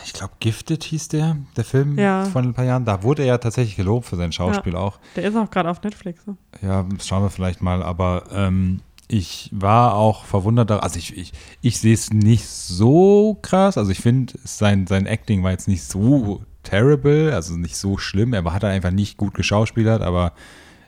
[0.04, 2.24] ich glaube, Gifted hieß der, der Film ja.
[2.24, 2.84] von ein paar Jahren.
[2.84, 4.98] Da wurde er ja tatsächlich gelobt für sein Schauspiel ja, auch.
[5.14, 6.26] Der ist auch gerade auf Netflix.
[6.26, 6.36] Ne?
[6.62, 7.84] Ja, schauen wir vielleicht mal.
[7.84, 11.32] Aber ähm, ich war auch verwundert, also ich, ich,
[11.62, 15.84] ich sehe es nicht so krass, also ich finde, sein, sein Acting war jetzt nicht
[15.84, 20.32] so terrible, also nicht so schlimm, er hat einfach nicht gut geschauspielert, aber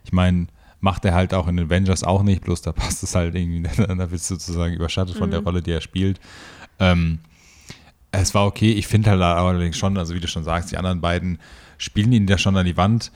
[0.05, 0.49] ich meine,
[0.81, 4.11] macht er halt auch in Avengers auch nicht, bloß da passt es halt irgendwie, da
[4.11, 5.33] wird sozusagen überschattet von mhm.
[5.33, 6.21] der Rolle, die er spielt.
[6.79, 7.21] Ähm,
[8.11, 11.01] es war okay, ich finde halt allerdings schon, also wie du schon sagst, die anderen
[11.01, 11.39] beiden
[11.77, 13.13] spielen ihn da schon an die Wand.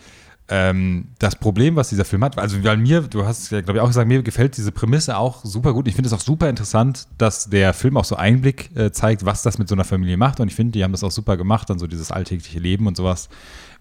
[0.49, 3.83] Ähm, das Problem, was dieser Film hat, also weil mir, du hast ja, glaube ich,
[3.83, 5.87] auch gesagt, mir gefällt diese Prämisse auch super gut.
[5.87, 9.43] Ich finde es auch super interessant, dass der Film auch so Einblick äh, zeigt, was
[9.43, 10.41] das mit so einer Familie macht.
[10.41, 12.97] Und ich finde, die haben das auch super gemacht, dann so dieses alltägliche Leben und
[12.97, 13.29] sowas,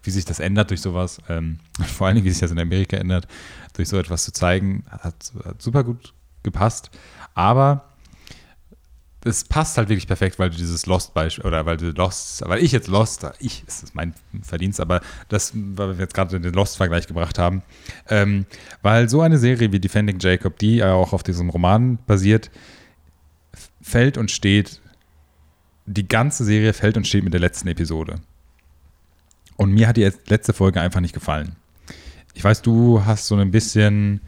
[0.04, 1.20] wie sich das ändert durch sowas.
[1.30, 1.60] Ähm,
[1.98, 3.28] vor allen Dingen, wie sich das in Amerika ändert,
[3.74, 6.92] durch so etwas zu zeigen, hat, hat super gut gepasst.
[7.34, 7.91] Aber
[9.24, 12.72] es passt halt wirklich perfekt, weil du dieses Lost-Beispiel, oder weil du Lost, weil ich
[12.72, 17.08] jetzt Lost, ich, es ist mein Verdienst, aber das, weil wir jetzt gerade den Lost-Vergleich
[17.08, 17.62] gebracht haben,
[18.10, 18.46] ähm,
[18.82, 22.50] weil so eine Serie wie Defending Jacob, die ja auch auf diesem Roman basiert,
[23.82, 24.82] fällt und steht,
[25.86, 28.22] die ganze Serie fällt und steht mit der letzten Episode.
[29.58, 31.56] Und mir hat die letzte Folge einfach nicht gefallen.
[32.34, 34.22] Ich weiß, du hast so ein bisschen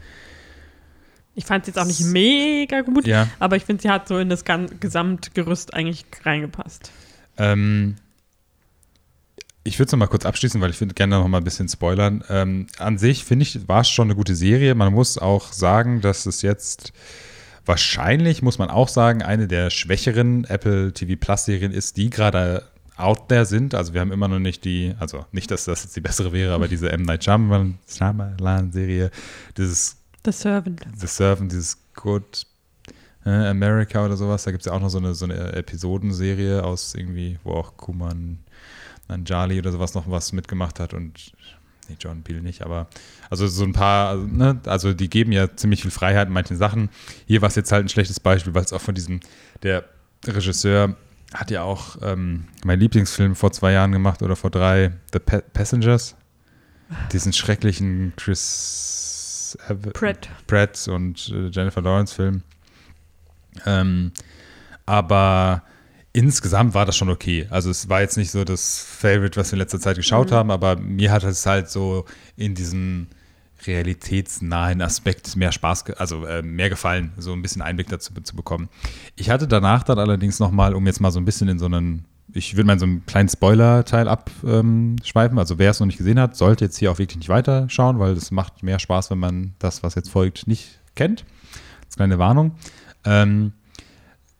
[1.34, 3.28] ich fand es jetzt auch nicht mega gut, ja.
[3.38, 4.44] aber ich finde, sie hat so in das
[4.80, 6.92] Gesamtgerüst eigentlich reingepasst.
[7.36, 7.96] Ähm,
[9.64, 12.22] ich würde es nochmal kurz abschließen, weil ich würde gerne noch mal ein bisschen spoilern.
[12.28, 14.74] Ähm, an sich finde ich, war es schon eine gute Serie.
[14.74, 16.92] Man muss auch sagen, dass es jetzt
[17.64, 22.64] wahrscheinlich, muss man auch sagen, eine der schwächeren Apple TV Plus Serien ist, die gerade
[22.96, 23.74] out there sind.
[23.74, 26.54] Also wir haben immer noch nicht die, also nicht, dass das jetzt die bessere wäre,
[26.54, 27.02] aber diese M.
[27.02, 29.10] Night Shyamalan Serie,
[29.56, 30.82] dieses The Servant.
[30.96, 32.46] The Servant, dieses Good
[33.24, 34.44] äh, America oder sowas.
[34.44, 37.76] Da gibt es ja auch noch so eine, so eine Episodenserie aus irgendwie, wo auch
[37.76, 38.38] Kuman
[39.08, 41.32] Nanjali oder sowas noch was mitgemacht hat und
[41.88, 42.88] nee, John Peel nicht, aber
[43.28, 46.88] also so ein paar, ne, also die geben ja ziemlich viel Freiheit in manchen Sachen.
[47.26, 49.20] Hier war es jetzt halt ein schlechtes Beispiel, weil es auch von diesem,
[49.62, 49.84] der
[50.26, 50.96] Regisseur
[51.34, 55.40] hat ja auch ähm, mein Lieblingsfilm vor zwei Jahren gemacht oder vor drei, The pa
[55.52, 56.16] Passengers.
[57.12, 58.93] Diesen schrecklichen Chris
[59.92, 60.28] Pratt.
[60.46, 62.42] Pratt und äh, Jennifer Lawrence Film.
[63.66, 64.12] Ähm,
[64.86, 65.62] aber
[66.12, 67.46] insgesamt war das schon okay.
[67.50, 70.34] Also es war jetzt nicht so das Favorite, was wir in letzter Zeit geschaut mhm.
[70.34, 72.04] haben, aber mir hat es halt so
[72.36, 73.08] in diesem
[73.66, 78.68] realitätsnahen Aspekt mehr Spaß, also äh, mehr gefallen, so ein bisschen Einblick dazu zu bekommen.
[79.16, 82.04] Ich hatte danach dann allerdings nochmal, um jetzt mal so ein bisschen in so einen
[82.34, 85.38] ich würde mal so einen kleinen Spoiler-Teil abschweifen.
[85.38, 88.12] also wer es noch nicht gesehen hat, sollte jetzt hier auch wirklich nicht weiterschauen, weil
[88.12, 91.20] es macht mehr Spaß, wenn man das, was jetzt folgt, nicht kennt.
[91.20, 92.52] Das ist eine kleine Warnung.
[93.04, 93.52] Ähm,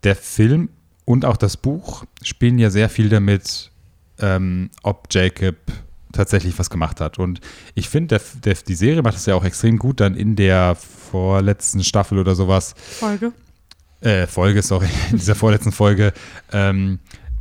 [0.02, 0.70] der Film
[1.04, 3.70] und auch das Buch spielen ja sehr viel damit,
[4.18, 5.56] ähm, ob Jacob
[6.12, 7.18] tatsächlich was gemacht hat.
[7.18, 7.40] Und
[7.74, 8.20] ich finde,
[8.68, 12.74] die Serie macht das ja auch extrem gut, dann in der vorletzten Staffel oder sowas.
[12.76, 13.32] Folge.
[14.00, 16.12] Äh, Folge, sorry, in dieser vorletzten Folge,
[16.52, 16.98] ähm,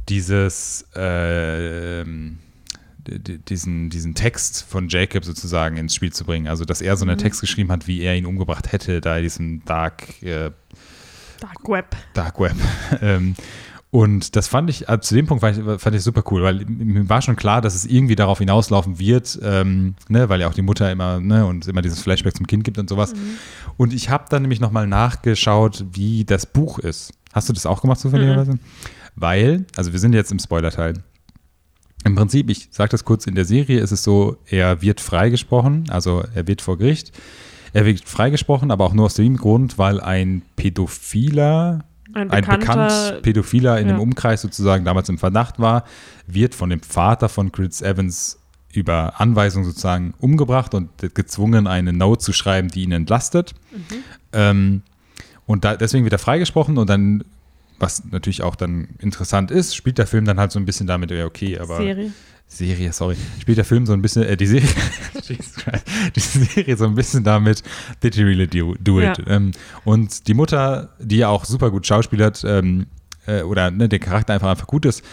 [0.09, 2.05] dieses, äh,
[3.05, 6.47] diesen, diesen Text von Jacob sozusagen ins Spiel zu bringen.
[6.47, 7.21] Also, dass er so einen mhm.
[7.21, 10.51] Text geschrieben hat, wie er ihn umgebracht hätte, da in diesem Dark, äh,
[11.39, 11.95] Dark Web.
[12.13, 12.55] Dark Web.
[13.01, 13.35] ähm,
[13.93, 16.65] und das fand ich, also zu dem Punkt fand ich, fand ich super cool, weil
[16.65, 20.55] mir war schon klar, dass es irgendwie darauf hinauslaufen wird, ähm, ne, weil ja auch
[20.55, 23.13] die Mutter immer, ne, und immer dieses Flashback zum Kind gibt und sowas.
[23.13, 23.37] Mhm.
[23.77, 27.13] Und ich habe dann nämlich nochmal nachgeschaut, wie das Buch ist.
[27.33, 28.53] Hast du das auch gemacht zufälligerweise?
[28.53, 28.59] Mhm.
[29.15, 30.95] Weil, also wir sind jetzt im Spoiler-Teil.
[32.05, 35.89] Im Prinzip, ich sage das kurz, in der Serie ist es so, er wird freigesprochen,
[35.89, 37.11] also er wird vor Gericht.
[37.71, 43.23] Er wird freigesprochen, aber auch nur aus dem Grund, weil ein Pädophiler ein, ein bekannt
[43.23, 43.93] Pädophiler in ja.
[43.93, 45.83] dem Umkreis sozusagen damals im Verdacht war,
[46.27, 48.39] wird von dem Vater von Chris Evans
[48.71, 53.53] über Anweisung sozusagen umgebracht und gezwungen, eine Note zu schreiben, die ihn entlastet.
[53.71, 54.03] Mhm.
[54.33, 54.81] Ähm,
[55.45, 57.23] und da, deswegen wird er freigesprochen und dann,
[57.83, 61.11] was natürlich auch dann interessant ist, spielt der Film dann halt so ein bisschen damit,
[61.11, 61.77] ja, okay, aber.
[61.77, 62.11] Serie.
[62.47, 64.69] Serie, sorry, spielt der Film so ein bisschen, äh, die Serie,
[66.15, 67.63] die Serie so ein bisschen damit,
[68.01, 69.17] did he really do, do it?
[69.17, 69.27] Ja.
[69.27, 69.51] Ähm,
[69.85, 72.87] und die Mutter, die ja auch super gut schauspielert, ähm,
[73.25, 75.03] äh, oder ne, der Charakter einfach einfach gut ist,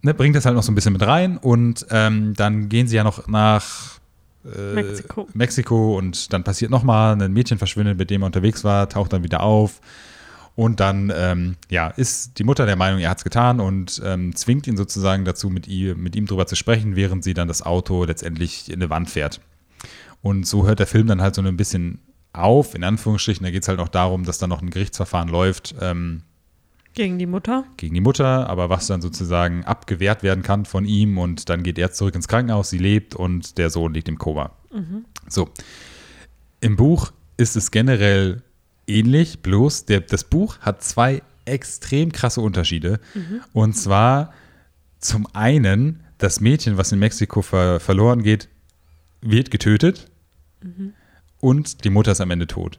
[0.00, 2.96] ne, bringt das halt noch so ein bisschen mit rein und ähm, dann gehen sie
[2.96, 3.98] ja noch nach
[4.44, 5.28] äh, Mexiko.
[5.34, 9.24] Mexiko und dann passiert nochmal, ein Mädchen verschwindet, mit dem er unterwegs war, taucht dann
[9.24, 9.80] wieder auf
[10.54, 14.34] und dann ähm, ja, ist die Mutter der Meinung, er hat es getan und ähm,
[14.36, 17.62] zwingt ihn sozusagen dazu, mit, ihr, mit ihm drüber zu sprechen, während sie dann das
[17.62, 19.40] Auto letztendlich in eine Wand fährt.
[20.20, 22.00] Und so hört der Film dann halt so ein bisschen
[22.32, 23.44] auf, in Anführungsstrichen.
[23.44, 25.74] Da geht es halt auch darum, dass dann noch ein Gerichtsverfahren läuft.
[25.80, 26.22] Ähm,
[26.94, 27.64] gegen die Mutter?
[27.78, 31.78] Gegen die Mutter, aber was dann sozusagen abgewehrt werden kann von ihm und dann geht
[31.78, 34.50] er zurück ins Krankenhaus, sie lebt und der Sohn liegt im Koma.
[34.70, 35.06] Mhm.
[35.26, 35.48] So.
[36.60, 38.42] Im Buch ist es generell
[38.92, 43.00] ähnlich, bloß der, das Buch hat zwei extrem krasse Unterschiede.
[43.14, 43.40] Mhm.
[43.52, 44.32] Und zwar
[44.98, 48.48] zum einen, das Mädchen, was in Mexiko ver verloren geht,
[49.20, 50.08] wird getötet
[50.62, 50.94] mhm.
[51.40, 52.78] und die Mutter ist am Ende tot.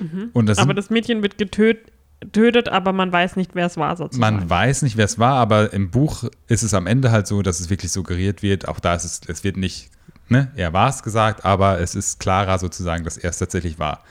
[0.00, 0.30] Mhm.
[0.46, 4.36] Das aber das Mädchen wird getötet, aber man weiß nicht, wer es war sozusagen.
[4.36, 7.42] Man weiß nicht, wer es war, aber im Buch ist es am Ende halt so,
[7.42, 8.68] dass es wirklich suggeriert wird.
[8.68, 9.90] Auch da ist es, es wird nicht,
[10.28, 14.02] ne, er war es gesagt, aber es ist klarer sozusagen, dass er es tatsächlich war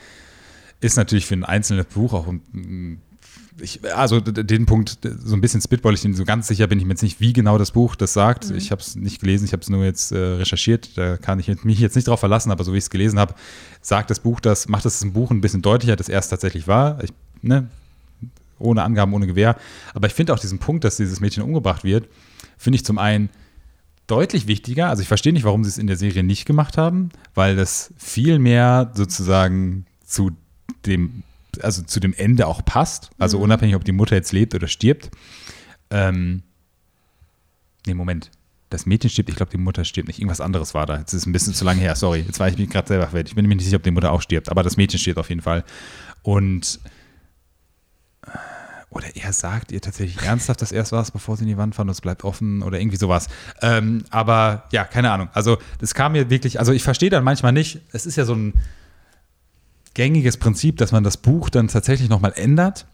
[0.81, 2.27] ist natürlich für ein einzelnes Buch auch
[3.59, 6.85] ich, also den Punkt, so ein bisschen spitball ich bin so ganz sicher bin ich
[6.85, 8.49] mir jetzt nicht, wie genau das Buch das sagt.
[8.49, 8.55] Mhm.
[8.57, 10.97] Ich habe es nicht gelesen, ich habe es nur jetzt äh, recherchiert.
[10.97, 13.35] Da kann ich mich jetzt nicht drauf verlassen, aber so wie ich es gelesen habe,
[13.81, 16.67] sagt das Buch das, macht das im Buch ein bisschen deutlicher, dass er es tatsächlich
[16.67, 17.03] war.
[17.03, 17.67] Ich, ne,
[18.57, 19.57] ohne Angaben, ohne Gewehr.
[19.93, 22.07] Aber ich finde auch diesen Punkt, dass dieses Mädchen umgebracht wird,
[22.57, 23.29] finde ich zum einen
[24.07, 24.89] deutlich wichtiger.
[24.89, 27.93] Also ich verstehe nicht, warum sie es in der Serie nicht gemacht haben, weil das
[27.97, 30.31] viel mehr sozusagen zu
[30.85, 31.23] dem,
[31.61, 33.09] also zu dem Ende auch passt.
[33.17, 33.45] Also mhm.
[33.45, 35.11] unabhängig, ob die Mutter jetzt lebt oder stirbt.
[35.89, 36.43] Ähm,
[37.85, 38.31] nee, Moment.
[38.69, 40.19] Das Mädchen stirbt, ich glaube, die Mutter stirbt nicht.
[40.19, 40.97] Irgendwas anderes war da.
[40.97, 42.23] Jetzt ist es ein bisschen zu lange her, sorry.
[42.25, 43.31] Jetzt war ich mich gerade selber fertig.
[43.31, 45.29] Ich bin mir nicht sicher, ob die Mutter auch stirbt, aber das Mädchen stirbt auf
[45.29, 45.65] jeden Fall.
[46.23, 46.79] Und
[48.25, 48.29] äh,
[48.91, 51.73] oder er sagt ihr tatsächlich ernsthaft, dass er es war, bevor sie in die Wand
[51.73, 53.27] fahren und es bleibt offen oder irgendwie sowas.
[53.61, 55.29] Ähm, aber ja, keine Ahnung.
[55.33, 58.35] Also, das kam mir wirklich, also ich verstehe dann manchmal nicht, es ist ja so
[58.35, 58.53] ein,
[59.93, 62.85] gängiges Prinzip, dass man das Buch dann tatsächlich nochmal ändert.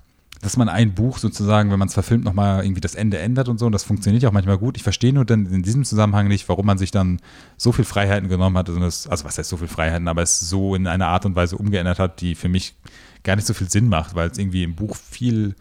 [0.41, 3.57] Dass man ein Buch sozusagen, wenn man es verfilmt, nochmal irgendwie das Ende ändert und
[3.57, 3.65] so.
[3.65, 4.77] Und das funktioniert ja auch manchmal gut.
[4.77, 7.19] Ich verstehe nur dann in diesem Zusammenhang nicht, warum man sich dann
[7.57, 8.69] so viel Freiheiten genommen hat.
[8.69, 11.35] Also, das, also was heißt so viel Freiheiten, aber es so in einer Art und
[11.35, 12.75] Weise umgeändert hat, die für mich
[13.23, 15.55] gar nicht so viel Sinn macht, weil es irgendwie im Buch viel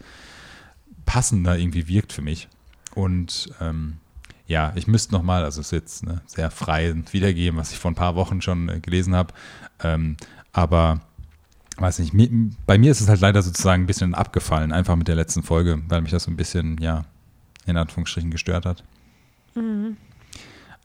[1.07, 2.47] passender irgendwie wirkt für mich.
[2.93, 3.97] Und ähm,
[4.47, 7.91] ja, ich müsste nochmal, also es ist jetzt ne, sehr frei wiedergeben, was ich vor
[7.91, 9.33] ein paar Wochen schon äh, gelesen habe.
[9.83, 10.17] Ähm,
[10.53, 11.01] aber
[11.77, 12.29] weiß nicht, mir,
[12.65, 15.81] bei mir ist es halt leider sozusagen ein bisschen abgefallen, einfach mit der letzten Folge,
[15.87, 17.05] weil mich das so ein bisschen, ja,
[17.65, 18.83] in Anführungsstrichen gestört hat.
[19.55, 19.97] Mhm.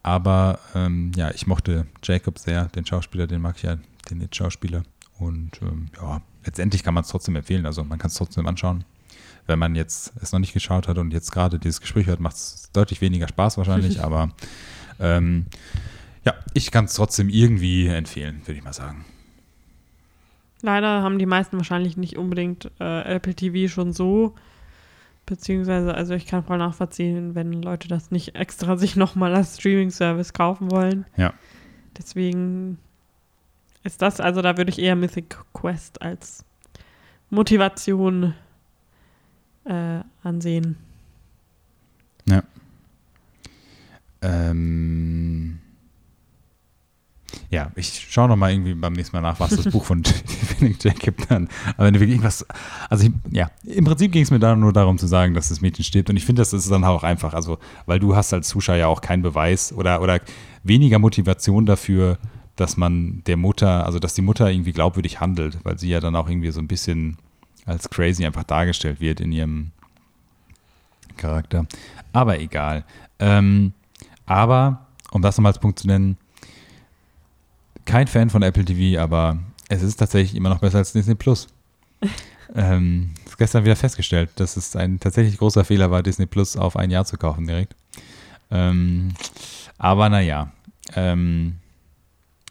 [0.02, 3.78] Aber ähm, ja, ich mochte Jacob sehr, den Schauspieler, den mag ich ja,
[4.10, 4.82] den It-Schauspieler.
[5.18, 8.84] Und ähm, ja, letztendlich kann man es trotzdem empfehlen, also man kann es trotzdem anschauen.
[9.46, 12.36] Wenn man jetzt es noch nicht geschaut hat und jetzt gerade dieses Gespräch hört, macht
[12.36, 14.30] es deutlich weniger Spaß wahrscheinlich, aber
[14.98, 15.46] ähm,
[16.24, 19.04] ja, ich kann es trotzdem irgendwie empfehlen, würde ich mal sagen.
[20.62, 24.34] Leider haben die meisten wahrscheinlich nicht unbedingt äh, Apple TV schon so.
[25.26, 30.32] Beziehungsweise, also ich kann voll nachvollziehen, wenn Leute das nicht extra sich nochmal als Streaming-Service
[30.32, 31.04] kaufen wollen.
[31.16, 31.34] Ja.
[31.98, 32.78] Deswegen
[33.82, 36.44] ist das, also da würde ich eher Mythic Quest als
[37.28, 38.34] Motivation
[39.64, 40.76] äh, ansehen.
[42.26, 42.42] Ja.
[44.22, 45.61] Ähm.
[47.52, 50.02] Ja, ich schaue noch mal irgendwie beim nächsten Mal nach, was das Buch von
[50.80, 51.50] Jacob dann.
[51.76, 52.46] Aber wenn wirklich irgendwas.
[52.88, 55.60] Also, ich, ja, im Prinzip ging es mir da nur darum zu sagen, dass das
[55.60, 56.08] Mädchen stirbt.
[56.08, 57.34] Und ich finde, das ist dann auch einfach.
[57.34, 60.18] Also, weil du hast als Zuschauer ja auch keinen Beweis oder, oder
[60.64, 62.16] weniger Motivation dafür,
[62.56, 66.16] dass man der Mutter, also dass die Mutter irgendwie glaubwürdig handelt, weil sie ja dann
[66.16, 67.18] auch irgendwie so ein bisschen
[67.66, 69.72] als crazy einfach dargestellt wird in ihrem
[71.18, 71.66] Charakter.
[72.14, 72.84] Aber egal.
[73.18, 73.74] Ähm,
[74.24, 76.16] aber, um das nochmal als Punkt zu nennen,
[77.84, 79.38] kein Fan von Apple TV, aber
[79.68, 81.48] es ist tatsächlich immer noch besser als Disney Plus.
[82.54, 86.76] ähm, ist gestern wieder festgestellt, dass es ein tatsächlich großer Fehler war, Disney Plus auf
[86.76, 87.74] ein Jahr zu kaufen direkt.
[88.50, 89.14] Ähm,
[89.78, 90.52] aber naja,
[90.94, 91.56] ähm,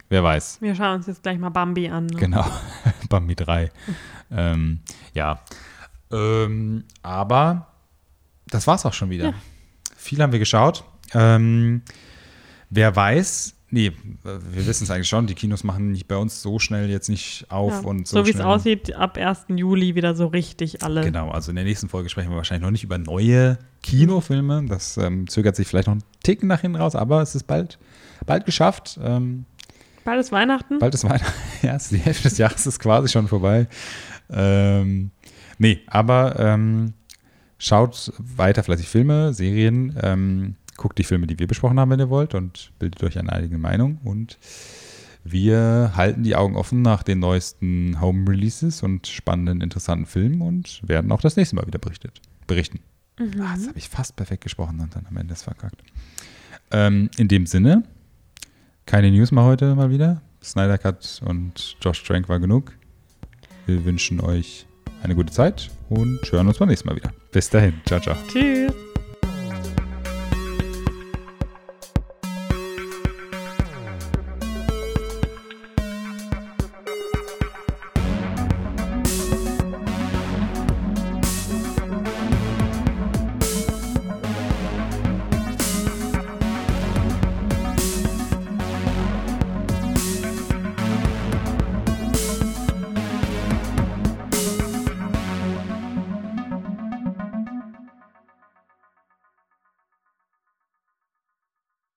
[0.10, 0.58] wer weiß.
[0.62, 2.08] Wir schauen uns jetzt gleich mal Bambi an.
[2.08, 2.18] Ne?
[2.18, 2.46] Genau,
[3.10, 3.72] Bambi 3.
[4.32, 4.80] ähm,
[5.14, 5.40] ja,
[6.12, 7.68] ähm, aber
[8.48, 9.30] das war's auch schon wieder.
[9.30, 9.34] Ja.
[9.96, 10.84] Viel haben wir geschaut.
[11.14, 11.84] Ähm,
[12.70, 13.92] wer weiß, nee,
[14.24, 17.46] wir wissen es eigentlich schon, die Kinos machen nicht bei uns so schnell jetzt nicht
[17.50, 17.88] auf Ja.
[17.90, 18.18] und so.
[18.20, 19.46] so wie es aussieht, ab 1.
[19.56, 21.02] Juli wieder so richtig alle.
[21.02, 24.66] Genau, also in der nächsten Folge sprechen wir wahrscheinlich noch nicht über neue Kinofilme.
[24.68, 27.80] Das ähm, zögert sich vielleicht noch einen Ticken nach hinten raus, aber es ist bald,
[28.26, 29.00] bald geschafft.
[29.04, 29.46] Ähm,
[30.04, 30.80] Bald ist Weihnachten.
[30.80, 31.32] bald ist Weihnachten.
[31.62, 33.68] Ja, die Hälfte des Jahres ist quasi schon vorbei.
[34.32, 35.12] Ähm,
[35.60, 36.94] nee, aber ähm,
[37.60, 42.10] schaut weiter fleißig Filme, Serien, ähm, guckt die Filme, die wir besprochen haben, wenn ihr
[42.10, 44.40] wollt und bildet euch eine eigene Meinung und
[45.24, 51.12] wir halten die Augen offen nach den neuesten Home-Releases und spannenden, interessanten Filmen und werden
[51.12, 52.80] auch das nächste Mal wieder berichtet, berichten.
[53.20, 55.84] Ah, das habe ich fast perfekt gesprochen und dann am Ende ist verkackt.
[56.72, 57.84] Ähm, in dem Sinne,
[58.88, 60.24] keine News mehr heute mal wieder.
[60.44, 62.74] Snyder Cut und Josh Trank war genug.
[63.68, 64.66] Wir wünschen euch
[65.04, 67.14] eine gute Zeit und hören uns beim nächsten Mal wieder.
[67.32, 67.76] Bis dahin.
[67.86, 68.16] Ciao, ciao.
[68.28, 68.91] Tschüss.